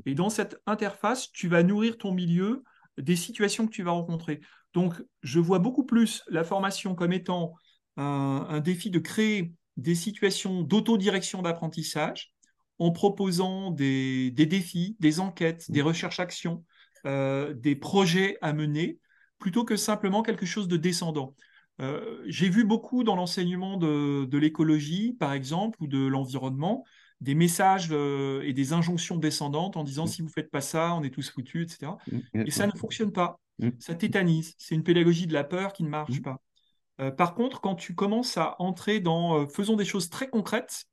Et 0.05 0.15
dans 0.15 0.29
cette 0.29 0.61
interface, 0.65 1.31
tu 1.31 1.47
vas 1.47 1.63
nourrir 1.63 1.97
ton 1.97 2.13
milieu 2.13 2.63
des 2.97 3.15
situations 3.15 3.65
que 3.65 3.71
tu 3.71 3.83
vas 3.83 3.91
rencontrer. 3.91 4.41
Donc, 4.73 5.01
je 5.21 5.39
vois 5.39 5.59
beaucoup 5.59 5.85
plus 5.85 6.23
la 6.27 6.43
formation 6.43 6.95
comme 6.95 7.13
étant 7.13 7.53
un, 7.97 8.59
défi 8.59 8.89
de 8.89 8.99
créer 8.99 9.53
des 9.75 9.95
situations 9.95 10.61
d'autodirection 10.61 11.41
d'apprentissage 11.41 12.33
en 12.79 12.91
proposant 12.91 13.71
des, 13.71 14.31
défis, 14.31 14.95
des 14.99 15.19
enquêtes, 15.19 15.71
des 15.71 15.81
recherches-actions, 15.81 16.63
euh, 17.05 17.53
des 17.53 17.75
projets 17.75 18.37
à 18.41 18.53
mener, 18.53 18.99
plutôt 19.39 19.63
que 19.63 19.75
simplement 19.75 20.21
quelque 20.21 20.45
chose 20.45 20.67
de 20.67 20.77
descendant. 20.77 21.35
Euh, 21.79 22.21
j'ai 22.27 22.49
vu 22.49 22.65
beaucoup 22.65 23.03
dans 23.03 23.15
l'enseignement 23.15 23.77
de 23.77 24.37
l'écologie, 24.37 25.15
par 25.19 25.33
exemple, 25.33 25.77
ou 25.81 25.87
de 25.87 26.05
l'environnement, 26.05 26.83
des 27.21 27.35
messages 27.35 27.89
euh, 27.91 28.41
et 28.43 28.53
des 28.53 28.73
injonctions 28.73 29.17
descendantes 29.17 29.77
en 29.77 29.83
disant 29.83 30.05
mm. 30.05 30.07
si 30.07 30.21
vous 30.21 30.29
faites 30.29 30.51
pas 30.51 30.61
ça, 30.61 30.93
on 30.93 31.03
est 31.03 31.09
tous 31.09 31.29
foutus, 31.29 31.63
etc. 31.63 31.93
Mm. 32.11 32.41
Et 32.45 32.51
ça 32.51 32.67
ne 32.67 32.71
fonctionne 32.71 33.11
pas. 33.11 33.39
Mm. 33.59 33.69
Ça 33.79 33.95
tétanise. 33.95 34.53
C'est 34.57 34.75
une 34.75 34.83
pédagogie 34.83 35.27
de 35.27 35.33
la 35.33 35.43
peur 35.43 35.73
qui 35.73 35.83
ne 35.83 35.89
marche 35.89 36.21
pas. 36.21 36.39
Euh, 36.99 37.11
par 37.11 37.35
contre, 37.35 37.61
quand 37.61 37.75
tu 37.75 37.95
commences 37.95 38.37
à 38.37 38.55
entrer 38.59 38.99
dans 38.99 39.41
euh, 39.41 39.47
faisons 39.47 39.75
des 39.75 39.85
choses 39.85 40.09
très 40.09 40.29
concrètes, 40.29 40.85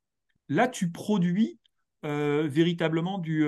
là, 0.49 0.69
tu 0.69 0.91
produis 0.91 1.59
véritablement 2.07 3.17
du, 3.17 3.47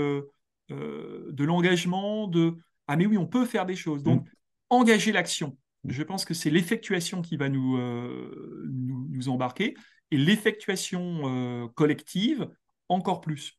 de 0.71 1.45
l'engagement, 1.45 2.27
de 2.27 2.57
ah 2.87 2.97
mais 2.97 3.05
oui, 3.05 3.19
on 3.19 3.27
peut 3.27 3.45
faire 3.45 3.67
des 3.67 3.77
choses. 3.77 4.03
Donc, 4.03 4.27
engager 4.71 5.13
l'action. 5.13 5.59
Je 5.87 6.03
pense 6.03 6.25
que 6.25 6.33
c'est 6.33 6.49
l'effectuation 6.49 7.21
qui 7.21 7.37
va 7.37 7.51
nous, 7.51 7.77
nous, 7.77 9.09
nous, 9.11 9.29
embarquer. 9.29 9.75
Et 10.11 10.17
l'effectuation 10.17 11.69
collective, 11.75 12.49
encore 12.89 13.21
plus. 13.21 13.59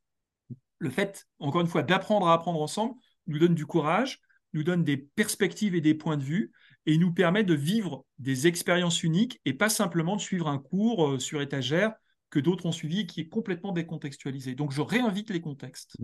Le 0.80 0.90
fait, 0.90 1.28
encore 1.40 1.62
une 1.62 1.68
fois, 1.68 1.84
d'apprendre 1.84 2.28
à 2.28 2.34
apprendre 2.34 2.62
ensemble 2.62 2.96
nous 3.28 3.40
donne 3.40 3.56
du 3.56 3.66
courage, 3.66 4.22
nous 4.54 4.64
donne 4.64 4.84
des 4.84 4.98
perspectives 4.98 5.76
et 5.76 5.82
des 5.82 5.94
points 5.94 6.18
de 6.18 6.24
vue, 6.24 6.52
et 6.86 6.98
nous 6.98 7.14
permet 7.14 7.44
de 7.44 7.54
vivre 7.54 8.06
des 8.18 8.48
expériences 8.48 9.04
uniques 9.04 9.42
et 9.46 9.54
pas 9.54 9.70
simplement 9.70 10.16
de 10.16 10.22
suivre 10.22 10.48
un 10.48 10.58
cours 10.58 11.06
euh, 11.06 11.20
sur 11.20 11.42
étagère 11.42 11.94
que 12.30 12.40
d'autres 12.40 12.66
ont 12.66 12.72
suivi 12.72 13.02
et 13.02 13.06
qui 13.06 13.22
est 13.22 13.28
complètement 13.28 13.74
décontextualisé. 13.74 14.56
Donc 14.56 14.72
je 14.72 14.82
réinvite 14.82 15.30
les 15.30 15.42
contextes. 15.42 15.96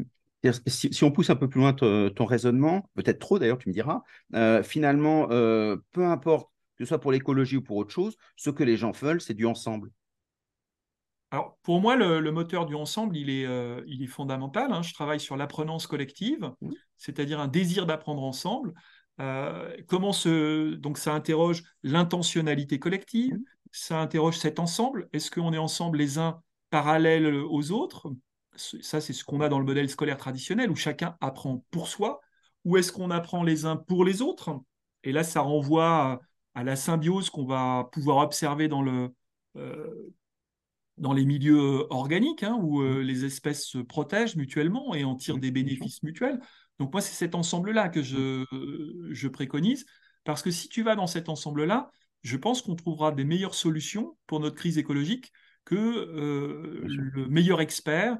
Si, 0.68 1.04
on 1.06 1.12
pousse 1.12 1.30
un 1.30 1.38
peu 1.38 1.48
plus 1.48 1.62
loin 1.62 1.72
ton, 1.72 2.26
raisonnement, 2.26 2.90
peut-être 2.96 3.20
trop 3.20 3.40
d'ailleurs, 3.40 3.58
tu 3.58 3.70
me 3.70 3.74
diras, 3.74 4.04
euh, 4.36 4.62
finalement, 4.62 5.30
euh, 5.32 5.78
peu 5.92 6.06
importe 6.06 6.50
que 6.78 6.84
ce 6.84 6.90
soit 6.90 7.00
pour 7.00 7.14
l'écologie 7.14 7.58
ou 7.58 7.62
pour 7.62 7.78
autre 7.78 7.92
chose, 7.92 8.18
ce 8.36 8.50
que 8.50 8.64
les 8.64 8.76
gens 8.76 8.92
veulent, 8.92 9.22
c'est 9.22 9.34
du 9.34 9.46
ensemble. 9.46 9.90
Alors, 11.34 11.58
pour 11.64 11.82
moi, 11.82 11.96
le, 11.96 12.32
moteur 12.32 12.68
du 12.68 12.76
ensemble, 12.76 13.18
il 13.18 13.32
est, 13.32 13.48
euh, 13.48 13.82
il 13.88 14.04
est 14.04 14.08
fondamental. 14.08 14.72
Hein. 14.72 14.84
Je 14.84 14.94
travaille 14.94 15.20
sur 15.20 15.36
l'apprenance 15.36 15.88
collective, 15.88 16.52
mmh. 16.62 16.70
c'est-à-dire 16.98 17.40
un 17.40 17.48
désir 17.48 17.88
d'apprendre 17.88 18.22
ensemble. 18.22 18.72
Euh, 19.20 19.76
comment 19.88 20.14
se... 20.14 20.76
Donc, 20.76 21.00
ça 21.00 21.12
interroge 21.12 21.64
l'intentionnalité 21.82 22.78
collective, 22.78 23.34
mmh. 23.34 23.44
ça 23.72 24.00
interroge 24.00 24.38
cet 24.38 24.60
ensemble. 24.60 25.10
Est-ce 25.12 25.32
qu'on 25.32 25.54
est 25.54 25.58
ensemble 25.58 25.98
les 25.98 26.20
uns 26.20 26.40
parallèles 26.70 27.34
aux 27.34 27.72
autres? 27.72 28.14
Ça, 28.56 29.02
c'est 29.02 29.14
ce 29.14 29.24
qu'on 29.24 29.42
a 29.42 29.50
dans 29.50 29.58
le 29.58 29.66
modèle 29.66 29.90
scolaire 29.90 30.18
traditionnel, 30.18 30.70
où 30.70 30.76
chacun 30.76 31.18
apprend 31.20 31.66
pour 31.72 31.88
soi. 31.88 32.22
Ou 32.64 32.78
est-ce 32.78 32.92
qu'on 32.92 33.10
apprend 33.10 33.42
les 33.42 33.66
uns 33.66 33.76
pour 33.76 34.06
les 34.06 34.22
autres? 34.22 34.62
Et 35.04 35.12
là, 35.12 35.24
ça 35.24 35.42
renvoie 35.42 36.22
à, 36.54 36.64
la 36.64 36.76
symbiose 36.76 37.32
qu'on 37.32 37.48
va 37.48 37.90
pouvoir 37.92 38.18
observer 38.18 38.68
dans 38.68 38.84
le... 38.84 39.10
Euh, 39.56 40.14
dans 40.98 41.14
les 41.14 41.26
milieux 41.26 41.60
euh, 41.60 41.88
organiques, 41.90 42.44
hein, 42.44 42.58
où 42.62 42.82
euh, 42.82 43.00
mmh. 43.00 43.02
les 43.02 43.26
espèces 43.26 43.66
se 43.66 43.78
protègent 43.78 44.36
mutuellement 44.36 44.94
et 44.94 45.04
en 45.04 45.16
tirent 45.16 45.38
mmh, 45.38 45.42
des 45.42 45.52
bénéfices 45.52 46.04
mutuels. 46.04 46.40
Donc 46.80 46.92
moi, 46.92 47.02
c'est 47.02 47.14
cet 47.14 47.36
ensemble-là 47.36 47.90
que 47.90 48.02
je, 48.02 48.44
mmh. 48.44 49.14
je, 49.14 49.28
préconise, 49.28 49.86
parce 50.24 50.42
que 50.42 50.52
si 50.52 50.70
tu 50.70 50.84
vas 50.84 50.96
dans 50.96 51.08
cet 51.08 51.30
ensemble-là, 51.30 51.92
je 52.22 52.38
pense 52.38 52.62
qu'on 52.62 52.76
trouvera 52.76 53.12
des 53.12 53.26
meilleures 53.26 53.56
solutions 53.56 54.18
pour 54.28 54.40
notre 54.40 54.56
crise 54.56 54.78
écologique 54.78 55.32
que 55.66 55.76
euh, 55.76 56.82
le 56.84 57.28
meilleur 57.28 57.62
expert 57.62 58.18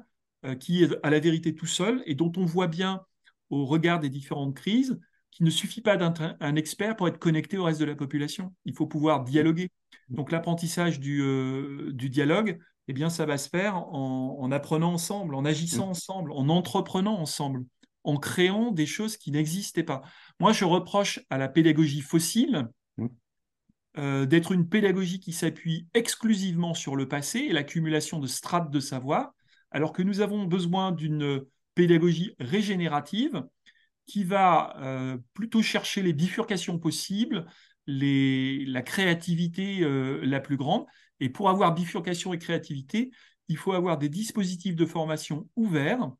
qui 0.60 0.84
est 0.84 0.90
à 1.02 1.08
la 1.08 1.20
vérité 1.20 1.54
tout 1.54 1.64
seul 1.64 2.02
et 2.04 2.14
dont 2.14 2.30
on 2.36 2.44
voit 2.44 2.66
bien 2.66 3.00
au 3.48 3.64
regard 3.64 3.98
des 3.98 4.10
différentes 4.10 4.54
crises 4.54 5.00
qu'il 5.34 5.44
ne 5.44 5.50
suffit 5.50 5.80
pas 5.80 5.96
d'être 5.96 6.36
un 6.38 6.54
expert 6.54 6.94
pour 6.94 7.08
être 7.08 7.18
connecté 7.18 7.58
au 7.58 7.64
reste 7.64 7.80
de 7.80 7.84
la 7.84 7.96
population. 7.96 8.54
Il 8.64 8.74
faut 8.74 8.86
pouvoir 8.86 9.24
dialoguer. 9.24 9.70
Donc 10.08 10.30
l'apprentissage 10.30 11.00
du, 11.00 11.22
euh, 11.22 11.90
du, 11.92 12.08
dialogue, 12.08 12.58
eh 12.86 12.92
bien, 12.92 13.10
ça 13.10 13.26
va 13.26 13.36
se 13.36 13.48
faire 13.48 13.76
en, 13.76 14.50
apprenant 14.52 14.92
ensemble, 14.92 15.34
en 15.34 15.44
agissant 15.44 15.86
mm. 15.86 15.90
ensemble, 15.90 16.32
en 16.32 16.48
entreprenant 16.48 17.18
ensemble, 17.18 17.64
en 18.04 18.16
créant 18.16 18.70
des 18.70 18.86
choses 18.86 19.16
qui 19.16 19.32
n'existaient 19.32 19.82
pas. 19.82 20.02
Moi, 20.38 20.52
je 20.52 20.64
reproche 20.64 21.20
à 21.30 21.38
la 21.38 21.48
pédagogie 21.48 22.02
fossile 22.02 22.68
mm. 22.98 23.06
euh, 23.98 24.26
d'être 24.26 24.52
une 24.52 24.68
pédagogie 24.68 25.18
qui 25.18 25.32
s'appuie 25.32 25.88
exclusivement 25.94 26.74
sur 26.74 26.94
le 26.94 27.08
passé 27.08 27.40
et 27.40 27.52
l'accumulation 27.52 28.20
de 28.20 28.28
strates 28.28 28.70
de 28.70 28.80
savoir, 28.80 29.32
alors 29.72 29.92
que 29.92 30.02
nous 30.02 30.20
avons 30.20 30.44
besoin 30.44 30.92
d'une 30.92 31.44
pédagogie 31.74 32.36
régénérative 32.38 33.42
qui 34.06 34.24
va 34.24 34.76
euh, 34.80 35.16
plutôt 35.32 35.62
chercher 35.62 36.02
les 36.02 36.12
bifurcations 36.12 36.78
possibles, 36.78 37.46
la 37.86 38.82
créativité 38.82 39.80
euh, 39.82 40.20
la 40.24 40.40
plus 40.40 40.56
grande. 40.56 40.86
Et 41.20 41.28
pour 41.28 41.48
avoir 41.48 41.74
bifurcation 41.74 42.32
et 42.32 42.38
créativité, 42.38 43.10
il 43.48 43.56
faut 43.56 43.72
avoir 43.72 43.98
des 43.98 44.08
dispositifs 44.08 44.76
de 44.76 44.86
formation 44.86 45.48
ouverts 45.56 46.10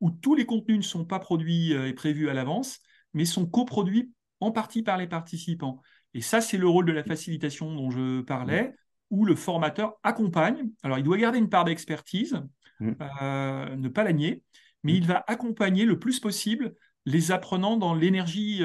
où 0.00 0.10
tous 0.10 0.34
les 0.34 0.46
contenus 0.46 0.78
ne 0.78 0.82
sont 0.82 1.04
pas 1.04 1.18
produits 1.18 1.74
euh, 1.74 1.88
et 1.88 1.92
prévus 1.92 2.28
à 2.28 2.34
l'avance, 2.34 2.80
mais 3.12 3.24
sont 3.24 3.46
coproduits 3.46 4.12
en 4.40 4.50
partie 4.50 4.82
par 4.82 4.96
les 4.96 5.06
participants. 5.06 5.80
Et 6.14 6.22
ça, 6.22 6.40
c'est 6.40 6.56
le 6.56 6.68
rôle 6.68 6.86
de 6.86 6.92
la 6.92 7.04
facilitation 7.04 7.74
dont 7.74 7.90
je 7.90 8.22
parlais, 8.22 8.74
où 9.10 9.24
le 9.24 9.34
formateur 9.34 9.94
accompagne. 10.02 10.70
Alors, 10.82 10.98
il 10.98 11.04
doit 11.04 11.18
garder 11.18 11.38
une 11.38 11.50
part 11.50 11.64
d'expertise, 11.64 12.40
mmh. 12.80 12.92
euh, 13.22 13.76
ne 13.76 13.88
pas 13.88 14.04
la 14.04 14.12
nier, 14.12 14.42
mais 14.82 14.92
mmh. 14.92 14.96
il 14.96 15.06
va 15.06 15.24
accompagner 15.26 15.84
le 15.84 15.98
plus 15.98 16.18
possible 16.18 16.74
les 17.06 17.32
apprenants 17.32 17.76
dans 17.76 17.94
l'énergie 17.94 18.62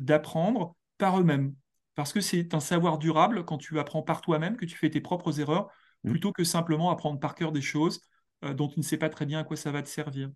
d'apprendre 0.00 0.76
par 0.98 1.20
eux-mêmes 1.20 1.54
parce 1.94 2.12
que 2.12 2.20
c'est 2.20 2.54
un 2.54 2.60
savoir 2.60 2.98
durable 2.98 3.44
quand 3.44 3.58
tu 3.58 3.78
apprends 3.78 4.02
par 4.02 4.20
toi-même, 4.20 4.56
que 4.56 4.64
tu 4.64 4.76
fais 4.76 4.90
tes 4.90 5.00
propres 5.00 5.40
erreurs, 5.40 5.68
mmh. 6.02 6.10
plutôt 6.10 6.32
que 6.32 6.44
simplement 6.44 6.90
apprendre 6.90 7.20
par 7.20 7.34
cœur 7.34 7.52
des 7.52 7.62
choses 7.62 8.00
euh, 8.44 8.54
dont 8.54 8.68
tu 8.68 8.80
ne 8.80 8.84
sais 8.84 8.96
pas 8.96 9.08
très 9.08 9.26
bien 9.26 9.40
à 9.40 9.44
quoi 9.44 9.56
ça 9.56 9.70
va 9.70 9.82
te 9.82 9.88
servir. 9.88 10.30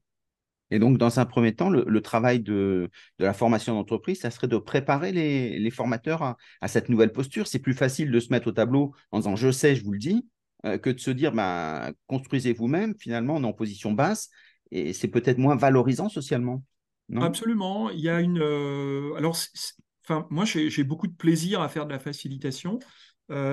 Et 0.71 0.79
donc, 0.79 0.99
dans 0.99 1.19
un 1.19 1.25
premier 1.25 1.55
temps, 1.55 1.71
le, 1.71 2.01
travail 2.03 2.41
de, 2.41 2.91
la 3.19 3.33
formation 3.33 3.75
d'entreprise, 3.75 4.21
ça 4.21 4.31
serait 4.31 4.49
de 4.49 4.59
préparer 4.59 5.13
les, 5.13 5.71
formateurs 5.71 6.37
à, 6.61 6.69
cette 6.69 6.91
nouvelle 6.91 7.11
posture. 7.11 7.47
C'est 7.47 7.59
plus 7.59 7.73
facile 7.73 8.11
de 8.11 8.21
se 8.21 8.31
mettre 8.31 8.49
au 8.49 8.53
tableau 8.53 8.95
en 9.11 9.21
disant 9.21 9.35
je 9.35 9.51
sais, 9.51 9.75
je 9.75 9.83
vous 9.83 9.93
le 9.93 9.99
dis, 9.99 10.29
euh, 10.67 10.77
que 10.77 10.91
de 10.91 11.01
se 11.01 11.11
dire 11.11 11.33
bah, 11.33 11.91
construisez 12.07 12.53
vous-même. 12.53 12.95
Finalement, 12.99 13.37
on 13.37 13.45
est 13.45 13.47
en 13.47 13.55
position 13.55 13.93
basse 13.93 14.29
et 14.71 14.93
c'est 14.93 15.09
peut-être 15.09 15.39
moins 15.39 15.57
valorisant 15.57 16.11
socialement. 16.11 16.63
Absolument. 17.17 17.91
Il 17.91 18.01
y 18.01 18.09
a 18.09 18.21
une. 18.21 18.39
Euh, 18.41 19.15
alors, 19.15 19.37
moi, 20.31 20.45
j'ai 20.45 20.85
beaucoup 20.85 21.07
de 21.07 21.15
plaisir 21.15 21.61
à 21.61 21.69
faire 21.69 21.87
de 21.87 21.93
la 21.93 21.99
facilitation. 21.99 22.79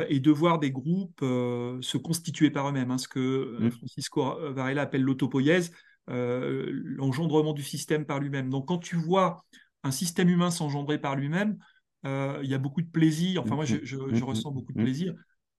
et 0.07 0.21
de 0.21 0.31
voir 0.31 0.59
des 0.59 0.71
groupes 0.71 1.19
se 1.19 1.97
constituer 1.97 2.49
par 2.49 2.69
eux-mêmes, 2.69 2.91
hein, 2.91 2.97
ce 2.97 3.09
que 3.09 3.57
Mm. 3.59 3.71
Francisco 3.71 4.23
Varela 4.53 4.83
appelle 4.83 5.01
l'autopoïèse, 5.01 5.71
l'engendrement 6.07 7.53
du 7.53 7.63
système 7.63 8.05
par 8.05 8.19
lui-même. 8.19 8.49
Donc 8.49 8.67
quand 8.67 8.77
tu 8.77 8.95
vois 8.95 9.43
un 9.83 9.91
système 9.91 10.29
humain 10.29 10.49
s'engendrer 10.49 10.97
par 10.97 11.15
lui-même, 11.15 11.57
il 12.05 12.45
y 12.49 12.53
a 12.53 12.57
beaucoup 12.57 12.81
de 12.81 12.89
plaisir, 12.89 13.41
enfin 13.41 13.55
moi 13.55 13.65
je, 13.65 13.77
je- 13.83 13.97
je 14.13 14.23
ressens 14.23 14.51
beaucoup 14.51 14.71
de 14.71 14.77
plaisir. 14.77 15.13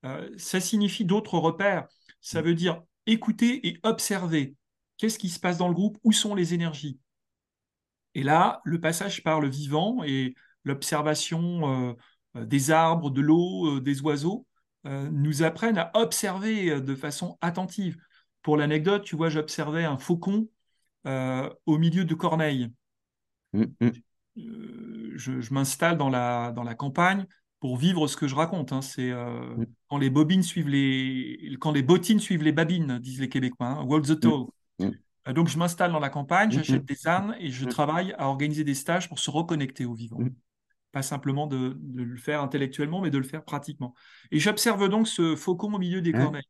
Euh, 0.04 0.30
ça 0.36 0.60
signifie 0.60 1.04
d'autres 1.04 1.38
repères. 1.38 1.86
Ça 2.20 2.40
veut 2.42 2.54
dire 2.54 2.82
écouter 3.06 3.66
et 3.68 3.78
observer. 3.82 4.54
Qu'est-ce 4.96 5.18
qui 5.18 5.28
se 5.28 5.40
passe 5.40 5.58
dans 5.58 5.68
le 5.68 5.74
groupe? 5.74 5.98
Où 6.04 6.12
sont 6.12 6.34
les 6.34 6.54
énergies? 6.54 6.98
Et 8.16 8.22
là, 8.22 8.62
le 8.64 8.80
passage 8.80 9.22
par 9.22 9.40
le 9.40 9.48
vivant 9.48 10.02
et 10.02 10.34
l'observation 10.64 11.94
euh, 12.36 12.44
des 12.46 12.70
arbres, 12.70 13.10
de 13.10 13.20
l'eau, 13.20 13.76
euh, 13.76 13.80
des 13.82 14.00
oiseaux 14.00 14.46
euh, 14.86 15.10
nous 15.12 15.42
apprennent 15.42 15.76
à 15.76 15.90
observer 15.94 16.70
euh, 16.70 16.80
de 16.80 16.94
façon 16.94 17.36
attentive. 17.42 17.98
Pour 18.40 18.56
l'anecdote, 18.56 19.04
tu 19.04 19.16
vois, 19.16 19.28
j'observais 19.28 19.84
un 19.84 19.98
faucon 19.98 20.48
euh, 21.06 21.50
au 21.66 21.76
milieu 21.76 22.06
de 22.06 22.14
corneilles. 22.14 22.70
Mm, 23.52 23.64
mm, 23.80 24.02
Euh, 24.38 25.12
je, 25.16 25.40
je 25.40 25.52
m'installe 25.54 25.96
dans 25.98 26.08
la, 26.08 26.52
dans 26.52 26.62
la 26.62 26.74
campagne 26.74 27.26
pour 27.60 27.76
vivre 27.76 28.06
ce 28.06 28.16
que 28.16 28.28
je 28.28 28.34
raconte. 28.34 28.72
hein. 28.72 28.82
C'est 28.82 29.10
euh, 29.10 29.54
Mm. 29.56 29.64
quand 29.88 29.98
les 29.98 30.10
bobines 30.10 30.42
suivent 30.42 30.68
les, 30.68 31.56
quand 31.60 31.72
les 31.72 31.82
bottines 31.82 32.20
suivent 32.20 32.42
les 32.42 32.52
babines, 32.52 32.98
disent 32.98 33.20
les 33.20 33.28
Québécois. 33.28 33.66
hein. 33.68 33.84
Walk 33.84 34.04
the 34.06 34.18
talk. 34.18 34.50
Euh, 35.28 35.32
Donc 35.32 35.48
je 35.48 35.58
m'installe 35.58 35.92
dans 35.92 36.00
la 36.00 36.10
campagne, 36.10 36.48
Mm, 36.48 36.52
j'achète 36.52 36.82
mm. 36.82 36.86
des 36.86 37.08
ânes 37.08 37.36
et 37.40 37.50
je 37.50 37.64
Mm. 37.64 37.68
travaille 37.68 38.14
à 38.18 38.28
organiser 38.28 38.64
des 38.64 38.74
stages 38.74 39.08
pour 39.08 39.18
se 39.18 39.30
reconnecter 39.30 39.84
au 39.84 39.94
vivant. 39.94 40.18
Pas 40.92 41.02
simplement 41.02 41.46
de, 41.46 41.76
de 41.78 42.02
le 42.02 42.16
faire 42.16 42.42
intellectuellement, 42.42 43.00
mais 43.02 43.10
de 43.10 43.18
le 43.18 43.24
faire 43.24 43.44
pratiquement. 43.44 43.94
Et 44.30 44.38
j'observe 44.38 44.88
donc 44.88 45.08
ce 45.08 45.36
faucon 45.36 45.72
au 45.74 45.78
milieu 45.78 46.00
des 46.00 46.12
corneilles. 46.12 46.42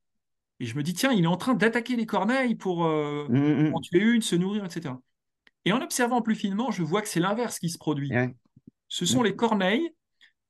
Et 0.61 0.67
je 0.67 0.77
me 0.77 0.83
dis, 0.83 0.95
tiens, 0.95 1.13
il 1.13 1.25
est 1.25 1.27
en 1.29 1.37
train 1.37 1.55
d'attaquer 1.55 1.97
les 1.97 2.07
corneilles 2.07 2.55
pour, 2.55 2.85
euh, 2.87 3.27
pour 3.71 3.77
en 3.79 3.81
tuer 3.81 3.99
une, 4.01 4.23
se 4.23 4.37
nourrir, 4.37 4.65
etc. 4.65 4.95
Et 5.65 5.73
en 5.73 5.81
observant 5.83 6.23
plus 6.23 6.35
finement, 6.37 6.71
je 6.71 6.83
vois 6.83 7.03
que 7.03 7.09
c'est 7.09 7.21
l'inverse 7.21 7.59
qui 7.59 7.71
se 7.71 7.77
produit. 7.79 8.09
Ce 8.89 9.05
sont 9.05 9.23
les 9.23 9.35
corneilles 9.35 9.91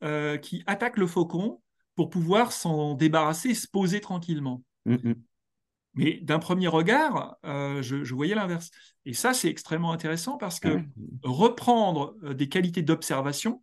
euh, 0.04 0.36
qui 0.36 0.62
attaquent 0.66 0.98
le 0.98 1.06
faucon 1.06 1.60
pour 1.94 2.10
pouvoir 2.10 2.52
s'en 2.52 2.94
débarrasser 2.94 3.48
et 3.50 3.54
se 3.54 3.66
poser 3.66 4.00
tranquillement. 4.00 4.62
Mais 5.96 6.20
d'un 6.22 6.38
premier 6.38 6.68
regard, 6.68 7.36
euh, 7.44 7.82
je, 7.82 8.04
je 8.04 8.14
voyais 8.14 8.34
l'inverse. 8.34 8.70
Et 9.04 9.14
ça, 9.14 9.34
c'est 9.34 9.48
extrêmement 9.48 9.92
intéressant 9.92 10.36
parce 10.36 10.60
que 10.60 10.68
Ouais. 10.68 10.84
reprendre 11.22 12.16
euh, 12.22 12.34
des 12.34 12.48
qualités 12.48 12.82
d'observation, 12.82 13.62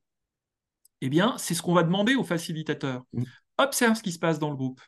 eh 1.02 1.10
bien, 1.10 1.36
c'est 1.38 1.54
ce 1.54 1.62
qu'on 1.62 1.74
va 1.74 1.84
demander 1.84 2.16
au 2.16 2.24
facilitateur. 2.24 3.04
Mm. 3.14 3.24
Observe 3.58 3.96
ce 3.96 4.04
qui 4.04 4.12
se 4.12 4.20
passe 4.20 4.40
dans 4.40 4.50
le 4.50 4.56
groupe. 4.56 4.82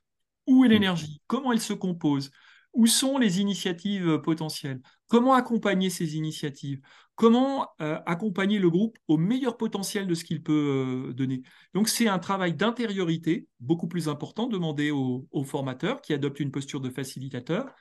Où 0.47 0.65
est 0.65 0.67
Mm. 0.67 0.71
l'énergie? 0.71 1.21
Comment 1.27 1.51
elle 1.51 1.61
se 1.61 1.73
compose? 1.73 2.31
Où 2.75 2.87
sont 2.87 3.17
les 3.17 3.39
initiatives 3.41 4.07
euh, 4.07 4.17
potentielles? 4.19 4.81
Comment 5.07 5.33
accompagner 5.33 5.89
ces 5.89 6.15
initiatives? 6.15 6.81
Comment 7.15 7.69
euh, 7.81 7.99
accompagner 8.05 8.59
le 8.59 8.69
groupe 8.69 8.97
au 9.07 9.17
meilleur 9.17 9.57
potentiel 9.57 10.05
de 10.05 10.13
ce 10.13 10.23
qu'il 10.25 10.43
peut 10.43 11.07
euh, 11.09 11.13
donner? 11.13 11.41
Donc, 11.73 11.87
c'est 11.89 12.07
un 12.07 12.19
travail 12.19 12.53
d'intériorité 12.53 13.47
beaucoup 13.59 13.87
plus 13.87 14.09
important 14.09 14.47
demandé 14.47 14.91
au, 14.91 15.25
au 15.31 15.43
formateur 15.43 16.01
qui 16.01 16.13
adopte 16.13 16.39
une 16.39 16.51
posture 16.51 16.81
de 16.81 16.89
facilitateur 16.89 17.73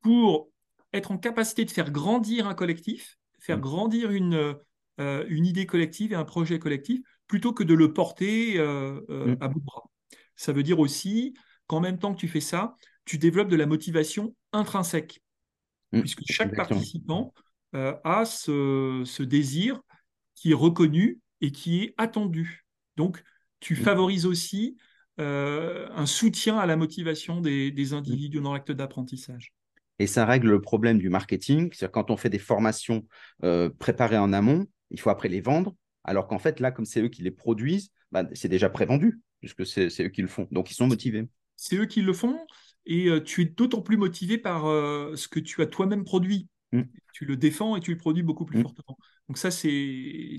pour 0.00 0.50
être 0.92 1.10
en 1.10 1.18
capacité 1.18 1.64
de 1.64 1.70
faire 1.70 1.90
grandir 1.90 2.46
un 2.46 2.54
collectif, 2.54 3.18
faire 3.40 3.58
Mm. 3.58 3.60
grandir 3.60 4.10
une, 4.12 4.56
euh, 5.00 5.24
une 5.28 5.46
idée 5.46 5.66
collective 5.66 6.12
et 6.12 6.16
un 6.16 6.24
projet 6.24 6.58
collectif, 6.58 7.00
plutôt 7.26 7.52
que 7.52 7.64
de 7.64 7.74
le 7.74 7.92
porter 7.92 8.58
euh, 8.58 9.00
euh, 9.10 9.34
Mm. 9.34 9.36
à 9.40 9.48
bout 9.48 9.60
de 9.60 9.64
bras. 9.64 9.82
Ça 10.36 10.52
veut 10.52 10.62
dire 10.62 10.78
aussi 10.78 11.34
qu'en 11.66 11.80
même 11.80 11.98
temps 11.98 12.14
que 12.14 12.20
tu 12.20 12.28
fais 12.28 12.40
ça, 12.40 12.76
tu 13.06 13.16
développes 13.18 13.48
de 13.48 13.56
la 13.56 13.66
motivation 13.66 14.34
intrinsèque, 14.52 15.22
Mm. 15.92 16.00
puisque 16.00 16.22
chaque 16.28 16.50
Exactement. 16.50 16.80
participant 16.80 17.34
euh, 17.74 17.94
a 18.04 18.24
ce, 18.24 19.02
ce 19.06 19.22
désir 19.22 19.80
qui 20.34 20.50
est 20.50 20.54
reconnu 20.54 21.20
et 21.40 21.52
qui 21.52 21.82
est 21.82 21.94
attendu. 21.96 22.66
Donc, 22.96 23.22
tu 23.60 23.74
Mm. 23.74 23.76
favorises 23.76 24.26
aussi 24.26 24.76
euh, 25.18 25.88
un 25.94 26.04
soutien 26.06 26.58
à 26.58 26.66
la 26.66 26.76
motivation 26.76 27.40
des, 27.40 27.70
des 27.70 27.92
individus 27.94 28.40
dans 28.40 28.52
l'acte 28.52 28.72
d'apprentissage. 28.72 29.54
Et 29.98 30.06
ça 30.06 30.26
règle 30.26 30.50
le 30.50 30.60
problème 30.60 30.98
du 30.98 31.08
marketing. 31.08 31.70
C'est-à-dire 31.72 31.92
quand 31.92 32.10
on 32.10 32.16
fait 32.18 32.28
des 32.28 32.38
formations 32.38 33.06
euh, 33.44 33.70
préparées 33.78 34.18
en 34.18 34.32
amont, 34.32 34.66
il 34.90 35.00
faut 35.00 35.10
après 35.10 35.28
les 35.30 35.40
vendre. 35.40 35.74
Alors 36.04 36.26
qu'en 36.28 36.38
fait, 36.38 36.60
là, 36.60 36.70
comme 36.70 36.84
c'est 36.84 37.00
eux 37.00 37.08
qui 37.08 37.22
les 37.22 37.30
produisent, 37.30 37.90
bah, 38.12 38.24
c'est 38.34 38.48
déjà 38.48 38.68
prévendu, 38.68 39.20
puisque 39.40 39.64
c'est 39.64 39.88
c'est 39.88 40.04
eux 40.04 40.08
qui 40.10 40.22
le 40.22 40.28
font. 40.28 40.46
Donc, 40.50 40.70
ils 40.70 40.74
sont 40.74 40.86
motivés. 40.86 41.26
C'est 41.56 41.76
eux 41.76 41.86
qui 41.86 42.02
le 42.02 42.12
font 42.12 42.38
et 42.86 43.08
euh, 43.08 43.20
tu 43.22 43.42
es 43.42 43.44
d'autant 43.44 43.82
plus 43.82 43.96
motivé 43.96 44.38
par 44.38 44.66
euh, 44.66 45.14
ce 45.16 45.28
que 45.28 45.40
tu 45.40 45.62
as 45.62 45.66
toi-même 45.66 46.04
produit. 46.04 46.48
Mm. 46.72 46.82
Tu 47.12 47.24
le 47.24 47.36
défends 47.36 47.76
et 47.76 47.80
tu 47.80 47.92
le 47.92 47.96
produis 47.98 48.22
beaucoup 48.22 48.44
plus 48.44 48.58
Mm. 48.58 48.62
fortement. 48.62 48.98
Donc 49.28 49.38
ça, 49.38 49.50
c'est 49.50 50.36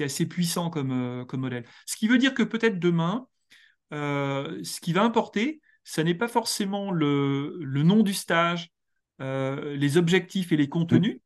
assez 0.00 0.26
puissant 0.26 0.70
comme, 0.70 0.90
euh, 0.92 1.24
comme 1.24 1.40
modèle. 1.40 1.64
Ce 1.86 1.96
qui 1.96 2.08
veut 2.08 2.18
dire 2.18 2.34
que 2.34 2.42
peut-être 2.42 2.78
demain, 2.78 3.26
euh, 3.92 4.62
ce 4.64 4.80
qui 4.80 4.92
va 4.92 5.02
importer, 5.02 5.60
ça 5.84 6.04
n'est 6.04 6.14
pas 6.14 6.28
forcément 6.28 6.90
le, 6.90 7.58
le 7.60 7.82
nom 7.82 8.02
du 8.02 8.12
stage, 8.12 8.70
euh, 9.20 9.76
les 9.76 9.96
objectifs 9.96 10.52
et 10.52 10.56
les 10.56 10.68
contenus. 10.68 11.20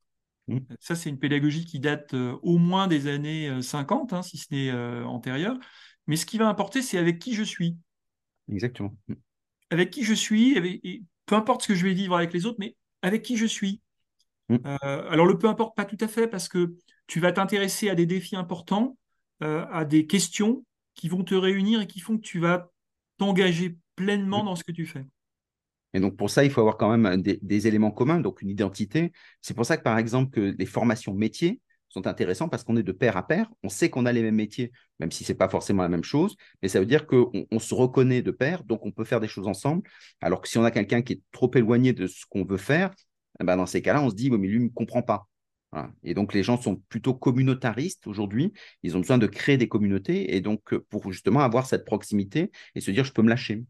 Mm. 0.48 0.58
Ça, 0.80 0.94
c'est 0.94 1.08
une 1.08 1.18
pédagogie 1.18 1.64
qui 1.64 1.80
date 1.80 2.14
euh, 2.14 2.36
au 2.42 2.58
moins 2.58 2.88
des 2.88 3.06
années 3.06 3.48
euh, 3.48 3.62
50, 3.62 4.12
hein, 4.12 4.22
si 4.22 4.38
ce 4.38 4.46
n'est 4.50 4.70
euh, 4.70 5.04
antérieur. 5.04 5.56
Mais 6.06 6.16
ce 6.16 6.26
qui 6.26 6.36
va 6.36 6.48
importer, 6.48 6.82
c'est 6.82 6.98
avec 6.98 7.18
qui 7.18 7.34
je 7.34 7.42
suis. 7.42 7.76
Exactement. 8.50 8.94
Avec 9.72 9.90
qui 9.90 10.04
je 10.04 10.14
suis, 10.14 10.56
avec- 10.56 10.82
peu 11.26 11.34
importe 11.34 11.62
ce 11.62 11.68
que 11.68 11.74
je 11.74 11.84
vais 11.84 11.94
vivre 11.94 12.14
avec 12.16 12.32
les 12.32 12.46
autres, 12.46 12.58
mais 12.58 12.76
avec 13.02 13.22
qui 13.22 13.36
je 13.36 13.46
suis. 13.46 13.80
Mm. 14.48 14.56
Euh, 14.66 15.10
alors, 15.10 15.26
le 15.26 15.38
peu 15.38 15.48
importe, 15.48 15.74
pas 15.74 15.84
tout 15.84 15.96
à 16.00 16.08
fait, 16.08 16.28
parce 16.28 16.48
que 16.48 16.74
tu 17.06 17.20
vas 17.20 17.32
t'intéresser 17.32 17.88
à 17.88 17.94
des 17.94 18.06
défis 18.06 18.36
importants, 18.36 18.96
euh, 19.42 19.64
à 19.70 19.84
des 19.84 20.06
questions 20.06 20.64
qui 20.94 21.08
vont 21.08 21.24
te 21.24 21.34
réunir 21.34 21.80
et 21.80 21.86
qui 21.86 22.00
font 22.00 22.16
que 22.16 22.22
tu 22.22 22.38
vas 22.38 22.70
t'engager 23.18 23.76
pleinement 23.96 24.42
Mm. 24.42 24.46
dans 24.46 24.56
ce 24.56 24.64
que 24.64 24.72
tu 24.72 24.86
fais. 24.86 25.04
Et 25.94 26.00
donc, 26.00 26.16
pour 26.16 26.30
ça, 26.30 26.44
il 26.44 26.50
faut 26.50 26.60
avoir 26.60 26.76
quand 26.78 26.96
même 26.96 27.20
des, 27.20 27.38
des 27.42 27.66
éléments 27.66 27.90
communs, 27.90 28.20
donc 28.20 28.40
une 28.42 28.48
identité. 28.48 29.12
C'est 29.40 29.54
pour 29.54 29.66
ça 29.66 29.76
que, 29.76 29.82
par 29.82 29.98
exemple, 29.98 30.30
que 30.30 30.54
les 30.58 30.66
formations 30.66 31.14
métiers 31.14 31.60
sont 31.92 32.06
intéressantes 32.06 32.50
parce 32.50 32.64
qu'on 32.64 32.76
est 32.76 32.82
de 32.82 32.92
pair 32.92 33.16
à 33.16 33.26
pair. 33.26 33.50
On 33.62 33.68
sait 33.68 33.90
qu'on 33.90 34.06
a 34.06 34.12
les 34.12 34.22
mêmes 34.22 34.34
métiers, 34.34 34.72
même 34.98 35.10
si 35.10 35.24
ce 35.24 35.32
n'est 35.32 35.38
pas 35.38 35.48
forcément 35.48 35.82
la 35.82 35.88
même 35.88 36.04
chose. 36.04 36.36
Mais 36.62 36.68
ça 36.68 36.80
veut 36.80 36.86
dire 36.86 37.06
qu'on 37.06 37.30
on 37.50 37.58
se 37.58 37.74
reconnaît 37.74 38.22
de 38.22 38.30
pair, 38.30 38.64
donc 38.64 38.84
on 38.86 38.92
peut 38.92 39.04
faire 39.04 39.20
des 39.20 39.28
choses 39.28 39.46
ensemble. 39.46 39.82
Alors 40.20 40.40
que 40.40 40.48
si 40.48 40.58
on 40.58 40.64
a 40.64 40.70
quelqu'un 40.70 41.02
qui 41.02 41.14
est 41.14 41.20
trop 41.32 41.50
éloigné 41.54 41.92
de 41.92 42.06
ce 42.06 42.24
qu'on 42.28 42.44
veut 42.44 42.56
faire, 42.56 42.90
eh 43.40 43.44
ben, 43.44 43.56
dans 43.56 43.66
ces 43.66 43.82
cas-là, 43.82 44.02
on 44.02 44.10
se 44.10 44.14
dit, 44.14 44.30
oui, 44.30 44.38
mais 44.38 44.48
lui 44.48 44.58
ne 44.58 44.64
me 44.64 44.70
comprend 44.70 45.02
pas. 45.02 45.28
Voilà. 45.72 45.90
Et 46.02 46.14
donc, 46.14 46.34
les 46.34 46.42
gens 46.42 46.60
sont 46.60 46.76
plutôt 46.88 47.14
communautaristes 47.14 48.06
aujourd'hui. 48.06 48.52
Ils 48.82 48.96
ont 48.96 49.00
besoin 49.00 49.18
de 49.18 49.26
créer 49.26 49.56
des 49.56 49.68
communautés 49.68 50.36
et 50.36 50.40
donc 50.40 50.74
euh, 50.74 50.84
pour 50.90 51.10
justement 51.10 51.40
avoir 51.40 51.66
cette 51.66 51.84
proximité 51.84 52.50
et 52.74 52.80
se 52.80 52.90
dire, 52.90 53.04
je 53.04 53.12
peux 53.12 53.22
me 53.22 53.30
lâcher. 53.30 53.64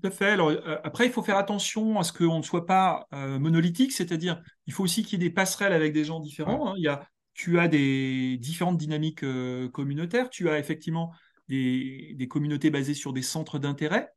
Tout 0.00 0.08
à 0.08 0.10
fait. 0.10 0.30
Alors, 0.30 0.48
euh, 0.48 0.78
après, 0.82 1.06
il 1.06 1.12
faut 1.12 1.22
faire 1.22 1.36
attention 1.36 1.98
à 1.98 2.04
ce 2.04 2.12
qu'on 2.12 2.38
ne 2.38 2.42
soit 2.42 2.66
pas 2.66 3.06
euh, 3.12 3.38
monolithique, 3.38 3.92
c'est-à-dire 3.92 4.42
il 4.66 4.72
faut 4.72 4.82
aussi 4.82 5.02
qu'il 5.02 5.22
y 5.22 5.24
ait 5.24 5.28
des 5.28 5.34
passerelles 5.34 5.72
avec 5.72 5.92
des 5.92 6.04
gens 6.04 6.20
différents. 6.20 6.68
hein. 6.68 6.74
Il 6.76 6.82
y 6.82 6.88
a, 6.88 7.06
tu 7.36 7.58
as 7.58 7.68
des 7.68 8.38
différentes 8.38 8.78
dynamiques 8.78 9.22
euh, 9.22 9.68
communautaires. 9.68 10.30
Tu 10.30 10.48
as 10.48 10.58
effectivement 10.58 11.12
des, 11.48 12.14
des 12.14 12.28
communautés 12.28 12.70
basées 12.70 12.94
sur 12.94 13.12
des 13.12 13.20
centres 13.20 13.58
d'intérêt. 13.58 14.08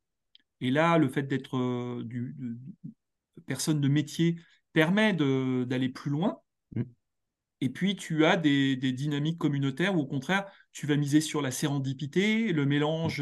Et 0.62 0.72
là, 0.72 0.98
le 0.98 1.10
fait 1.10 1.24
d'être 1.24 1.58
euh, 1.58 2.02
du, 2.06 2.34
de- 2.40 2.54
de 2.54 3.42
personne 3.46 3.82
de 3.82 3.88
métier 3.90 4.40
permet 4.72 5.14
d'aller 5.14 5.90
plus 5.90 6.10
loin. 6.10 6.40
Mm. 6.76 6.84
Et 7.60 7.70
puis, 7.70 7.98
tu 7.98 8.24
as 8.26 8.38
des, 8.38 8.78
des 8.78 8.94
dynamiques 8.94 9.38
communautaires 9.38 9.98
où, 9.98 10.00
au 10.00 10.08
contraire, 10.08 10.46
tu 10.72 10.88
vas 10.88 10.96
miser 10.96 11.20
sur 11.20 11.42
la 11.42 11.52
sérendipité, 11.52 12.54
le 12.54 12.66
mélange 12.66 13.22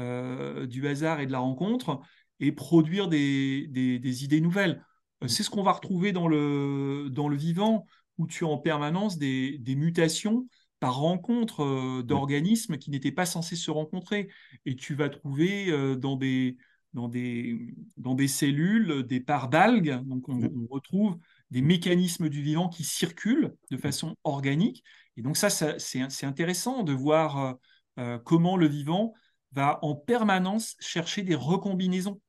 euh, 0.00 0.66
du 0.66 0.88
hasard 0.88 1.20
et 1.20 1.26
de 1.26 1.32
la 1.32 1.38
rencontre, 1.38 2.00
et 2.40 2.50
produire 2.50 3.06
des, 3.06 4.24
idées 4.24 4.40
nouvelles. 4.40 4.84
Euh, 5.22 5.28
C'est 5.28 5.44
ce 5.44 5.50
qu'on 5.50 5.62
va 5.62 5.72
retrouver 5.72 6.10
dans 6.10 6.26
le, 6.26 7.08
dans 7.10 7.28
le 7.28 7.36
vivant, 7.36 7.86
où 8.20 8.26
tu 8.26 8.44
as 8.44 8.48
en 8.48 8.58
permanence 8.58 9.16
des, 9.16 9.56
des 9.58 9.74
mutations 9.74 10.46
par 10.78 10.98
rencontre 10.98 11.62
euh, 11.62 12.02
d'organismes 12.02 12.76
qui 12.76 12.90
n'étaient 12.90 13.12
pas 13.12 13.24
censés 13.26 13.56
se 13.56 13.70
rencontrer. 13.70 14.28
Et 14.66 14.76
tu 14.76 14.94
vas 14.94 15.08
trouver 15.08 15.70
euh, 15.70 15.96
dans 15.96 16.16
des, 16.16 16.58
dans 16.92 17.08
des, 17.08 17.74
dans 17.96 18.14
des 18.14 18.28
cellules 18.28 19.04
des 19.06 19.20
parts 19.20 19.48
d'algues. 19.48 19.98
Donc, 20.04 20.28
on, 20.28 20.38
on 20.42 20.66
retrouve 20.68 21.16
des 21.50 21.62
mécanismes 21.62 22.28
du 22.28 22.42
vivant 22.42 22.68
qui 22.68 22.84
circulent 22.84 23.54
de 23.70 23.78
façon 23.78 24.16
organique. 24.22 24.84
Et 25.16 25.22
donc, 25.22 25.38
ça, 25.38 25.48
ça 25.48 25.78
c'est 25.78 26.26
intéressant 26.26 26.82
de 26.82 26.92
voir 26.92 27.56
euh, 27.98 28.18
comment 28.18 28.58
le 28.58 28.68
vivant 28.68 29.14
va 29.52 29.78
en 29.82 29.94
permanence 29.94 30.76
chercher 30.78 31.22
des 31.22 31.34
recombinaisons. 31.34 32.20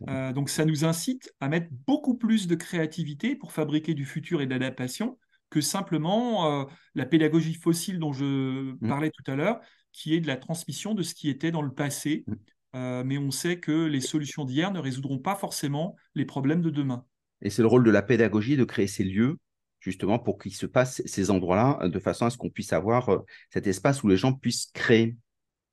Mm. 0.00 0.04
Euh, 0.08 0.32
donc, 0.32 0.50
ça 0.50 0.64
nous 0.64 0.84
incite 0.84 1.32
à 1.40 1.48
mettre 1.48 1.68
beaucoup 1.86 2.16
plus 2.16 2.46
de 2.46 2.54
créativité 2.54 3.36
pour 3.36 3.52
fabriquer 3.52 3.94
du 3.94 4.04
futur 4.04 4.40
et 4.40 4.46
de 4.46 4.50
l'adaptation 4.50 5.18
que 5.50 5.60
simplement 5.60 6.60
euh, 6.60 6.64
la 6.94 7.06
pédagogie 7.06 7.54
fossile 7.54 7.98
dont 7.98 8.12
je 8.12 8.72
Mm. 8.80 8.88
parlais 8.88 9.10
tout 9.10 9.28
à 9.30 9.34
l'heure, 9.34 9.60
qui 9.92 10.14
est 10.14 10.20
de 10.20 10.26
la 10.26 10.36
transmission 10.36 10.94
de 10.94 11.02
ce 11.02 11.14
qui 11.14 11.28
était 11.28 11.50
dans 11.50 11.62
le 11.62 11.72
passé. 11.72 12.24
Euh, 12.76 13.02
mais 13.04 13.18
on 13.18 13.32
sait 13.32 13.58
que 13.58 13.86
les 13.86 14.00
solutions 14.00 14.44
d'hier 14.44 14.72
ne 14.72 14.78
résoudront 14.78 15.18
pas 15.18 15.34
forcément 15.34 15.96
les 16.14 16.24
problèmes 16.24 16.62
de 16.62 16.70
demain. 16.70 17.04
Et 17.42 17.50
c'est 17.50 17.62
le 17.62 17.68
rôle 17.68 17.82
de 17.82 17.90
la 17.90 18.02
pédagogie 18.02 18.56
de 18.56 18.62
créer 18.62 18.86
ces 18.86 19.02
lieux, 19.02 19.38
justement, 19.80 20.20
pour 20.20 20.38
qu'il 20.38 20.54
se 20.54 20.66
passe 20.66 21.02
ces 21.04 21.30
endroits-là, 21.32 21.88
de 21.88 21.98
façon 21.98 22.26
à 22.26 22.30
ce 22.30 22.38
qu'on 22.38 22.50
puisse 22.50 22.72
avoir 22.72 23.10
cet 23.48 23.66
espace 23.66 24.04
où 24.04 24.08
les 24.08 24.16
gens 24.16 24.32
puissent 24.32 24.70
créer. 24.72 25.16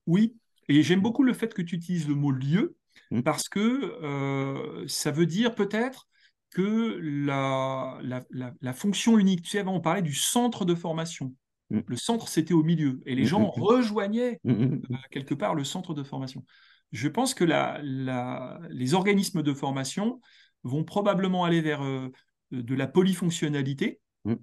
Oui, 0.07 0.35
et 0.69 0.81
j'aime 0.81 1.01
beaucoup 1.01 1.23
le 1.23 1.33
fait 1.33 1.53
que 1.53 1.61
tu 1.61 1.75
utilises 1.75 2.07
le 2.07 2.15
mot 2.15 2.31
lieu, 2.31 2.75
mmh. 3.11 3.21
parce 3.21 3.49
que 3.49 3.59
euh, 4.03 4.87
ça 4.87 5.11
veut 5.11 5.25
dire 5.25 5.55
peut-être 5.55 6.07
que 6.51 6.97
la, 7.01 7.99
la, 8.01 8.73
fonction 8.73 9.17
unique, 9.17 9.43
tu 9.43 9.49
sais, 9.49 9.59
avant 9.59 9.75
on 9.75 9.81
parlait 9.81 10.01
du 10.01 10.15
centre 10.15 10.65
de 10.65 10.75
formation. 10.75 11.33
Mmh. 11.69 11.79
Le 11.85 11.95
centre, 11.97 12.27
c'était 12.29 12.53
au 12.53 12.63
milieu, 12.63 13.01
et 13.05 13.15
les 13.15 13.23
mmh, 13.23 13.27
gens 13.27 13.49
rejoignaient 13.49 14.39
quelque 15.11 15.33
part 15.33 15.55
le 15.55 15.63
centre 15.63 15.93
de 15.93 16.03
formation 16.03 16.43
je 16.91 17.07
pense 17.07 17.33
que 17.33 17.43
les 18.69 18.93
organismes 18.93 19.43
de 19.43 19.53
formation 19.53 20.21
vont 20.63 20.83
probablement 20.83 21.43
aller 21.43 21.61
vers 21.61 21.83
euh, 21.83 22.11
de 22.51 22.75
la 22.75 22.87
polyfonctionnalité. 22.87 23.99
Mm. 24.25 24.35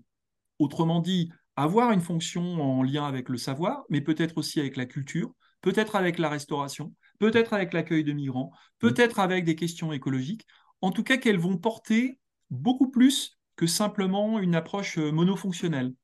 Autrement 0.59 1.01
dit, 1.01 1.31
avoir 1.57 1.93
une 1.93 2.01
fonction 2.01 2.43
en 2.61 2.83
lien 2.83 3.07
avec 3.07 3.29
le 3.29 3.37
savoir, 3.37 3.85
mais 3.89 4.01
peut-être 4.01 4.39
aussi 4.39 4.61
avec 4.61 4.77
la 4.77 4.87
culture, 4.87 5.35
peut-être 5.61 5.97
avec 5.97 6.19
la 6.19 6.29
restauration, 6.29 6.93
peut-être 7.25 7.55
avec 7.55 7.73
l'accueil 7.73 8.05
de 8.05 8.13
migrants, 8.13 8.51
mm. 8.53 8.89
peut-être 8.89 9.19
avec 9.19 9.45
des 9.45 9.57
questions 9.57 9.93
écologiques. 9.93 10.47
En 10.83 10.91
tout 10.91 11.03
cas, 11.03 11.17
qu'elles 11.17 11.39
vont 11.39 11.57
porter 11.57 12.19
beaucoup 12.51 12.91
plus 12.91 13.39
que 13.57 13.67
simplement 13.67 14.39
une 14.39 14.55
approche 14.55 14.99
euh, 14.99 15.11
monofonctionnelle. 15.11 15.95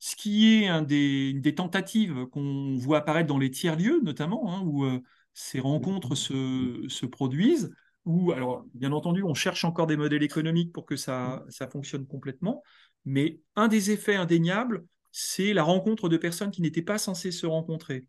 Ce 0.00 0.16
qui 0.16 0.54
est 0.54 0.66
un 0.66 0.82
des, 0.82 1.30
une 1.30 1.40
des 1.40 1.54
tentatives 1.54 2.26
qu'on 2.26 2.76
voit 2.76 2.98
apparaître 2.98 3.28
dans 3.28 3.38
les 3.38 3.50
tiers-lieux, 3.50 4.00
notamment, 4.02 4.52
hein, 4.52 4.62
où 4.64 4.84
euh, 4.84 5.00
ces 5.34 5.60
rencontres 5.60 6.16
se, 6.16 7.06
produisent, 7.06 7.72
où, 8.04 8.32
alors, 8.32 8.64
bien 8.74 8.92
entendu, 8.92 9.22
on 9.22 9.34
cherche 9.34 9.64
encore 9.64 9.86
des 9.86 9.96
modèles 9.96 10.22
économiques 10.22 10.72
pour 10.72 10.84
que 10.84 10.96
ça, 10.96 11.44
ça 11.48 11.68
fonctionne 11.68 12.06
complètement, 12.06 12.62
mais 13.04 13.40
un 13.54 13.68
des 13.68 13.90
effets 13.92 14.16
indéniables, 14.16 14.84
c'est 15.12 15.54
la 15.54 15.62
rencontre 15.62 16.08
de 16.08 16.16
personnes 16.16 16.50
qui 16.50 16.62
n'étaient 16.62 16.82
pas 16.82 16.98
censées 16.98 17.32
se 17.32 17.46
rencontrer. 17.46 18.06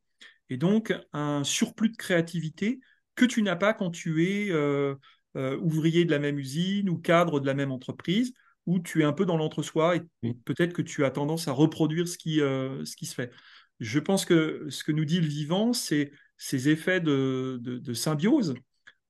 Et 0.50 0.58
donc, 0.58 0.94
un 1.14 1.44
surplus 1.44 1.90
de 1.90 1.98
créativité 1.98 2.80
que 3.16 3.26
tu 3.26 3.42
n'as 3.42 3.56
pas 3.56 3.74
quand 3.74 3.92
tu 3.92 4.26
es 4.26 4.50
euh, 4.52 4.96
euh, 5.36 5.58
ouvrier 5.58 6.06
de 6.06 6.12
la 6.12 6.20
même 6.20 6.40
usine 6.40 6.90
ou 6.90 6.98
cadre 6.98 7.40
de 7.40 7.46
la 7.46 7.54
même 7.54 7.72
entreprise, 7.72 8.34
où 8.66 8.80
tu 8.80 9.02
es 9.02 9.06
un 9.06 9.14
peu 9.14 9.26
dans 9.26 9.38
l'entre-soi 9.38 9.98
et 9.98 10.34
peut-être 10.46 10.74
que 10.74 10.82
tu 10.82 11.04
as 11.04 11.12
tendance 11.12 11.48
à 11.48 11.52
reproduire 11.52 12.08
ce 12.08 12.18
qui, 12.18 12.42
euh, 12.42 12.86
ce 12.86 12.96
qui 12.96 13.06
se 13.06 13.16
fait. 13.16 13.32
Je 13.80 14.00
pense 14.00 14.26
que 14.26 14.68
ce 14.70 14.84
que 14.84 14.92
nous 14.92 15.06
dit 15.06 15.20
le 15.20 15.28
vivant, 15.28 15.74
c'est 15.74 16.12
ces 16.38 16.70
effets 16.70 17.00
de, 17.00 17.94
symbiose, 17.94 18.56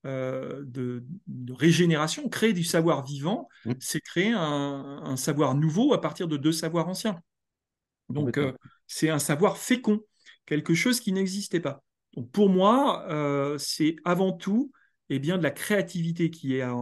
de, 0.04 1.02
régénération, 1.50 2.28
créer 2.28 2.52
du 2.52 2.64
savoir 2.64 3.04
vivant, 3.04 3.48
mmh. 3.64 3.72
c'est 3.80 4.00
créer 4.00 4.32
un, 4.34 5.16
savoir 5.16 5.54
nouveau 5.54 5.92
à 5.92 6.00
partir 6.00 6.28
de 6.28 6.36
deux 6.36 6.52
savoirs 6.52 6.88
anciens. 6.88 7.20
Donc 8.08 8.38
c'est 8.86 9.10
un 9.10 9.18
savoir 9.18 9.58
fécond, 9.58 10.00
quelque 10.48 10.74
chose 10.74 10.98
qui 10.98 11.12
n'existait 11.12 11.60
pas. 11.60 11.84
Pour 12.32 12.48
moi, 12.48 13.06
euh, 13.10 13.58
c'est 13.58 13.96
avant 14.04 14.32
tout 14.32 14.72
eh 15.10 15.18
bien, 15.18 15.36
de 15.36 15.42
la 15.42 15.50
créativité 15.50 16.30
qui 16.30 16.56
est 16.56 16.62
à, 16.62 16.72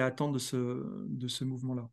attendre 0.00 0.32
de 0.32 0.38
ce, 0.38 1.06
de 1.06 1.28
ce 1.28 1.44
mouvement-là. 1.44 1.88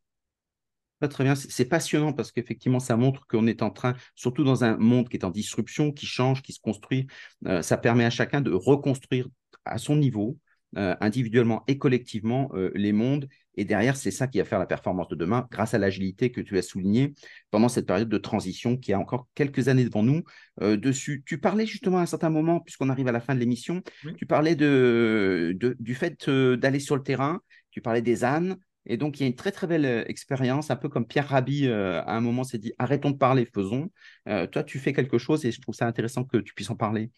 très 1.09 1.25
bien, 1.25 1.35
c'est 1.35 1.65
passionnant 1.65 2.13
parce 2.13 2.31
qu'effectivement, 2.31 2.79
ça 2.79 2.95
montre 2.95 3.27
qu'on 3.27 3.45
est 3.45 3.61
en 3.61 3.71
train, 3.71 3.93
surtout 4.15 4.45
dans 4.45 4.63
un 4.63 4.77
monde 4.77 5.09
qui 5.09 5.17
est 5.17 5.25
en 5.25 5.29
disruption, 5.29 5.91
qui 5.91 6.05
change, 6.05 6.41
qui 6.41 6.53
se 6.53 6.61
construit, 6.61 7.07
euh, 7.45 7.61
ça 7.61 7.77
permet 7.77 8.05
à 8.05 8.09
chacun 8.09 8.39
de 8.39 8.51
reconstruire 8.51 9.27
à 9.65 9.77
son 9.77 9.97
niveau, 9.97 10.37
euh, 10.75 10.95
individuellement 10.99 11.63
et 11.67 11.77
collectivement, 11.77 12.49
euh, 12.53 12.71
les 12.75 12.91
mondes. 12.91 13.27
Et 13.55 13.65
derrière, 13.65 13.95
c'est 13.95 14.11
ça 14.11 14.27
qui 14.27 14.37
va 14.37 14.45
faire 14.45 14.59
la 14.59 14.65
performance 14.65 15.07
de 15.07 15.15
demain, 15.15 15.47
grâce 15.49 15.73
à 15.73 15.77
l'agilité 15.77 16.31
que 16.31 16.41
tu 16.41 16.57
as 16.57 16.61
soulignée 16.61 17.13
pendant 17.49 17.69
cette 17.69 17.87
période 17.87 18.09
de 18.09 18.17
transition 18.17 18.77
qui 18.77 18.93
a 18.93 18.99
encore 18.99 19.27
quelques 19.33 19.67
années 19.67 19.85
devant 19.85 20.03
nous 20.03 20.21
dessus. 20.61 21.23
Tu 21.25 21.39
parlais 21.39 21.65
justement 21.65 21.97
à 21.97 22.01
un 22.01 22.05
certain 22.05 22.29
moment, 22.29 22.59
puisqu'on 22.59 22.89
arrive 22.89 23.07
à 23.07 23.11
la 23.11 23.19
fin 23.19 23.33
de 23.33 23.39
l'émission, 23.39 23.81
tu 24.15 24.27
parlais 24.27 24.55
de, 24.55 25.57
du 25.79 25.95
fait 25.95 26.29
d'aller 26.29 26.79
sur 26.79 26.95
le 26.95 27.01
terrain, 27.01 27.41
tu 27.71 27.81
parlais 27.81 28.03
des 28.03 28.23
ânes, 28.23 28.57
et 28.87 28.97
donc, 28.97 29.19
il 29.19 29.23
y 29.23 29.25
a 29.25 29.27
une 29.27 29.35
très, 29.35 29.51
très 29.51 29.67
belle 29.67 29.85
euh, 29.85 30.03
expérience, 30.07 30.71
un 30.71 30.75
peu 30.77 30.89
comme 30.89 31.05
Pierre 31.05 31.27
Rabhi, 31.27 31.67
euh, 31.67 32.01
à 32.03 32.15
un 32.15 32.21
moment, 32.21 32.43
s'est 32.43 32.57
dit 32.57 32.73
arrêtons 32.79 33.11
de 33.11 33.17
parler, 33.17 33.45
faisons. 33.45 33.91
Euh, 34.29 34.47
toi, 34.47 34.63
tu 34.63 34.79
fais 34.79 34.93
quelque 34.93 35.17
chose 35.17 35.45
et 35.45 35.51
je 35.51 35.61
trouve 35.61 35.75
ça 35.75 35.85
intéressant 35.85 36.23
que 36.23 36.37
tu 36.37 36.53
puisses 36.53 36.69
en 36.69 36.75
parler. 36.75 37.11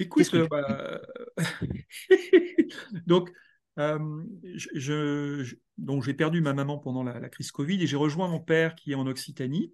Écoute, 0.00 0.34
bah, 0.50 1.00
donc, 3.06 3.30
je, 3.76 5.54
donc, 5.78 6.02
j'ai 6.02 6.14
perdu 6.14 6.40
ma 6.40 6.52
maman 6.52 6.78
pendant 6.78 7.04
la, 7.04 7.28
crise 7.28 7.52
Covid 7.52 7.82
et 7.82 7.86
j'ai 7.86 7.96
rejoint 7.96 8.28
mon 8.28 8.40
père 8.40 8.74
qui 8.74 8.92
est 8.92 8.96
en 8.96 9.06
Occitanie 9.06 9.72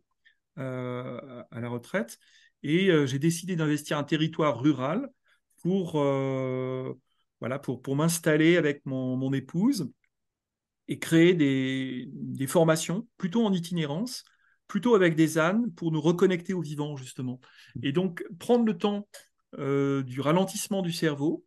à 0.57 1.61
la 1.61 1.69
retraite 1.69 2.19
et 2.63 2.91
j'ai 3.07 3.19
décidé 3.19 3.57
d'investir 3.57 3.99
un 3.99 4.05
territoire 4.05 4.61
rural 4.61 5.09
pour, 5.63 5.93
voilà, 7.41 7.59
pour, 7.63 7.81
pour 7.81 7.97
m'installer 7.97 8.57
avec 8.57 8.85
mon, 8.85 9.17
mon 9.17 9.33
épouse 9.33 9.91
et 10.89 10.99
créer 10.99 11.35
des, 11.35 12.47
formations 12.47 13.07
plutôt 13.19 13.45
en 13.45 13.53
itinérance, 13.53 14.25
plutôt 14.69 14.95
avec 14.95 15.15
des 15.15 15.39
ânes 15.39 15.73
pour 15.73 15.93
nous 15.93 16.01
reconnecter 16.01 16.53
au 16.53 16.61
vivant, 16.61 16.97
justement. 16.97 17.41
Et 17.83 17.93
donc, 17.93 18.25
prendre 18.39 18.65
le 18.65 18.77
temps 18.77 19.09
euh, 19.59 20.03
du 20.03 20.21
ralentissement 20.21 20.83
du 20.83 20.93
cerveau, 20.93 21.45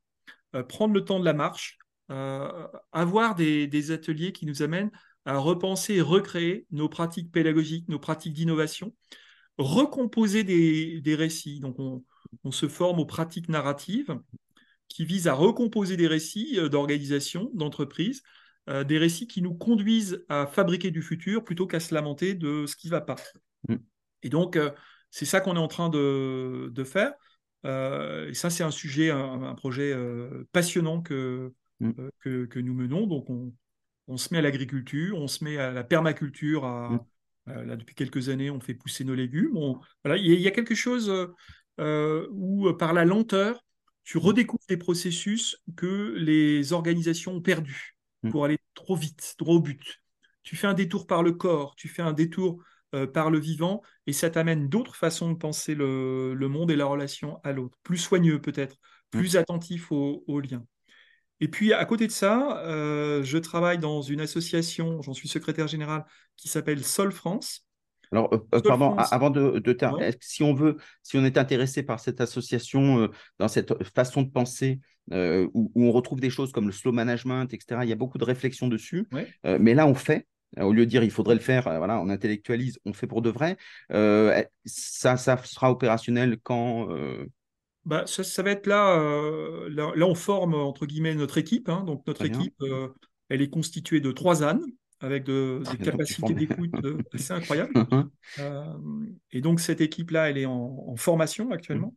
euh, 0.56 0.64
prendre 0.64 0.94
le 0.94 1.06
temps 1.06 1.20
de 1.20 1.26
la 1.26 1.34
marche, 1.34 1.78
euh, 2.12 2.68
avoir 2.92 3.36
des, 3.36 3.92
ateliers 3.92 4.32
qui 4.32 4.46
nous 4.46 4.64
amènent 4.64 4.92
à 5.26 5.38
repenser 5.38 5.96
et 5.96 6.02
recréer 6.02 6.66
nos 6.72 6.90
pratiques 6.90 7.32
pédagogiques, 7.32 7.88
nos 7.88 8.00
pratiques 8.00 8.34
d'innovation, 8.34 8.96
recomposer 9.58 10.44
des, 10.44 11.16
récits. 11.16 11.60
Donc, 11.60 11.80
on, 11.80 12.04
on, 12.44 12.52
se 12.52 12.68
forme 12.68 13.00
aux 13.00 13.06
pratiques 13.06 13.50
narratives 13.50 14.18
qui 14.88 15.06
visent 15.06 15.28
à 15.28 15.34
recomposer 15.34 15.98
des 15.98 16.08
récits 16.08 16.58
d'organisation, 16.70 17.52
d'entreprise, 17.54 18.24
euh, 18.70 18.84
des 18.84 18.98
récits 18.98 19.28
qui 19.28 19.42
nous 19.42 19.54
conduisent 19.54 20.26
à 20.30 20.46
fabriquer 20.46 20.92
du 20.92 21.02
futur 21.02 21.44
plutôt 21.44 21.66
qu'à 21.66 21.80
se 21.80 21.94
lamenter 21.94 22.36
de 22.36 22.66
ce 22.66 22.76
qui 22.76 22.88
ne 22.88 22.92
va 22.92 23.02
pas. 23.02 23.16
Mm. 23.68 23.76
Et 24.24 24.30
donc, 24.30 24.58
c'est 25.12 25.26
ça 25.26 25.42
qu'on 25.42 25.56
est 25.56 25.60
en 25.60 25.68
train 25.68 25.90
de, 25.90 26.84
faire. 26.86 27.14
Euh, 27.66 28.30
et 28.30 28.34
ça, 28.34 28.50
c'est 28.50 28.64
un 28.64 28.72
sujet, 28.72 29.10
un, 29.10 29.54
projet 29.56 29.96
passionnant 30.52 31.02
que, 31.02 31.54
mm. 31.80 31.92
que, 32.20 32.60
nous 32.60 32.74
menons. 32.74 33.08
Donc, 33.08 33.30
on, 34.08 34.18
se 34.18 34.34
met 34.34 34.40
à 34.40 34.42
l'agriculture, 34.42 35.18
on 35.18 35.28
se 35.28 35.44
met 35.44 35.58
à 35.58 35.72
la 35.72 35.84
permaculture. 35.84 36.66
Mm. 36.66 37.00
là, 37.48 37.76
depuis 37.76 37.96
quelques 37.96 38.30
années, 38.30 38.50
on 38.50 38.60
fait 38.60 38.74
pousser 38.74 39.04
nos 39.04 39.16
légumes. 39.16 39.58
voilà, 40.04 40.18
il 40.18 40.40
y, 40.40 40.48
a 40.48 40.52
quelque 40.52 40.76
chose 40.76 41.12
où, 41.78 42.74
par 42.74 42.94
la 42.94 43.06
lenteur, 43.06 43.64
tu 44.04 44.18
redécouvres 44.18 44.66
des 44.68 44.78
processus 44.78 45.58
que 45.76 46.16
les 46.18 46.74
organisations 46.74 47.34
ont 47.34 47.42
perdus. 47.42 47.96
Mm. 48.24 48.32
pour 48.32 48.46
aller 48.46 48.58
trop 48.74 48.96
vite, 48.96 49.36
trop 49.38 49.56
au 49.56 49.60
but. 49.60 50.02
Tu 50.44 50.56
fais 50.56 50.68
un 50.68 50.74
détour 50.74 51.08
par 51.08 51.24
le 51.24 51.34
corps, 51.34 51.76
tu 51.76 51.88
fais 51.88 52.02
un 52.02 52.14
détour 52.14 52.64
euh, 52.96 53.06
par 53.06 53.30
le 53.30 53.38
vivant, 53.38 53.84
et 54.08 54.14
ça 54.14 54.32
t'amène 54.32 54.68
d'autres 54.68 54.96
façons 54.96 55.32
de 55.32 55.38
penser 55.38 55.76
le, 55.76 56.34
monde 56.50 56.72
et 56.72 56.76
la 56.76 56.88
relation 56.88 57.40
à 57.44 57.52
l'autre, 57.52 57.78
plus 57.84 58.00
soigneux 58.00 58.42
peut-être, 58.42 58.78
mm. 59.14 59.20
plus 59.20 59.38
attentif 59.38 59.92
aux, 59.92 60.40
liens. 60.40 60.66
Et 61.40 61.48
puis 61.48 61.72
à 61.72 61.86
côté 61.86 62.08
de 62.08 62.12
ça, 62.12 62.64
euh, 62.66 63.22
je 63.22 63.38
travaille 63.38 63.78
dans 63.78 64.02
une 64.02 64.22
association, 64.22 65.04
j'en 65.04 65.14
suis 65.14 65.28
secrétaire 65.28 65.68
général, 65.68 66.04
qui 66.36 66.50
s'appelle 66.50 66.84
Sol 66.84 67.12
France, 67.12 67.64
alors, 68.12 68.34
euh, 68.34 68.62
pardon, 68.62 68.96
avant 68.98 69.30
de, 69.30 69.60
de 69.60 69.78
si 70.20 70.42
on 70.42 70.56
veut, 70.56 70.78
si 71.04 71.20
on 71.20 71.26
est 71.26 71.38
intéressé 71.38 71.84
par 71.84 72.00
cette 72.00 72.22
association, 72.22 73.08
dans 73.38 73.48
cette 73.48 73.72
façon 73.94 74.24
de 74.24 74.32
penser, 74.32 74.80
où, 75.12 75.72
on 75.76 75.92
retrouve 75.92 76.20
des 76.20 76.32
choses 76.32 76.52
comme 76.52 76.66
le 76.66 76.72
slow 76.72 76.92
management, 76.92 77.54
etc. 77.54 77.82
Il 77.84 77.90
y 77.90 77.94
a 77.94 77.96
beaucoup 77.96 78.18
de 78.18 78.26
réflexions 78.26 78.68
dessus. 78.68 79.08
Mais 79.44 79.76
là, 79.76 79.86
on 79.86 79.94
fait. 79.94 80.26
Euh, 80.58 80.64
au 80.64 80.74
lieu 80.74 80.86
de 80.86 80.90
dire 80.90 81.04
il 81.04 81.12
faudrait 81.12 81.36
le 81.36 81.42
faire, 81.42 81.64
voilà, 81.64 82.00
on 82.00 82.10
intellectualise, 82.10 82.80
on 82.86 82.94
fait 82.94 83.08
pour 83.08 83.22
de 83.22 83.30
vrai. 83.30 83.58
ça, 83.90 85.18
ça 85.18 85.38
sera 85.44 85.72
opérationnel 85.72 86.40
quand 86.42 86.90
bah, 87.86 88.04
ça, 88.06 88.44
va 88.44 88.52
être 88.52 88.68
là, 88.68 88.98
là, 89.70 90.06
on 90.06 90.16
forme 90.16 90.54
entre 90.54 90.86
guillemets 90.86 91.16
notre 91.16 91.38
équipe. 91.38 91.70
Hein. 91.70 91.84
donc 91.86 92.06
notre 92.08 92.26
équipe, 92.26 92.64
elle 93.30 93.42
est 93.42 93.50
constituée 93.50 94.02
de 94.02 94.12
trois 94.12 94.44
ânes 94.44 94.64
avec 95.02 95.24
de, 95.24 95.62
des 95.72 95.86
capacités 95.86 96.34
d'écoute 96.34 96.74
assez 97.14 97.32
incroyables. 97.32 97.74
et 99.32 99.42
donc 99.42 99.60
cette 99.60 99.82
équipe-là, 99.82 100.30
elle 100.30 100.38
est 100.38 100.46
en, 100.46 100.96
formation 100.98 101.52
actuellement. 101.52 101.94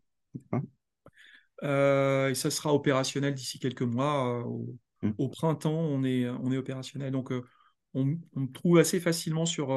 Euh, 1.62 2.30
et 2.30 2.34
ça 2.34 2.50
sera 2.50 2.74
opérationnel 2.74 3.34
d'ici 3.34 3.58
quelques 3.58 3.82
mois. 3.82 4.40
Euh, 4.40 5.08
mmh. 5.08 5.12
au, 5.18 5.28
printemps, 5.28 5.78
on 5.78 6.04
est, 6.04 6.28
on 6.28 6.50
est 6.50 6.56
opérationnel. 6.56 7.12
Donc, 7.12 7.32
euh, 7.32 7.42
on, 7.94 8.18
on, 8.34 8.40
me 8.40 8.52
trouve 8.52 8.78
assez 8.78 9.00
facilement 9.00 9.46
sur, 9.46 9.68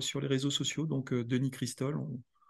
sur 0.00 0.20
les 0.20 0.28
réseaux 0.28 0.50
sociaux. 0.50 0.86
Donc, 0.86 1.12
Denis 1.12 1.50
Christol, 1.50 1.96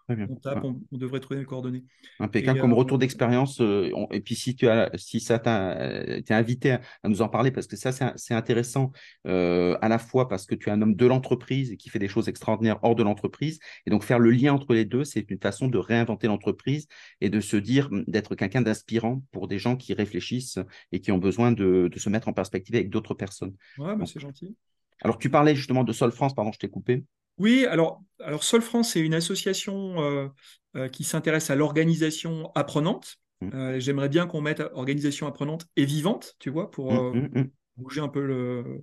on 0.08 0.36
tape, 0.36 0.64
on, 0.64 0.80
devrait 0.92 1.20
trouver 1.20 1.40
les 1.40 1.46
coordonnées. 1.46 1.84
Impeccable 2.18 2.60
comme 2.60 2.72
retour 2.72 2.98
d'expérience. 2.98 3.60
et 3.60 4.20
puis 4.20 4.34
si 4.34 4.54
tu 4.54 4.68
as, 4.68 4.90
si 4.96 5.20
ça 5.20 5.38
t'a 5.38 6.16
été 6.16 6.34
invité 6.34 6.72
à, 6.72 7.08
nous 7.08 7.22
en 7.22 7.28
parler, 7.28 7.50
parce 7.50 7.66
que 7.66 7.76
ça 7.76 7.92
c'est 8.16 8.34
intéressant 8.34 8.92
à 9.24 9.88
la 9.88 9.98
fois 9.98 10.28
parce 10.28 10.46
que 10.46 10.54
tu 10.54 10.68
es 10.68 10.72
un 10.72 10.82
homme 10.82 10.94
de 10.94 11.06
l'entreprise 11.06 11.72
et 11.72 11.76
qui 11.76 11.88
fait 11.88 11.98
des 11.98 12.08
choses 12.08 12.28
extraordinaires 12.28 12.78
hors 12.82 12.94
de 12.94 13.02
l'entreprise, 13.02 13.58
et 13.86 13.90
donc 13.90 14.04
faire 14.04 14.18
le 14.18 14.30
lien 14.30 14.52
entre 14.52 14.74
les 14.74 14.84
deux, 14.84 15.04
c'est 15.04 15.30
une 15.30 15.40
façon 15.40 15.68
de 15.68 15.78
réinventer 15.78 16.26
l'entreprise 16.26 16.88
et 17.20 17.30
de 17.30 17.40
se 17.40 17.56
dire 17.56 17.88
d'être 18.06 18.34
quelqu'un 18.34 18.62
d'inspirant 18.62 19.22
pour 19.32 19.48
des 19.48 19.58
gens 19.58 19.76
qui 19.76 19.94
réfléchissent 19.94 20.58
et 20.90 21.00
qui 21.00 21.12
ont 21.12 21.18
besoin 21.18 21.52
de, 21.52 21.90
se 21.96 22.08
mettre 22.08 22.28
en 22.28 22.32
perspective 22.32 22.74
avec 22.74 22.90
d'autres 22.90 23.14
personnes. 23.14 23.54
Ouais, 23.78 23.94
bah, 23.94 24.06
c'est 24.06 24.18
gentil. 24.18 24.56
Alors, 25.02 25.18
tu 25.18 25.30
parlais 25.30 25.54
justement 25.54 25.84
de 25.84 25.92
Sol 25.92 26.12
France, 26.12 26.34
pardon, 26.34 26.52
je 26.52 26.58
t'ai 26.58 26.68
coupé. 26.68 27.04
Oui, 27.38 27.66
alors, 27.66 28.02
alors 28.20 28.44
Sol 28.44 28.62
France, 28.62 28.92
c'est 28.92 29.00
une 29.00 29.14
association 29.14 30.00
euh, 30.00 30.28
euh, 30.76 30.88
qui 30.88 31.04
s'intéresse 31.04 31.50
à 31.50 31.56
l'organisation 31.56 32.52
apprenante. 32.54 33.16
Mmh. 33.40 33.50
Euh, 33.54 33.80
j'aimerais 33.80 34.08
bien 34.08 34.26
qu'on 34.26 34.40
mette 34.40 34.62
organisation 34.74 35.26
apprenante 35.26 35.66
et 35.76 35.84
vivante, 35.84 36.34
tu 36.38 36.50
vois, 36.50 36.70
pour 36.70 36.92
mmh, 36.92 37.28
mmh, 37.32 37.50
bouger 37.76 38.00
un 38.00 38.08
peu 38.08 38.24
le, 38.24 38.82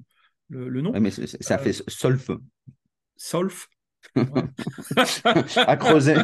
le, 0.50 0.82
nom. 0.82 0.92
mais 1.00 1.12
ça 1.12 1.58
fait 1.58 1.74
Solf. 1.88 2.32
Solf. 3.16 3.70
à 4.16 5.76
creuser. 5.78 6.16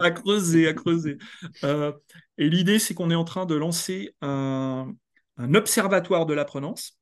à 0.00 0.10
creuser, 0.10 0.66
à 0.66 0.72
creuser. 0.72 1.18
et 1.62 2.48
l'idée, 2.48 2.78
c'est 2.78 2.94
qu'on 2.94 3.10
est 3.10 3.14
en 3.14 3.24
train 3.24 3.44
de 3.44 3.54
lancer 3.54 4.14
un, 4.22 4.92
un 5.36 5.54
observatoire 5.54 6.26
de 6.26 6.34
l'apprenance. 6.34 6.98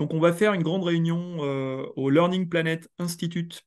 Donc, 0.00 0.14
on 0.14 0.20
va 0.20 0.32
faire 0.32 0.54
une 0.54 0.62
grande 0.62 0.82
réunion 0.82 1.38
au 1.96 2.10
Learning 2.10 2.48
Planet 2.48 2.88
Institute 2.98 3.62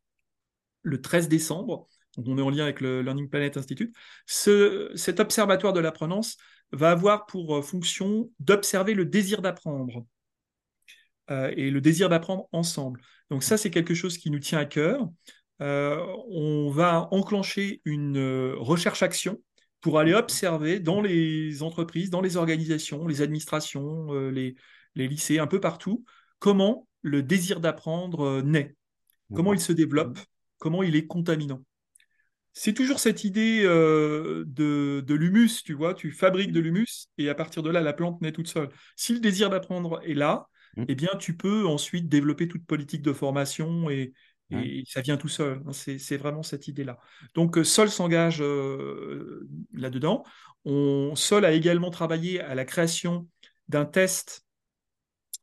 le 0.84 1.02
13 1.02 1.30
décembre. 1.30 1.88
Donc 2.18 2.28
on 2.28 2.38
est 2.38 2.42
en 2.42 2.50
lien 2.50 2.64
avec 2.64 2.82
le 2.82 3.02
Learning 3.02 3.30
Planet 3.30 3.58
Institute. 3.58 3.96
cet 4.26 5.20
observatoire 5.20 5.74
de 5.74 5.80
l'apprenance 5.80 6.38
va 6.72 6.92
avoir 6.92 7.26
pour 7.26 7.56
euh, 7.56 7.62
fonction 7.62 8.30
d'observer 8.40 8.94
le 8.94 9.06
désir 9.06 9.42
d'apprendre 9.42 10.06
euh, 11.32 11.52
et 11.56 11.70
le 11.72 11.82
désir 11.82 12.10
d'apprendre 12.10 12.48
ensemble. 12.52 13.02
Donc 13.30 13.44
ça, 13.44 13.58
c'est 13.58 13.72
quelque 13.72 13.94
chose 13.94 14.18
qui 14.18 14.30
nous 14.30 14.40
tient 14.40 14.60
à 14.60 14.66
cœur. 14.66 15.08
Euh, 15.62 16.04
on 16.30 16.70
va 16.70 17.08
enclencher 17.12 17.82
une 17.86 18.54
recherche-action 18.58 19.42
pour 19.82 20.00
aller 20.00 20.14
observer 20.14 20.80
dans 20.80 21.02
les 21.02 21.64
entreprises, 21.64 22.10
dans 22.10 22.22
les 22.22 22.38
organisations, 22.38 23.08
les 23.08 23.22
administrations, 23.22 24.12
les, 24.30 24.56
lycées, 24.96 25.40
un 25.40 25.48
peu 25.48 25.60
partout, 25.60 26.06
comment 26.44 26.90
le 27.04 27.24
désir 27.24 27.62
d'apprendre 27.62 28.42
naît, 28.42 28.76
comment 29.34 29.54
il 29.54 29.62
se 29.62 29.72
développe, 29.72 30.20
comment 30.58 30.84
il 30.84 30.98
est 30.98 31.08
contaminant. 31.08 31.64
C'est 32.52 32.74
toujours 32.74 33.00
cette 33.00 33.24
idée 33.24 33.62
euh, 33.64 34.44
de, 34.46 35.14
l'humus, 35.14 35.64
tu 35.64 35.74
vois, 35.74 35.94
tu 35.94 36.12
fabriques 36.12 36.52
de 36.52 36.60
l'humus 36.60 37.08
et 37.18 37.30
à 37.30 37.34
partir 37.34 37.64
de 37.64 37.70
là, 37.70 37.80
la 37.80 37.94
plante 37.94 38.20
naît 38.22 38.34
toute 38.34 38.50
seule. 38.50 38.68
Si 38.98 39.14
le 39.14 39.22
désir 39.22 39.50
d'apprendre 39.50 40.02
est 40.04 40.16
là, 40.16 40.50
mmh. 40.76 40.84
eh 40.90 40.96
bien, 40.96 41.12
tu 41.18 41.38
peux 41.38 41.66
ensuite 41.66 42.10
développer 42.10 42.50
toute 42.50 42.66
politique 42.66 43.04
de 43.04 43.14
formation 43.14 43.90
et, 43.90 44.14
ça 44.86 45.00
vient 45.00 45.18
tout 45.18 45.30
seul. 45.30 45.64
Hein. 45.66 45.72
C'est 45.72 46.18
vraiment 46.18 46.44
cette 46.44 46.68
idée-là. 46.68 47.00
Donc, 47.36 47.58
euh, 47.58 47.64
Sol 47.64 47.90
s'engage 47.90 48.42
euh, 48.42 49.48
là-dedans. 49.74 50.24
Sol 51.16 51.46
a 51.46 51.54
également 51.54 51.90
travaillé 51.90 52.42
à 52.42 52.54
la 52.54 52.66
création 52.66 53.30
d'un 53.70 53.86
test 53.86 54.43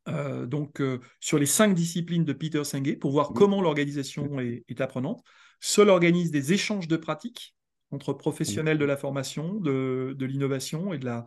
euh, 0.08 0.46
donc 0.46 0.80
euh, 0.80 1.00
sur 1.20 1.38
les 1.38 1.46
cinq 1.46 1.74
disciplines 1.74 2.24
de 2.24 2.32
Peter 2.32 2.64
Senge 2.64 2.98
pour 2.98 3.12
voir 3.12 3.32
comment 3.32 3.60
l'organisation 3.60 4.40
est, 4.40 4.80
apprenante. 4.80 5.22
Seul 5.60 5.90
organise 5.90 6.30
des 6.30 6.52
échanges 6.52 6.88
de 6.88 6.96
pratiques 6.96 7.54
entre 7.90 8.12
professionnels 8.12 8.78
de 8.78 8.84
la 8.84 8.96
formation, 8.96 9.54
de, 9.56 10.16
l'innovation 10.20 10.92
et, 10.92 10.98
de 10.98 11.04
la, 11.04 11.26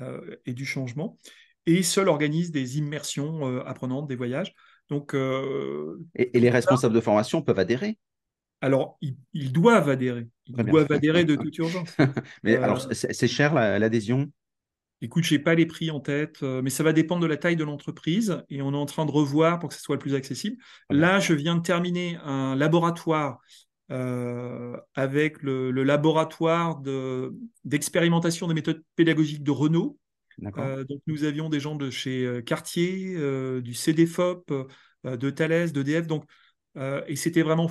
euh, 0.00 0.36
et 0.46 0.54
du 0.54 0.64
changement. 0.64 1.18
Et 1.66 1.82
seul 1.82 2.08
organise 2.08 2.50
des 2.50 2.78
immersions 2.78 3.58
apprenantes, 3.66 4.06
des 4.06 4.16
voyages. 4.16 4.54
Donc, 4.88 5.14
et, 5.14 6.38
les 6.38 6.50
responsables 6.50 6.94
de 6.94 7.00
formation 7.00 7.42
peuvent 7.42 7.58
adhérer? 7.58 7.98
Alors, 8.60 8.98
ils, 9.00 9.52
doivent 9.52 9.88
adhérer. 9.88 10.28
Ils 10.46 10.56
doivent 10.56 10.92
adhérer 10.92 11.24
de 11.24 11.34
toute 11.42 11.56
urgence. 11.58 11.96
Mais 12.42 12.56
alors, 12.56 12.80
c'est 12.92 13.28
cher 13.28 13.54
l'adhésion? 13.54 14.30
Écoute, 15.04 15.24
je 15.24 15.34
n'ai 15.34 15.38
pas 15.38 15.54
les 15.54 15.66
prix 15.66 15.90
en 15.90 16.00
tête, 16.00 16.42
euh, 16.42 16.62
mais 16.62 16.70
ça 16.70 16.82
va 16.82 16.94
dépendre 16.94 17.20
de 17.20 17.26
la 17.26 17.36
taille 17.36 17.56
de 17.56 17.64
l'entreprise 17.64 18.42
et 18.48 18.62
on 18.62 18.72
est 18.72 18.76
en 18.76 18.86
train 18.86 19.04
de 19.04 19.10
revoir 19.10 19.58
pour 19.58 19.68
que 19.68 19.74
ce 19.74 19.82
soit 19.82 19.96
le 19.96 20.00
plus 20.00 20.14
accessible. 20.14 20.56
Là, 20.88 21.20
je 21.20 21.34
viens 21.34 21.56
de 21.56 21.60
terminer 21.60 22.16
un 22.24 22.56
laboratoire 22.56 23.38
euh, 23.90 24.78
avec 24.94 25.42
le, 25.42 25.70
laboratoire 25.72 26.80
d'expérimentation 27.66 28.48
des 28.48 28.54
méthodes 28.54 28.82
pédagogiques 28.96 29.42
de 29.42 29.50
Renault. 29.50 29.98
Euh, 30.56 30.84
donc, 30.84 31.02
nous 31.06 31.24
avions 31.24 31.50
des 31.50 31.60
gens 31.60 31.74
de 31.74 31.90
chez 31.90 32.40
Cartier, 32.46 33.14
du 33.60 33.74
CDFOP, 33.74 34.50
de 35.04 35.30
Thales, 35.30 35.70
d'EDF. 35.70 36.06
Donc, 36.06 36.24
et 36.76 37.16
c'était 37.16 37.42
vraiment 37.42 37.70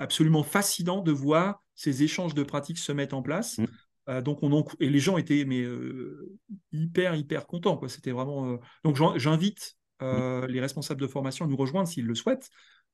absolument 0.00 0.42
fascinant 0.42 1.00
de 1.00 1.12
voir 1.12 1.62
ces 1.76 2.02
échanges 2.02 2.34
de 2.34 2.42
pratiques 2.42 2.78
se 2.78 2.90
mettre 2.90 3.14
en 3.14 3.22
place. 3.22 3.58
Mmh. 3.58 3.66
Euh, 4.08 4.20
donc 4.20 4.42
on 4.42 4.64
et 4.80 4.90
les 4.90 4.98
gens 4.98 5.16
étaient 5.16 5.44
mais 5.44 5.62
euh, 5.62 6.28
hyper 6.72 7.14
hyper 7.14 7.46
contents 7.46 7.76
quoi. 7.76 7.88
C'était 7.88 8.10
vraiment. 8.10 8.52
Euh, 8.52 8.56
donc 8.84 8.96
j'invite 9.18 9.76
mmh. 10.00 10.46
les 10.46 10.60
responsables 10.60 11.00
de 11.00 11.06
formation 11.06 11.44
à 11.44 11.48
nous 11.48 11.56
rejoindre 11.56 11.88
s'ils 11.88 12.06
le 12.06 12.14
souhaitent. 12.14 12.50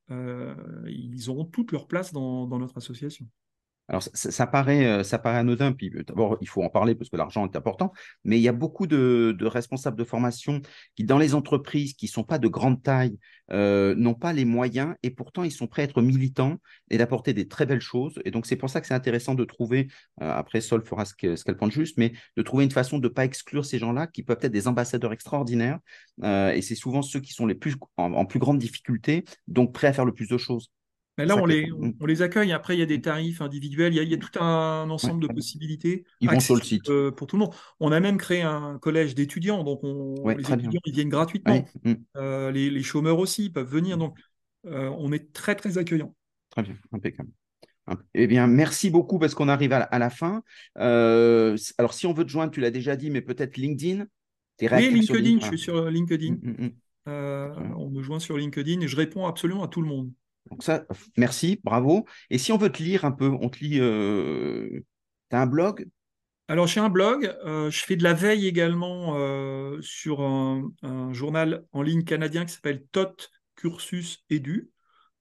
ils 0.09 1.29
auront 1.29 1.45
toute 1.45 1.71
leur 1.71 1.87
place 1.87 2.13
dans 2.13 2.47
notre 2.47 2.77
association. 2.77 3.25
Alors, 3.89 4.03
ça, 4.03 4.45
paraît, 4.45 4.85
euh, 4.85 5.03
ça 5.03 5.17
paraît 5.17 5.39
anodin, 5.39 5.71
puis 5.71 5.91
euh, 5.95 6.03
d'abord, 6.03 6.37
il 6.41 6.47
faut 6.47 6.63
en 6.63 6.69
parler 6.69 6.93
parce 6.93 7.09
que 7.09 7.17
l'argent 7.17 7.45
est 7.45 7.55
important, 7.55 7.91
mais 8.23 8.37
il 8.37 8.41
y 8.43 8.47
a 8.47 8.53
beaucoup 8.53 8.85
de, 8.85 9.35
responsables 9.41 9.97
de 9.97 10.03
formation 10.03 10.61
qui, 10.95 11.03
dans 11.05 11.17
les 11.17 11.33
entreprises 11.33 11.93
qui 11.93 12.05
ne 12.05 12.11
sont 12.11 12.23
pas 12.23 12.37
de 12.37 12.47
grande 12.47 12.83
taille, 12.83 13.17
euh, 13.51 13.95
n'ont 13.95 14.13
pas 14.13 14.31
les 14.31 14.45
moyens 14.45 14.93
et 15.01 15.09
pourtant 15.09 15.43
ils 15.43 15.51
sont 15.51 15.65
prêts 15.65 15.81
à 15.81 15.85
être 15.85 16.03
militants 16.03 16.57
et 16.91 16.99
d'apporter 16.99 17.33
des 17.33 17.47
très 17.47 17.65
belles 17.65 17.81
choses. 17.81 18.21
Et 18.25 18.31
donc, 18.31 18.45
c'est 18.45 18.55
pour 18.57 18.69
ça 18.69 18.79
que 18.79 18.85
c'est 18.85 18.93
intéressant 18.93 19.33
de 19.33 19.43
trouver, 19.43 19.87
après 20.19 20.61
Sol 20.61 20.83
fera 20.85 21.05
ce 21.05 21.15
qu'elle 21.15 21.57
pense 21.57 21.73
juste, 21.73 21.97
mais 21.97 22.13
de 22.37 22.43
trouver 22.43 22.65
une 22.65 22.71
façon 22.71 22.99
de 22.99 23.07
ne 23.07 23.13
pas 23.13 23.25
exclure 23.25 23.65
ces 23.65 23.79
gens-là 23.79 24.05
qui 24.05 24.21
peuvent 24.21 24.37
être 24.41 24.51
des 24.51 24.67
ambassadeurs 24.67 25.13
extraordinaires. 25.13 25.79
et 26.23 26.61
c'est 26.61 26.75
souvent 26.75 27.01
ceux 27.01 27.21
qui 27.21 27.33
sont 27.33 27.47
les 27.47 27.55
plus, 27.55 27.75
en 27.97 28.25
plus 28.25 28.39
grande 28.39 28.59
difficulté, 28.59 29.25
donc 29.47 29.73
prêts 29.73 29.87
à 29.87 29.93
faire 29.93 30.05
le 30.05 30.13
plus 30.13 30.27
de 30.27 30.37
choses. 30.37 30.69
Mais 31.19 31.25
là, 31.25 31.35
on 31.35 31.45
les, 31.45 31.69
on, 31.99 32.05
les, 32.05 32.21
accueille. 32.21 32.53
Après, 32.53 32.77
il 32.77 32.79
y 32.79 32.83
a 32.83 32.85
des 32.85 33.01
tarifs 33.01 33.41
individuels. 33.41 33.93
Il 33.93 34.09
y 34.09 34.13
a, 34.13 34.17
tout 34.17 34.41
un 34.41 34.89
ensemble 34.89 35.27
de 35.27 35.27
possibilités. 35.27 36.05
Ils 36.21 36.29
vont 36.29 36.39
sur 36.39 36.55
le 36.55 36.61
site. 36.61 36.89
Euh, 36.89 37.11
pour 37.11 37.27
tout 37.27 37.35
le 37.35 37.41
monde. 37.41 37.53
On 37.81 37.91
a 37.91 37.99
même 37.99 38.17
créé 38.17 38.41
un 38.41 38.79
collège 38.79 39.15
d'étudiants. 39.15 39.65
Donc, 39.65 39.83
on, 39.83 40.15
les 40.29 40.49
étudiants, 40.49 40.79
ils 40.85 40.93
viennent 40.93 41.09
gratuitement. 41.09 41.65
Mm. 41.83 41.93
Euh, 42.15 42.51
les, 42.51 42.83
chômeurs 42.83 43.19
aussi 43.19 43.49
peuvent 43.49 43.69
venir. 43.69 43.97
Donc, 43.97 44.17
euh, 44.65 44.89
on 44.97 45.11
est 45.11 45.33
très, 45.33 45.55
très 45.55 45.77
accueillant. 45.77 46.15
Très 46.51 46.63
bien. 46.63 46.75
Impeccable. 46.93 47.29
Eh 48.13 48.27
bien, 48.27 48.47
merci 48.47 48.89
beaucoup 48.89 49.19
parce 49.19 49.35
qu'on 49.35 49.49
arrive 49.49 49.73
à 49.73 49.99
la, 49.99 50.09
fin. 50.09 50.41
alors, 50.75 51.93
si 51.93 52.07
on 52.07 52.13
veut 52.13 52.23
te 52.23 52.29
joindre, 52.29 52.53
tu 52.53 52.61
l'as 52.61 52.71
déjà 52.71 52.95
dit, 52.95 53.09
mais 53.09 53.21
peut-être 53.21 53.57
LinkedIn 53.57 54.05
Oui, 54.61 54.89
LinkedIn. 54.89 55.39
Je 55.41 55.45
suis 55.47 55.59
sur 55.59 55.89
LinkedIn. 55.89 56.37
Mm, 56.41 56.69
mm, 57.07 57.73
on 57.75 57.89
me 57.89 58.01
joint 58.01 58.19
sur 58.19 58.37
LinkedIn 58.37 58.79
et 58.79 58.87
je 58.87 58.95
réponds 58.95 59.25
absolument 59.27 59.65
à 59.65 59.67
tout 59.67 59.81
le 59.81 59.87
monde. 59.89 60.13
Donc 60.49 60.63
ça, 60.63 60.85
merci, 61.17 61.59
bravo. 61.63 62.05
Et 62.29 62.37
si 62.37 62.51
on 62.51 62.57
veut 62.57 62.71
te 62.71 62.81
lire 62.81 63.05
un 63.05 63.11
peu, 63.11 63.27
on 63.27 63.49
te 63.49 63.59
lit, 63.59 63.79
euh, 63.79 64.81
tu 65.29 65.35
as 65.35 65.41
un 65.41 65.47
blog? 65.47 65.87
Alors 66.47 66.65
j'ai 66.65 66.79
un 66.79 66.89
blog, 66.89 67.31
euh, 67.45 67.69
je 67.69 67.83
fais 67.83 67.95
de 67.95 68.03
la 68.03 68.13
veille 68.13 68.47
également 68.47 69.15
euh, 69.17 69.77
sur 69.81 70.21
un, 70.21 70.71
journal 71.13 71.63
en 71.71 71.83
ligne 71.83 72.03
canadien 72.03 72.45
qui 72.45 72.53
s'appelle 72.53 72.83
TOT 72.91 73.29
Cursus 73.55 74.25
Edu. 74.31 74.71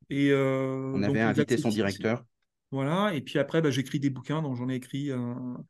Et, 0.09 0.33
on 0.33 1.03
avait 1.03 1.21
invité 1.21 1.59
son 1.59 1.69
directeur. 1.69 2.25
Voilà, 2.71 3.15
et 3.15 3.21
puis 3.21 3.39
après, 3.39 3.61
bah, 3.63 3.71
j'écris 3.71 4.01
des 4.01 4.11
bouquins, 4.11 4.43
donc 4.43 4.57
j'en 4.57 4.69
ai 4.69 4.75
écrit 4.75 5.11
un, 5.11 5.63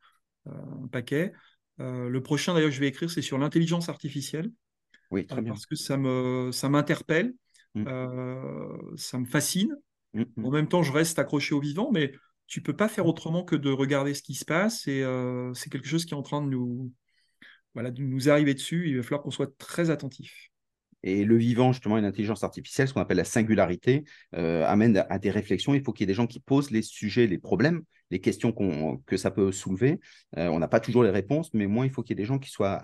paquet. 0.91 1.33
le 1.77 2.19
prochain 2.19 2.53
d'ailleurs 2.53 2.69
que 2.69 2.75
je 2.75 2.79
vais 2.79 2.87
écrire, 2.87 3.11
c'est 3.11 3.21
sur 3.21 3.37
l'intelligence 3.37 3.89
artificielle. 3.89 4.49
Oui, 5.11 5.25
très 5.25 5.41
bien. 5.41 5.51
Parce 5.51 5.65
que 5.65 5.75
ça 5.75 5.97
m'interpelle. 5.97 7.27
Ça 7.27 7.29
Mmh. 7.75 7.85
Euh, 7.87 8.77
ça 8.95 9.19
me 9.19 9.25
fascine. 9.25 9.75
Mmh, 10.13 10.23
mmh. 10.35 10.45
En 10.45 10.51
même 10.51 10.67
temps, 10.67 10.83
je 10.83 10.91
reste 10.91 11.19
accroché 11.19 11.53
au 11.53 11.59
vivant, 11.59 11.91
mais 11.91 12.11
tu 12.47 12.61
peux 12.61 12.75
pas 12.75 12.89
faire 12.89 13.05
autrement 13.05 13.43
que 13.43 13.55
de 13.55 13.69
regarder 13.69 14.13
ce 14.13 14.23
qui 14.23 14.33
se 14.33 14.45
passe. 14.45 14.87
Et 14.87 15.03
euh, 15.03 15.53
c'est 15.53 15.69
quelque 15.69 15.87
chose 15.87 16.05
qui 16.05 16.13
est 16.13 16.17
en 16.17 16.23
train 16.23 16.41
de 16.41 16.49
nous, 16.49 16.91
voilà, 17.73 17.91
de 17.91 18.01
nous 18.01 18.29
arriver 18.29 18.53
dessus. 18.53 18.89
Il 18.89 18.97
va 18.97 19.03
falloir 19.03 19.21
qu'on 19.21 19.31
soit 19.31 19.55
très 19.57 19.89
attentif. 19.89 20.49
Et 21.01 21.23
le 21.23 21.37
vivant, 21.37 21.71
justement, 21.71 21.97
une 21.97 22.03
intelligence 22.03 22.43
artificielle, 22.43 22.89
ce 22.89 22.93
qu'on 22.93 22.99
appelle 22.99 23.17
la 23.17 23.23
singularité, 23.23 24.03
euh, 24.35 24.65
amène 24.65 25.05
à 25.09 25.17
des 25.17 25.31
réflexions. 25.31 25.73
Il 25.73 25.81
faut 25.81 25.93
qu'il 25.93 26.03
y 26.03 26.05
ait 26.05 26.11
des 26.11 26.13
gens 26.13 26.27
qui 26.27 26.41
posent 26.41 26.71
les 26.71 26.81
sujets, 26.81 27.25
les 27.25 27.37
problèmes, 27.37 27.83
les 28.11 28.19
questions 28.19 28.51
que 29.05 29.15
ça 29.15 29.31
peut 29.31 29.53
soulever. 29.53 29.99
on 30.35 30.59
n'a 30.59 30.67
pas 30.67 30.81
toujours 30.81 31.03
les 31.03 31.11
réponses, 31.11 31.53
mais 31.53 31.67
moins 31.67 31.85
il 31.85 31.91
faut 31.91 32.01
qu'il 32.01 32.17
y 32.17 32.19
ait 32.19 32.23
des 32.23 32.25
gens 32.25 32.39
qui, 32.39 32.49
soient, 32.49 32.81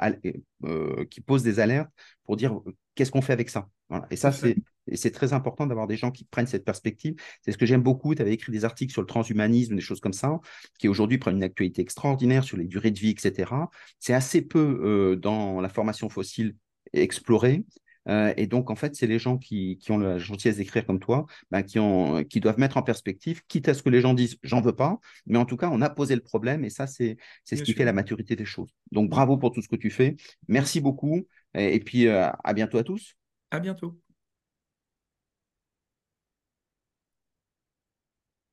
qui 1.10 1.20
posent 1.20 1.44
des 1.44 1.60
alertes 1.60 1.90
pour 2.24 2.38
dire 2.38 2.58
qu'est-ce 2.94 3.12
qu'on 3.12 3.24
fait 3.24 3.34
avec 3.34 3.50
ça? 3.50 3.68
Et 4.12 4.16
ça, 4.16 4.32
c'est 4.32 4.56
Et 4.88 4.98
c'est 4.98 5.12
très 5.12 5.34
important 5.34 5.66
d'avoir 5.66 5.88
des 5.88 5.98
gens 5.98 6.12
qui 6.12 6.26
prennent 6.26 6.48
cette 6.48 6.66
perspective. 6.66 7.16
C'est 7.42 7.52
ce 7.52 7.58
que 7.58 7.66
j'aime 7.66 7.82
beaucoup. 7.82 8.16
Tu 8.16 8.22
avais 8.22 8.34
écrit 8.34 8.52
des 8.52 8.66
articles 8.66 8.92
sur 8.92 9.02
le 9.02 9.08
transhumanisme, 9.08 9.76
des 9.76 9.82
choses 9.82 10.00
comme 10.00 10.14
ça, 10.14 10.40
qui 10.80 10.88
aujourd'hui 10.88 11.18
prennent 11.18 11.38
une 11.38 11.44
actualité 11.44 11.82
extraordinaire 11.82 12.44
sur 12.44 12.58
les 12.58 12.66
durées 12.66 12.92
de 12.92 13.00
vie, 13.00 13.10
etc. 13.10 13.52
C'est 14.00 14.14
assez 14.14 14.42
peu 14.42 14.80
euh, 14.84 15.16
dans 15.16 15.62
la 15.62 15.70
formation 15.70 16.10
fossile 16.10 16.56
exploré. 16.94 17.64
Euh, 18.08 18.34
et 18.38 18.48
donc, 18.48 18.70
en 18.70 18.76
fait, 18.76 18.96
c'est 18.96 19.08
les 19.08 19.20
gens 19.20 19.38
qui, 19.38 19.78
qui, 19.80 19.92
ont 19.92 19.98
la 19.98 20.18
gentillesse 20.20 20.58
d'écrire 20.58 20.86
comme 20.86 21.00
toi, 21.00 21.26
ben, 21.52 21.64
qui, 21.64 21.80
ont, 21.80 22.24
qui 22.24 22.40
doivent 22.40 22.60
mettre 22.60 22.78
en 22.78 22.84
perspective, 22.84 23.42
quitte 23.48 23.68
à 23.68 23.74
ce 23.74 23.82
que 23.82 23.90
les 23.90 24.02
gens 24.02 24.14
disent 24.14 24.38
j'en 24.44 24.62
veux 24.62 24.76
pas, 24.76 25.00
mais 25.26 25.38
en 25.38 25.46
tout 25.46 25.58
cas, 25.58 25.70
on 25.72 25.82
a 25.82 25.90
posé 25.90 26.16
le 26.16 26.22
problème 26.22 26.64
et 26.64 26.70
ça, 26.70 26.88
c'est 26.88 27.18
ce 27.46 27.56
qui 27.56 27.74
fait 27.74 27.86
la 27.86 27.94
maturité 27.94 28.36
des 28.36 28.46
choses. 28.46 28.70
Donc, 28.92 29.10
bravo 29.10 29.38
pour 29.38 29.52
tout 29.52 29.62
ce 29.62 29.68
que 29.68 29.76
tu 29.76 29.90
fais. 29.90 30.16
Merci 30.48 30.82
beaucoup 30.82 31.28
et, 31.56 31.80
puis 31.80 32.08
euh, 32.08 32.30
à 32.44 32.54
bientôt 32.54 32.78
à 32.78 32.84
tous. 32.84 33.16
À 33.52 33.60
bientôt. 33.60 34.00